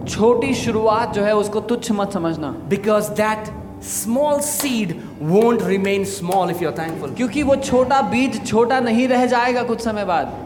छोटी 0.06 0.54
शुरुआत 0.54 1.14
जो 1.14 1.22
है 1.22 1.34
उसको 1.36 1.60
तुच्छ 1.60 1.92
मत 1.92 2.12
समझना. 2.12 2.50
Because 2.68 3.10
that 3.20 3.50
small 3.82 4.40
seed 4.40 4.94
won't 5.22 5.62
remain 5.62 6.04
small 6.04 6.50
if 6.50 6.62
you're 6.64 6.74
thankful 6.78 7.14
क्योंकि 7.14 7.42
वो 7.42 7.56
छोटा 7.56 8.00
बीज 8.10 8.44
छोटा 8.46 8.80
नहीं 8.80 9.08
रह 9.08 9.26
जाएगा 9.26 9.62
कुछ 9.62 9.80
समय 9.80 10.04
बाद। 10.04 10.40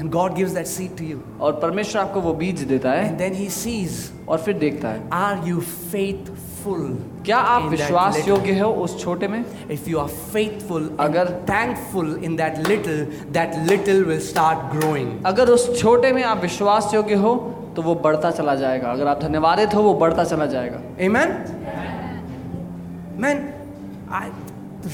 And 0.00 0.10
God 0.12 0.36
gives 0.36 0.52
that 0.56 0.68
seed 0.68 0.92
to 0.98 1.06
you. 1.06 1.16
और 1.40 1.52
परमेश्वर 1.62 2.02
आपको 2.02 2.20
वो 2.20 2.32
बीज 2.34 2.60
देता 2.68 2.92
है। 2.92 3.08
And 3.08 3.18
then 3.22 3.34
he 3.40 3.48
sees, 3.56 3.96
और 4.28 4.38
फिर 4.38 4.58
देखता 4.58 4.88
है। 4.88 5.08
Are 5.12 5.48
you 5.48 5.60
faithful? 5.92 6.49
क्या 7.24 7.36
आप 7.36 7.62
विश्वास? 7.62 8.28
योग्य 8.28 8.58
हो 8.58 8.70
उस 8.70 9.00
छोटे 9.00 9.28
में 9.28 9.44
If 9.44 9.88
you 9.88 9.98
are 9.98 10.10
faithful 10.34 10.82
अगर- 11.00 11.30
thankful 11.50 12.10
in 12.28 12.36
that 12.36 12.58
little, 12.68 13.00
that 13.32 13.56
little 13.70 14.02
will 14.10 14.20
start 14.20 14.58
growing. 14.76 15.26
अगर 15.26 15.48
उस 15.48 15.80
छोटे 15.80 16.12
में 16.12 16.22
आप 16.24 16.40
विश्वास 16.42 16.90
योग्य 16.94 17.14
हो 17.14 17.34
तो 17.76 17.82
वो 17.82 17.94
बढ़ता 17.94 18.30
चला 18.30 18.54
जाएगा 18.54 18.92
अगर 18.92 19.06
आप 19.06 19.20
धन्यवादित 19.20 19.74
हो 19.74 19.82
वो 19.82 19.94
बढ़ता 19.94 20.24
चला 20.24 20.46
जाएगा 20.46 20.80
Amen? 21.06 21.32
Man, 23.18 23.52
I 24.10 24.30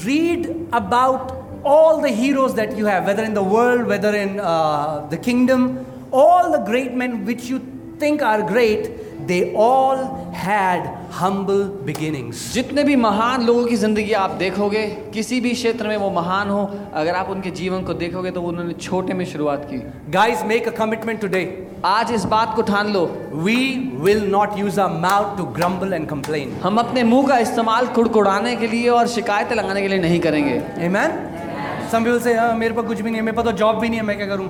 read 0.05 0.67
about 0.71 1.31
all 1.63 2.01
the 2.01 2.09
heroes 2.09 2.53
that 2.55 2.77
you 2.77 2.85
have, 2.85 3.05
whether 3.05 3.23
in 3.23 3.33
the 3.33 3.43
world, 3.43 3.87
whether 3.87 4.13
in 4.15 4.39
uh, 4.39 5.07
the 5.09 5.17
kingdom, 5.17 5.85
all 6.11 6.51
the 6.51 6.63
great 6.71 6.93
men 6.93 7.25
which 7.25 7.49
you 7.49 7.59
think 7.99 8.21
are 8.21 8.41
great, 8.41 8.89
they 9.25 9.53
all 9.55 10.31
had 10.33 10.87
humble 11.11 11.63
beginnings. 11.85 12.41
जितने 12.53 12.83
भी 12.83 12.95
महान 12.95 13.45
लोगों 13.45 13.65
की 13.65 13.75
ज़िंदगी 13.75 14.11
आप 14.13 14.31
देखोगे 14.39 14.85
किसी 15.13 15.39
भी 15.41 15.53
क्षेत्र 15.53 15.87
में 15.87 15.95
वो 15.97 16.09
महान 16.11 16.49
हो 16.49 16.59
अगर 16.93 17.15
आप 17.15 17.29
उनके 17.29 17.51
जीवन 17.51 17.83
को 17.83 17.93
देखोगे 17.93 18.31
तो 18.31 18.41
उन्होंने 18.41 18.73
छोटे 18.73 19.13
में 19.13 19.25
शुरुआत 19.25 19.67
की 19.71 19.81
Guys, 20.11 20.43
make 20.51 20.67
a 20.71 20.75
commitment 20.81 21.23
today. 21.25 21.45
आज 21.85 22.11
इस 22.11 22.23
बात 22.25 22.55
को 22.55 22.61
ठान 22.61 22.93
लो 22.93 23.05
We 23.45 23.57
will 24.05 24.23
not 24.35 24.57
use 24.57 24.77
our 24.77 24.93
mouth 25.01 25.35
to 25.39 25.47
grumble 25.57 25.97
and 25.99 26.09
complain. 26.13 26.53
हम 26.63 26.77
अपने 26.77 27.03
मुँह 27.03 27.27
का 27.27 27.37
इस्तेमाल 27.37 27.87
कुड़कुड़ाने 27.95 28.55
के 28.55 28.67
लिए 28.67 28.89
और 28.89 29.07
शिकायतें 29.07 29.55
लगाने 29.55 29.81
के 29.81 29.87
लिए 29.87 29.99
नहीं 29.99 30.19
करेंगे 30.19 30.59
Amen? 30.89 31.19
Some 31.91 32.05
people 32.05 32.21
say, 32.23 32.37
"हाँ, 32.37 32.53
मेरे 32.55 32.73
पास 32.73 32.85
कुछ 32.85 33.01
भी 33.01 33.09
नहीं 33.09 33.15
है 33.15 33.25
मेरे 33.25 33.37
पास 33.37 33.45
तो 33.45 33.51
जॉब 33.51 33.79
भी 33.79 33.89
नहीं 33.89 33.99
है 33.99 34.05
मैं 34.05 34.17
क्या 34.17 34.27
करूँ 34.27 34.49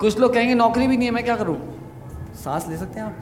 कुछ 0.00 0.18
लोग 0.20 0.34
कहेंगे 0.34 0.54
नौकरी 0.54 0.86
भी 0.86 0.96
नहीं 0.96 1.08
है 1.08 1.14
मैं 1.14 1.24
क्या 1.24 1.36
करूँ 1.36 1.56
सांस 2.44 2.68
ले 2.68 2.76
सकते 2.76 3.00
हैं 3.00 3.06
आप 3.06 3.16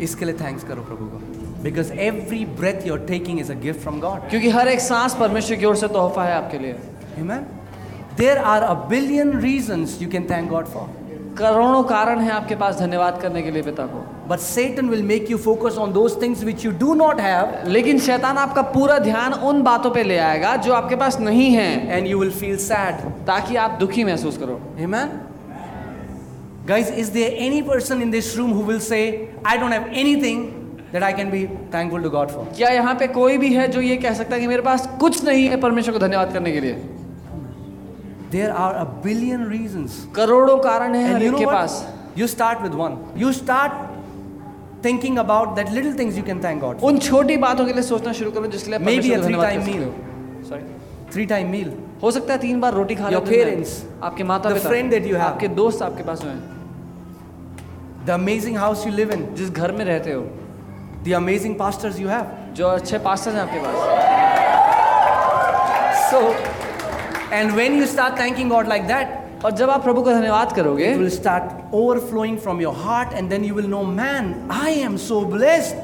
इसके 0.00 0.24
लिए 0.24 0.34
थैंक्स 0.40 0.64
करो 0.64 0.82
प्रभु 0.82 1.06
को 1.06 1.62
because 1.62 1.92
every 1.92 2.44
breath 2.60 2.86
you're 2.86 2.98
taking 3.08 3.40
is 3.40 3.52
a 3.52 3.54
gift 3.60 3.80
from 3.80 4.00
God 4.00 4.28
क्योंकि 4.30 4.50
हर 4.50 4.68
एक 4.68 4.80
सांस 4.80 5.14
परमेश्वर 5.20 5.56
की 5.56 5.66
ओर 5.66 5.76
से 5.76 5.88
तोहफा 5.88 6.24
है 6.24 6.34
आपके 6.34 6.58
लिए 6.58 6.76
Amen? 7.20 7.46
There 8.16 8.38
are 8.38 8.64
a 8.64 8.74
billion 8.88 9.40
reasons 9.40 10.00
you 10.00 10.08
can 10.08 10.26
thank 10.26 10.50
God 10.50 10.68
for. 10.68 10.88
करोड़ों 11.38 11.82
कारण 11.84 12.20
है 12.20 12.30
आपके 12.30 12.54
पास 12.56 12.76
धन्यवाद 12.78 13.20
करने 13.22 13.42
के 13.42 13.50
लिए 13.50 13.62
पिता 13.62 13.86
को 13.86 14.02
but 14.28 14.38
Satan 14.38 14.90
will 14.90 15.02
make 15.02 15.30
you 15.32 15.38
focus 15.38 15.78
on 15.84 15.94
those 15.96 16.14
things 16.14 16.44
which 16.48 16.64
you 16.66 16.72
do 16.82 16.94
not 16.94 17.20
have, 17.20 17.66
लेकिन 17.68 17.98
शैतान 17.98 18.36
आपका 18.38 18.62
पूरा 18.74 18.98
ध्यान 18.98 19.32
उन 19.48 19.62
बातों 19.62 19.90
पे 19.90 20.04
ले 20.04 20.18
आएगा 20.18 20.54
जो 20.56 20.72
आपके 20.72 20.96
पास 20.96 21.18
नहीं 21.20 21.50
है 21.50 21.96
and 21.96 22.06
you 22.06 22.24
will 22.24 22.34
feel 22.42 22.58
sad. 22.66 23.02
ताकि 23.26 23.56
आप 23.56 23.76
दुखी 23.80 24.04
महसूस 24.04 24.38
करो 24.38 24.60
Amen? 24.84 25.33
Guys, 26.66 26.88
is 26.90 27.10
there 27.10 27.30
any 27.36 27.62
person 27.62 28.00
in 28.00 28.10
this 28.10 28.36
room 28.36 28.52
who 28.52 28.60
will 28.60 28.80
say, 28.80 29.28
I 29.44 29.56
don't 29.58 29.72
have 29.72 29.86
anything 29.88 30.80
that 30.92 31.02
I 31.02 31.12
can 31.12 31.30
be 31.30 31.46
thankful 31.70 32.02
to 32.02 32.08
God 32.08 32.30
for? 32.30 32.44
क्या 32.56 32.68
यहाँ 32.68 32.94
पे 32.98 33.06
कोई 33.16 33.36
भी 33.38 33.52
है 33.54 33.66
जो 33.68 33.80
ये 33.80 33.96
कह 34.04 34.14
सकता 34.14 34.34
है 34.34 34.40
कि 34.40 34.46
मेरे 34.46 34.62
पास 34.62 34.86
कुछ 35.00 35.22
नहीं 35.24 35.46
है 35.48 35.60
परमेश्वर 35.60 35.92
को 35.92 35.98
धन्यवाद 35.98 36.32
करने 36.32 36.52
के 36.52 36.60
लिए 36.60 36.76
There 38.30 38.52
are 38.52 38.74
a 38.76 38.86
billion 39.02 39.44
reasons. 39.50 39.98
करोड़ों 40.16 40.56
कारण 40.62 40.94
है 40.94 41.12
हर 41.12 41.22
एक 41.22 41.34
के 41.38 41.46
पास 41.46 41.84
You 42.16 42.28
start 42.28 42.62
with 42.62 42.74
one. 42.80 42.96
You 43.16 43.32
start 43.32 43.72
thinking 44.82 45.18
about 45.18 45.54
that 45.56 45.70
little 45.72 45.92
things 46.00 46.16
you 46.16 46.24
can 46.30 46.40
thank 46.40 46.60
God. 46.60 46.80
उन 46.82 46.98
छोटी 47.10 47.36
बातों 47.44 47.66
के 47.66 47.72
लिए 47.72 47.82
सोचना 47.82 48.12
शुरू 48.12 48.30
करो 48.30 48.46
जिसके 48.56 48.70
लिए 48.70 48.78
परमेश्वर 48.78 49.16
a 49.16 49.20
को 49.20 49.26
धन्यवाद 49.26 49.52
three-time 49.52 49.68
meal. 49.68 49.84
हो। 49.84 50.48
Sorry. 50.48 50.64
Three 51.12 51.28
time 51.34 51.52
meal. 51.56 51.70
हो 52.02 52.10
सकता 52.10 52.32
है 52.32 52.38
तीन 52.40 52.60
बार 52.60 52.74
रोटी 52.74 52.94
खा 52.94 53.10
Your 53.10 53.20
लो 53.20 53.30
में। 53.30 53.38
parents, 53.38 53.78
आपके 54.02 54.24
माता 54.24 54.48
the 54.48 54.56
पिता 54.56 54.70
friend 54.70 54.92
that 54.92 55.06
you 55.10 55.14
have. 55.14 55.30
आपके 55.32 55.48
दोस्त 55.62 55.82
आपके 55.82 56.02
पास 56.02 56.22
हैं 56.24 56.53
the 58.06 58.10
amazing 58.10 58.56
house 58.58 58.86
you 58.86 58.92
live 58.92 59.12
in 59.12 59.26
जिस 59.34 59.50
घर 59.50 59.72
में 59.72 59.84
रहते 59.84 60.12
हो। 60.12 60.22
The 61.04 61.12
amazing 61.16 61.54
pastors 61.58 62.00
you 62.00 62.08
have 62.08 62.26
जो 62.54 62.68
अच्छे 62.68 62.98
पास्टर्स 62.98 63.34
हैं 63.34 63.42
आपके 63.42 63.58
पास। 63.58 63.74
So 66.10 66.20
and 67.34 67.50
when 67.52 67.78
you 67.78 67.86
start 67.86 68.18
thanking 68.20 68.50
God 68.50 68.68
like 68.68 68.86
that 68.86 69.44
और 69.44 69.50
जब 69.52 69.70
आप 69.70 69.82
प्रभु 69.82 70.02
का 70.02 70.12
धन्यवाद 70.12 70.52
करोगे 70.52 70.92
will 70.94 71.08
start 71.10 71.74
overflowing 71.74 72.38
from 72.38 72.60
your 72.60 72.74
heart 72.84 73.12
and 73.12 73.28
then 73.30 73.44
you 73.44 73.54
will 73.54 73.66
know 73.70 73.82
man 73.82 74.34
I 74.62 74.74
am 74.80 74.96
so 74.96 75.20
blessed 75.32 75.76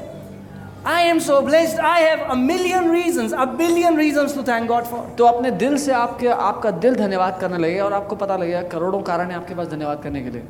I 0.87 1.03
am 1.03 1.19
so 1.19 1.41
blessed 1.41 1.79
I 1.79 2.03
have 2.03 2.19
a 2.19 2.33
million 2.35 2.91
reason 2.91 3.29
a 3.29 3.45
billion 3.57 3.97
reason 3.97 4.27
to 4.35 4.43
thank 4.43 4.67
God 4.67 4.83
for 4.83 4.99
तो 5.17 5.25
अपने 5.25 5.51
दिल 5.63 5.77
से 5.77 5.91
आपके 5.93 6.27
आपका 6.27 6.71
दिल 6.85 6.95
धन्यवाद 6.95 7.37
करने 7.41 7.57
लगेगा 7.57 7.83
और 7.85 7.93
आपको 7.93 8.15
पता 8.15 8.37
लगेगा 8.37 8.61
करोड़ों 8.69 9.01
कारण 9.11 9.29
है 9.29 9.35
आपके 9.35 9.55
पास 9.55 9.67
धन्यवाद 9.67 10.03
करने 10.03 10.21
के 10.21 10.29
लिए। 10.29 10.43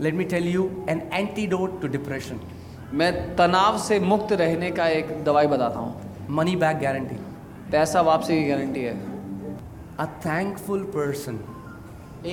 Let 0.00 0.14
me 0.14 0.24
tell 0.24 0.48
you 0.48 0.68
an 0.90 1.02
antidote 1.12 1.80
to 1.82 1.88
depression 1.88 2.40
मैं 3.00 3.12
तनाव 3.36 3.78
से 3.78 3.98
मुक्त 4.00 4.32
रहने 4.40 4.70
का 4.78 4.88
एक 5.00 5.12
दवाई 5.24 5.46
बताता 5.46 5.78
हूँ 5.78 6.26
मनी 6.38 6.56
बैक 6.62 6.78
गारंटी 6.78 7.16
पैसा 7.72 8.00
वापसी 8.10 8.40
की 8.42 8.48
गारंटी 8.48 8.80
है 8.84 8.94
a 9.98 10.06
thankful 10.26 10.82
person 10.96 11.38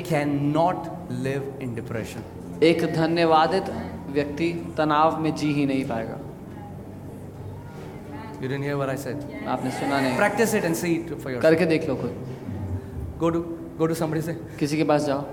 can 0.09 0.39
not 0.55 0.87
live 1.25 1.53
in 1.61 1.75
depression 1.75 2.63
एक 2.63 2.85
धन्यवादित 2.93 3.69
व्यक्ति 4.11 4.51
तनाव 4.77 5.19
में 5.21 5.33
जी 5.35 5.53
ही 5.53 5.65
नहीं 5.65 5.85
पाएगा 5.85 6.17
You 8.41 8.47
didn't 8.49 8.65
hear 8.65 8.77
what 8.77 8.89
I 8.89 8.95
said. 9.03 9.21
आपने 9.47 9.69
सुना 9.71 9.99
नहीं. 10.01 10.17
Practice 10.17 10.51
it 10.57 10.65
and 10.67 10.77
see 10.79 10.91
करके 11.41 11.65
देख 11.65 11.87
लो 11.89 11.95
खुद. 11.95 12.11
Go 13.23 13.31
to 13.35 13.39
go 13.79 13.87
to 13.91 13.95
somebody 14.01 14.21
से. 14.21 14.33
किसी 14.59 14.77
के 14.77 14.83
पास 14.91 15.05
जाओ. 15.05 15.23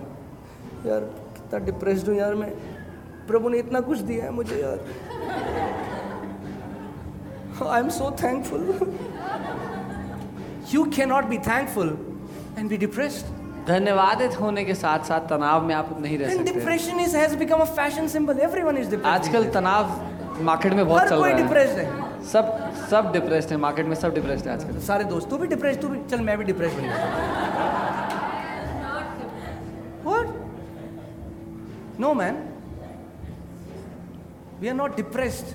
यार. 0.87 1.09
कितना 1.45 1.59
डिप्रेस्ड 1.67 2.09
हूँ 2.09 2.17
यार 2.17 2.35
मैं। 2.35 2.51
प्रभु 3.27 3.49
ने 3.49 3.59
इतना 3.59 3.81
कुछ 3.81 3.99
दिया 4.11 4.25
है 4.25 4.31
मुझे 4.33 4.57
यार। 4.57 4.79
I 7.69 7.81
am 7.81 7.89
so 7.89 8.11
thankful 8.23 8.63
you 10.75 10.85
can 10.97 11.09
not 11.09 11.25
be 11.25 11.39
thankful 11.49 11.97
and 12.59 12.69
be 12.71 12.77
depressed 12.77 13.43
धन्यवादित 13.69 14.41
होने 14.41 14.65
के 14.65 14.75
साथ 14.75 15.05
साथ 15.09 15.29
तनाव 15.29 15.65
में 15.67 15.75
आप 15.75 15.97
नहीं 16.01 16.19
रह 16.19 16.29
सकते। 16.31 16.53
Depression 16.53 17.01
is 17.01 17.17
has 17.17 17.37
become 17.39 17.59
a 17.59 17.65
fashion 17.77 18.09
symbol 18.09 18.41
everyone 18.41 18.79
is 18.79 18.91
depressed 18.91 19.09
आजकल 19.09 19.51
तनाव 19.53 19.85
मार्केट 20.43 20.73
में 20.73 20.87
बहुत 20.87 21.03
चल 21.03 21.17
रहा 21.17 21.29
है। 21.29 21.37
डिप्रेस्ड 21.37 21.79
है। 21.79 21.87
सब 22.33 22.45
सब 22.91 23.13
डिप्रेस्ड 23.13 23.51
है 23.51 23.57
मार्केट 23.59 23.87
में 23.87 23.95
सब 23.97 24.15
डिप्रेस्ड 24.15 24.47
है 24.49 24.53
आजकल। 24.55 24.79
सारे 24.87 25.05
दोस्त 25.05 25.31
तू 25.31 25.37
भी 25.39 25.47
डिप्रेस्ड 25.47 25.81
तू 25.81 25.89
भी 25.89 25.99
चल 26.11 26.21
मैं 26.21 26.37
भी 26.39 26.45
डिप्रेस्ड 26.45 26.77
बन 26.77 26.85
No, 31.99 32.15
man. 32.15 32.53
We 34.61 34.69
are 34.69 34.75
not 34.75 34.97
depressed. 34.97 35.55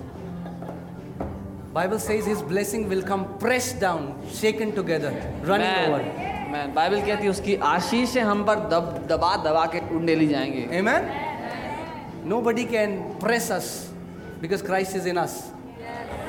Bible 1.74 2.00
says 2.00 2.26
his 2.26 2.42
blessing 2.42 2.90
will 2.90 3.02
come 3.04 3.38
pressed 3.38 3.80
down, 3.80 4.16
shaken 4.32 4.74
together, 4.74 5.12
running 5.44 5.68
man, 5.68 5.92
over. 5.92 6.04
मैं 6.52 6.74
बाइबल 6.74 7.02
कहती 7.06 7.24
है 7.24 7.30
उसकी 7.30 7.56
आशीष 7.72 8.10
से 8.10 8.20
हम 8.26 8.44
पर 8.46 8.60
दब 8.70 9.08
दबा 9.10 9.36
दबा 9.46 9.66
के 9.74 9.80
उंडेली 9.96 10.28
जाएँगे 10.28 10.64
Amen? 10.80 11.06
Nobody 12.26 12.66
can 12.66 12.98
press 13.20 13.52
us 13.52 13.92
because 14.42 14.64
Christ 14.64 14.96
is 14.96 15.06
in 15.06 15.18
us. 15.18 15.52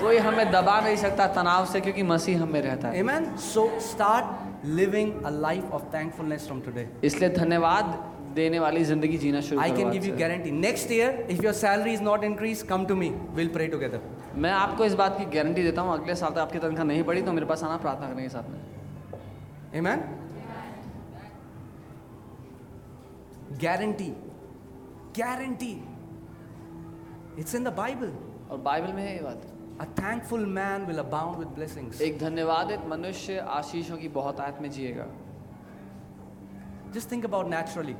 कोई 0.01 0.19
हमें 0.19 0.51
दबा 0.53 0.81
नहीं 0.81 0.97
सकता 0.97 1.27
तनाव 1.35 1.67
से 1.73 1.81
क्योंकि 1.81 2.03
मसीह 2.03 2.43
हम 2.43 2.55
रहता 2.57 2.89
है 2.89 3.03
Amen? 3.03 3.33
So 3.39 3.69
start 3.79 4.25
living 4.65 5.15
a 5.25 5.31
life 5.31 5.65
of 5.73 5.91
thankfulness 5.91 6.47
from 6.47 6.61
today. 6.69 6.87
इसलिए 7.05 7.31
धन्यवाद 7.41 7.99
देने 8.35 8.59
वाली 8.61 8.85
ज़िंदगी 8.85 9.18
जीना 9.18 9.41
शुरू 9.41 9.61
I 9.61 9.72
can 9.72 9.91
give 9.91 10.05
you 10.05 10.16
guarantee 10.16 10.51
next 10.53 10.93
year 10.93 11.26
if 11.31 11.43
your 11.45 11.55
salary 11.55 11.93
is 11.93 12.03
not 12.03 12.24
increase 12.24 12.62
come 12.68 12.85
to 12.87 12.97
me 12.97 13.09
will 13.35 13.49
pray 13.55 13.66
together 13.68 14.01
मैं 14.37 14.51
आपको 14.53 14.85
इस 14.85 14.95
बात 15.01 15.18
की 15.18 15.24
गारंटी 15.37 15.62
देता 15.62 15.83
हूँ 15.83 15.93
अगले 15.93 16.14
साल 16.16 16.31
तक 16.31 16.39
आपकी 16.39 16.59
तनख्वाह 16.59 16.85
नहीं 16.85 17.03
बढ़ी 17.05 17.22
तो 17.22 17.33
मेरे 17.33 17.47
पास 17.47 17.64
आना 17.64 17.76
प्रार्थना 17.85 18.09
करने 18.09 18.22
के 18.22 18.28
साथ 18.28 18.51
में। 18.51 19.81
Man 19.83 20.01
guarantee 23.62 24.11
guarantee 25.16 25.72
it's 27.39 27.55
in 27.55 27.64
the 27.64 27.68
Bible 27.76 28.12
और 28.51 28.59
बाइबल 28.66 28.93
में 28.93 29.03
है 29.03 29.14
ये 29.14 29.22
बात। 29.22 29.43
A 29.81 29.85
thankful 29.99 30.47
man 30.55 30.87
will 30.87 30.99
abound 30.99 31.39
with 31.39 31.49
blessings 31.57 32.01
एक 32.03 32.18
धन्यवादित 32.18 32.87
मनुष्य 32.89 33.39
आशीषों 33.57 33.97
की 33.97 34.09
बहुत 34.16 34.41
आयत 34.41 34.62
में 34.62 34.70
जिएगा। 34.70 35.07
जस्ट 36.95 37.11
थिंक 37.12 37.24
अबाउट 37.24 37.47
नेचुरली 37.51 37.97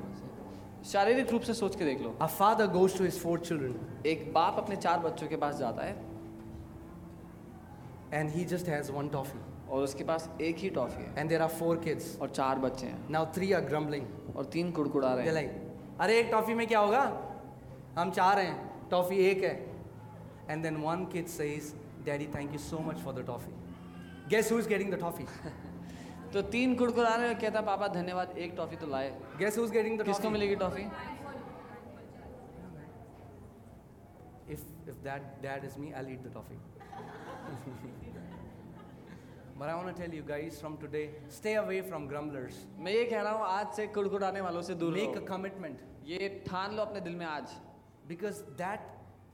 शारीरिक 0.85 1.31
रूप 1.31 1.43
से 1.43 1.55
सोच 1.55 1.77
के 1.77 1.85
देख 1.85 2.01
लो। 2.01 2.11
Father 2.23 2.67
goes 2.69 2.97
to 2.99 3.05
his 3.05 3.19
four 3.21 3.41
children 3.41 4.03
एक 4.07 4.33
बाप 4.35 4.59
अपने 4.59 4.77
चार 4.77 4.99
बच्चों 5.01 5.27
के 5.29 5.37
पास 5.37 5.57
जाता 5.57 5.85
है। 5.85 5.93
And 8.13 8.31
he 8.31 8.45
just 8.45 8.69
has 8.69 8.91
one 8.93 9.09
toffee 9.09 9.39
और 9.71 9.83
उसके 9.83 10.05
पास 10.05 10.29
एक 10.41 10.57
ही 10.59 10.71
टॉफी 10.71 11.03
है। 11.03 11.15
And 11.19 11.29
there 11.29 11.43
are 11.43 11.49
four 11.51 11.77
kids 11.79 12.17
और 12.21 12.31
चार 12.31 12.59
बच्चे 12.59 12.87
हैं। 12.87 13.09
नाउ 13.11 13.27
थ्री 13.35 13.53
आर 13.53 13.61
ग्रम्बलिंग 13.65 14.37
और 14.37 14.45
तीन 14.53 14.71
कुड़कुड़ा 14.73 15.15
रहे 15.15 15.35
हैं। 15.37 15.97
अरे 15.99 16.19
एक 16.21 16.31
टॉफी 16.31 16.55
में 16.55 16.67
क्या 16.67 16.81
होगा? 16.81 17.03
हम 17.99 18.11
चार 18.11 18.39
हैं। 18.39 18.89
टॉफी 18.91 19.17
एक 19.25 19.45
है. 19.45 19.55
And 20.51 20.63
then 20.63 20.77
one 20.83 21.05
kids 21.13 21.41
daddy 22.05 22.27
thank 22.35 22.53
you 22.53 22.59
so 22.61 22.79
much 22.87 22.99
for 22.99 23.15
the 23.15 23.27
toffee 23.27 23.53
guess 24.29 24.53
who 24.53 24.59
is 24.59 24.69
getting 24.69 24.93
the 24.93 25.01
toffee 25.01 25.25
तो 26.33 26.43
तीन 26.51 26.75
कुड़कुड़ाने 26.77 27.29
और 27.29 27.35
कहता 27.41 27.61
पापा 27.63 27.87
धन्यवाद 27.95 28.37
एक 28.39 28.53
टॉफी 28.57 28.77
तो 28.77 28.87
लाए। 28.87 29.09
गेस 29.39 29.57
हु 29.59 29.67
गेटिंग 29.71 29.99
द 30.01 30.05
किसको 30.07 30.31
मिलेगी 30.31 30.57
toffee? 30.57 30.83
If 34.53 34.63
if 34.91 34.99
that 35.05 35.23
dad 35.43 35.65
is 35.65 35.79
me 35.81 35.93
I 35.93 36.03
lead 36.05 36.23
the 36.23 36.33
toffee 36.35 36.57
but 39.59 39.67
I 39.67 39.75
want 39.75 39.87
to 39.87 39.93
tell 40.03 40.15
you 40.15 40.23
guys 40.29 40.61
from 40.61 40.77
today 40.79 41.05
stay 41.39 41.55
away 41.55 41.81
from 41.91 42.07
grumblers 42.09 42.65
मैं 42.79 42.93
ये 42.93 43.05
कह 43.05 43.21
रहा 43.23 43.33
हूँ 43.33 43.45
आज 43.49 43.75
से 43.77 43.87
कुड़कुड़ाने 43.99 44.41
वालों 44.41 44.63
से 44.63 44.75
दूर 44.83 44.93
मेक 44.95 45.17
अ 45.17 45.25
कमिटमेंट 45.27 45.79
ये 46.07 46.29
ठान 46.49 46.77
लो 46.77 46.83
अपने 46.83 47.01
दिल 47.01 47.15
में 47.17 47.27
आज। 47.27 47.61
Because 48.09 48.43
that 48.59 48.81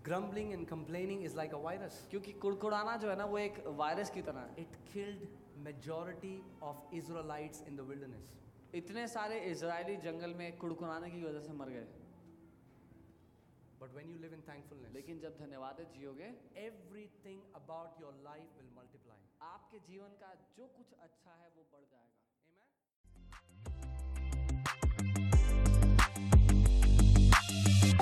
grumbling 0.05 0.53
and 0.53 0.67
complaining 0.69 1.25
is 1.25 1.37
like 1.37 1.55
a 1.55 1.59
virus 1.63 2.07
क्योंकि 2.11 2.33
कुड़कुड़ाना 2.43 2.97
जो 2.97 3.11
है 3.11 3.17
ना 3.19 3.25
वो 3.27 3.39
एक 3.39 3.65
वायरस 3.79 4.11
की 4.11 4.23
तरह 4.23 4.41
है। 4.41 4.49
It 4.59 4.77
killed 4.93 5.23
majority 5.65 6.37
of 6.63 6.95
Israelites 6.97 7.63
in 7.69 7.77
the 7.77 7.81
wilderness 7.91 8.27
इतने 8.75 9.07
सारे 9.09 9.39
इजरायली 9.51 9.97
जंगल 10.05 10.35
में 10.39 10.57
कुड़कुड़ाने 10.59 11.11
की 11.11 11.23
वजह 11.23 11.41
से 11.41 11.53
मर 11.61 11.71
गए। 11.77 11.87
But 13.81 13.95
when 13.97 14.11
you 14.11 14.19
live 14.19 14.35
in 14.35 14.43
thankfulness 14.49 14.93
लेकिन 14.95 15.19
जब 15.21 15.37
धन्यवाद 15.41 15.81
जियोगे 15.95 16.29
everything 17.25 17.41
about 17.57 18.01
your 18.03 18.15
life 18.25 18.57
will 18.61 18.71
multiply 18.77 19.23
आपके 19.51 19.79
जीवन 19.91 20.17
का 20.23 20.31
जो 20.57 20.67
कुछ 20.77 20.93
अच्छा 21.09 21.33
है 21.43 21.49
वो 21.57 21.63
बढ़ 21.73 21.85
जाएगा। 21.93 22.15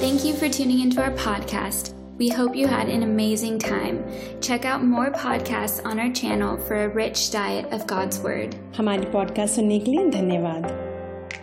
Thank 0.05 0.25
you 0.25 0.33
for 0.41 0.49
tuning 0.57 0.81
into 0.87 1.01
our 1.03 1.13
podcast. 1.27 1.95
We 2.19 2.29
hope 2.29 2.55
you 2.55 2.69
had 2.69 2.89
an 2.89 3.03
amazing 3.03 3.59
time. 3.59 4.05
Check 4.41 4.65
out 4.65 4.85
more 4.85 5.11
podcasts 5.11 5.85
on 5.85 5.99
our 5.99 6.13
channel 6.13 6.57
for 6.57 6.77
a 6.77 6.89
rich 6.89 7.33
diet 7.33 7.73
of 7.73 7.87
God's 7.87 8.21
Word. 8.21 8.55
हमारी 8.77 9.07
पॉडकास्ट 9.13 9.55
सुनने 9.55 9.79
के 9.79 9.91
लिए 9.91 10.11
धन्यवाद 10.11 10.67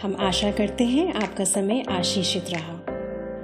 हम 0.02 0.16
आशा 0.20 0.52
करते 0.52 0.84
हैं 0.84 1.14
आपका 1.14 1.44
समय 1.44 1.84
आशीषित 1.90 2.50
रहा 2.50 2.74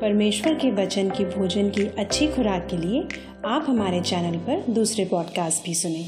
परमेश्वर 0.02 0.54
के 0.54 0.72
वचन 0.72 1.10
की 1.10 1.26
भोजन 1.26 1.70
की 1.70 1.86
अच्छी 1.98 2.28
खुराक 2.28 2.68
के 2.72 2.78
लिए 2.78 3.04
आप 3.46 3.66
हमारे 3.68 4.02
चैनल 4.02 4.38
पर 4.48 4.64
दूसरे 4.74 5.06
पॉडकास्ट 5.06 5.64
भी 5.66 5.74
सुनें 5.74 6.06